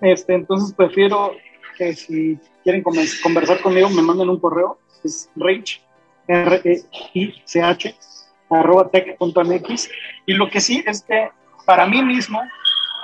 Este, 0.00 0.34
entonces 0.34 0.74
prefiero 0.74 1.32
que 1.76 1.94
si 1.94 2.38
quieren 2.62 2.82
conversar 2.82 3.60
conmigo 3.60 3.88
me 3.90 4.02
manden 4.02 4.28
un 4.28 4.40
correo, 4.40 4.78
es 5.04 5.30
reich, 5.36 5.80
r 6.26 6.60
e 6.64 6.82
i 7.14 7.42
c 7.44 7.62
h 7.62 7.94
arroba 8.50 8.90
tech.mx. 8.90 9.90
Y 10.26 10.34
lo 10.34 10.50
que 10.50 10.60
sí 10.60 10.82
es 10.86 11.02
que 11.02 11.30
para 11.64 11.86
mí 11.86 12.02
mismo 12.02 12.40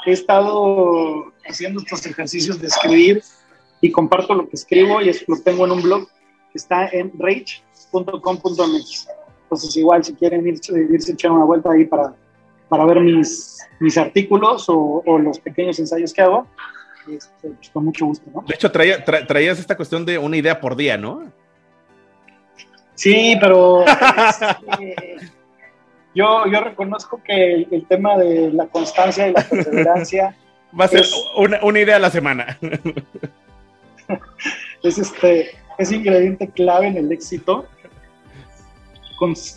he 0.07 0.13
estado 0.13 1.33
haciendo 1.49 1.81
estos 1.81 2.07
ejercicios 2.07 2.61
de 2.61 2.69
escribir 2.69 3.23
y 3.81 3.91
comparto 3.91 4.35
lo 4.35 4.49
que 4.49 4.57
escribo 4.57 5.01
y 5.01 5.11
lo 5.27 5.41
tengo 5.41 5.65
en 5.65 5.73
un 5.73 5.83
blog 5.83 6.09
que 6.53 6.59
está 6.59 6.89
en 6.89 7.13
rage.com.mx. 7.19 9.09
Entonces, 9.43 9.77
igual, 9.77 10.05
si 10.05 10.15
quieren 10.15 10.47
irse, 10.47 10.73
irse 10.91 11.13
echar 11.13 11.31
una 11.31 11.45
vuelta 11.45 11.71
ahí 11.71 11.85
para, 11.85 12.15
para 12.69 12.85
ver 12.87 13.01
mis, 13.01 13.59
mis 13.81 13.97
artículos 13.99 14.67
o, 14.69 15.03
los 15.19 15.39
pequeños 15.39 15.79
ensayos 15.79 16.13
que 16.13 16.23
hago, 16.23 16.47
este, 17.09 17.51
pues, 17.51 17.71
con 17.71 17.85
mucho 17.85 18.07
gusto. 18.07 18.31
¿no? 18.33 18.43
De 18.47 18.55
hecho, 18.55 18.71
traías 18.71 19.59
esta 19.59 19.77
cuestión 19.77 20.05
de 20.05 20.19
una 20.19 20.37
idea 20.37 20.61
por 20.61 20.77
día, 20.77 20.97
¿no? 20.97 21.31
Sí, 22.95 23.37
pero 23.41 23.85
este, 23.85 25.17
yo, 26.15 26.47
yo 26.47 26.61
reconozco 26.61 27.21
que 27.23 27.67
el, 27.71 27.87
tema 27.87 28.17
de 28.17 28.51
la 28.53 28.67
constancia 28.67 29.29
y 29.29 29.33
la 29.33 29.43
perseverancia 29.43 30.37
va 30.79 30.85
a 30.85 30.89
ser 30.89 31.05
una, 31.37 31.61
una, 31.62 31.81
idea 31.81 31.97
a 31.97 32.01
la 32.01 32.11
semana. 32.11 32.59
es 34.83 34.99
este 34.99 35.51
es 35.79 35.93
ingrediente 35.93 36.49
clave 36.49 36.89
en 36.89 36.97
el 36.97 37.12
éxito. 37.12 37.67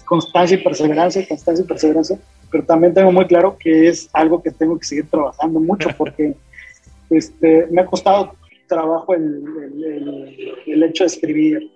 constancia 0.05 0.57
y 0.57 0.63
perseverancia, 0.63 1.27
constancia 1.27 1.63
y 1.63 1.67
perseverancia, 1.67 2.19
pero 2.51 2.63
también 2.63 2.93
tengo 2.93 3.11
muy 3.11 3.27
claro 3.27 3.57
que 3.57 3.87
es 3.87 4.09
algo 4.13 4.41
que 4.41 4.51
tengo 4.51 4.77
que 4.79 4.85
seguir 4.85 5.09
trabajando 5.09 5.59
mucho 5.59 5.89
porque 5.97 6.35
este, 7.09 7.67
me 7.69 7.81
ha 7.81 7.85
costado 7.85 8.35
trabajo 8.67 9.13
el, 9.13 9.43
el, 9.83 10.57
el 10.65 10.83
hecho 10.83 11.03
de 11.03 11.07
escribir 11.07 11.71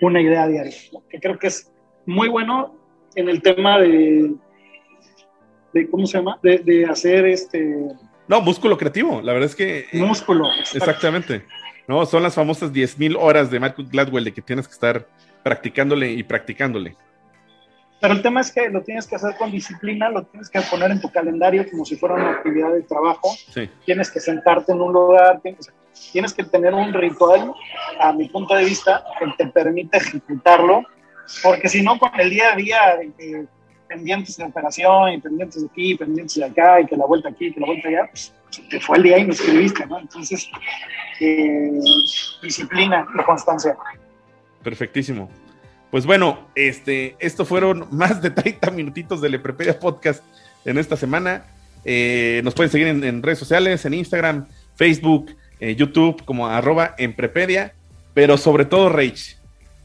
una 0.00 0.20
idea 0.20 0.46
diaria, 0.46 0.74
que 1.08 1.18
creo 1.18 1.38
que 1.38 1.46
es 1.46 1.70
muy 2.04 2.28
bueno 2.28 2.74
en 3.16 3.28
el 3.28 3.42
tema 3.42 3.80
de, 3.80 4.34
de 5.72 5.90
¿cómo 5.90 6.06
se 6.06 6.18
llama? 6.18 6.38
De, 6.42 6.86
hacer 6.88 7.26
este... 7.26 7.76
No, 8.28 8.40
músculo 8.40 8.76
creativo, 8.76 9.20
la 9.22 9.32
verdad 9.32 9.48
es 9.48 9.56
que... 9.56 9.86
Músculo. 9.92 10.48
Exactamente. 10.74 11.44
No, 11.88 12.04
son 12.06 12.22
las 12.22 12.34
famosas 12.34 12.72
10.000 12.72 13.16
horas 13.18 13.50
de 13.50 13.58
Michael 13.58 13.88
Gladwell 13.88 14.24
de 14.24 14.32
que 14.32 14.42
tienes 14.42 14.66
que 14.68 14.74
estar 14.74 15.08
practicándole 15.42 16.12
y 16.12 16.22
practicándole. 16.22 16.96
Pero 18.00 18.12
el 18.12 18.22
tema 18.22 18.40
es 18.42 18.52
que 18.52 18.68
lo 18.68 18.82
tienes 18.82 19.06
que 19.06 19.16
hacer 19.16 19.36
con 19.36 19.50
disciplina, 19.50 20.10
lo 20.10 20.24
tienes 20.24 20.50
que 20.50 20.60
poner 20.62 20.90
en 20.90 21.00
tu 21.00 21.10
calendario 21.10 21.64
como 21.70 21.84
si 21.84 21.96
fuera 21.96 22.16
una 22.16 22.32
actividad 22.32 22.72
de 22.72 22.82
trabajo. 22.82 23.30
Sí. 23.54 23.70
Tienes 23.86 24.10
que 24.10 24.20
sentarte 24.20 24.72
en 24.72 24.80
un 24.80 24.92
lugar, 24.92 25.40
tienes, 25.40 25.72
tienes 26.12 26.34
que 26.34 26.44
tener 26.44 26.74
un 26.74 26.92
ritual, 26.92 27.54
a 28.00 28.12
mi 28.12 28.28
punto 28.28 28.54
de 28.54 28.64
vista, 28.64 29.02
que 29.18 29.26
te 29.38 29.50
permite 29.50 29.96
ejecutarlo 29.96 30.84
porque 31.42 31.68
si 31.68 31.82
no, 31.82 31.98
con 31.98 32.10
el 32.18 32.30
día 32.30 32.52
a 32.52 32.56
día, 32.56 32.80
pendientes 33.88 34.36
de 34.36 34.44
operación, 34.44 35.12
y 35.12 35.20
pendientes 35.20 35.62
de 35.62 35.68
aquí, 35.68 35.94
pendientes 35.94 36.36
de 36.36 36.44
acá, 36.44 36.80
y 36.80 36.86
que 36.86 36.96
la 36.96 37.06
vuelta 37.06 37.28
aquí, 37.28 37.52
que 37.52 37.60
la 37.60 37.66
vuelta 37.66 37.88
allá, 37.88 38.08
pues 38.10 38.32
te 38.70 38.80
fue 38.80 38.98
el 38.98 39.02
día 39.04 39.18
y 39.18 39.24
no 39.24 39.32
escribiste, 39.32 39.86
¿no? 39.86 39.98
Entonces, 39.98 40.48
eh, 41.20 41.70
disciplina 42.42 43.06
y 43.18 43.22
constancia. 43.22 43.76
Perfectísimo. 44.62 45.30
Pues 45.90 46.04
bueno, 46.04 46.48
este, 46.54 47.16
esto 47.18 47.44
fueron 47.44 47.86
más 47.90 48.20
de 48.20 48.30
30 48.30 48.70
minutitos 48.70 49.20
del 49.20 49.34
Emprepedia 49.34 49.78
Podcast 49.78 50.22
en 50.64 50.78
esta 50.78 50.96
semana. 50.96 51.44
Eh, 51.84 52.40
nos 52.44 52.54
pueden 52.54 52.70
seguir 52.70 52.88
en, 52.88 53.22
redes 53.22 53.38
sociales, 53.38 53.84
en 53.84 53.94
Instagram, 53.94 54.46
Facebook, 54.74 55.36
eh, 55.60 55.76
YouTube, 55.76 56.24
como 56.24 56.48
arroba 56.48 56.94
Emprepedia, 56.98 57.74
pero 58.12 58.36
sobre 58.36 58.64
todo 58.64 58.88
Rage. 58.88 59.36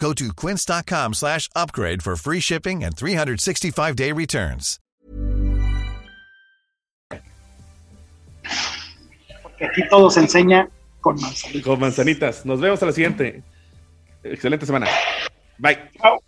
Go 0.00 0.12
to 0.14 0.32
quince.com 0.34 1.14
slash 1.14 1.48
upgrade 1.54 2.02
for 2.02 2.16
free 2.16 2.40
shipping 2.40 2.84
and 2.84 2.96
365 2.96 3.96
day 3.96 4.12
returns. 4.12 4.78
Porque 9.42 9.64
aquí 9.64 9.88
todo 9.88 10.10
se 10.10 10.20
enseña 10.20 10.68
con 11.00 11.20
manzanitas. 11.20 11.64
Con 11.64 11.80
manzanitas. 11.80 12.46
Nos 12.46 12.60
vemos 12.60 12.82
a 12.82 12.86
la 12.86 12.92
siguiente. 12.92 13.42
Excelente 14.22 14.66
semana. 14.66 14.86
Bye. 15.58 15.78
Chao. 16.00 16.18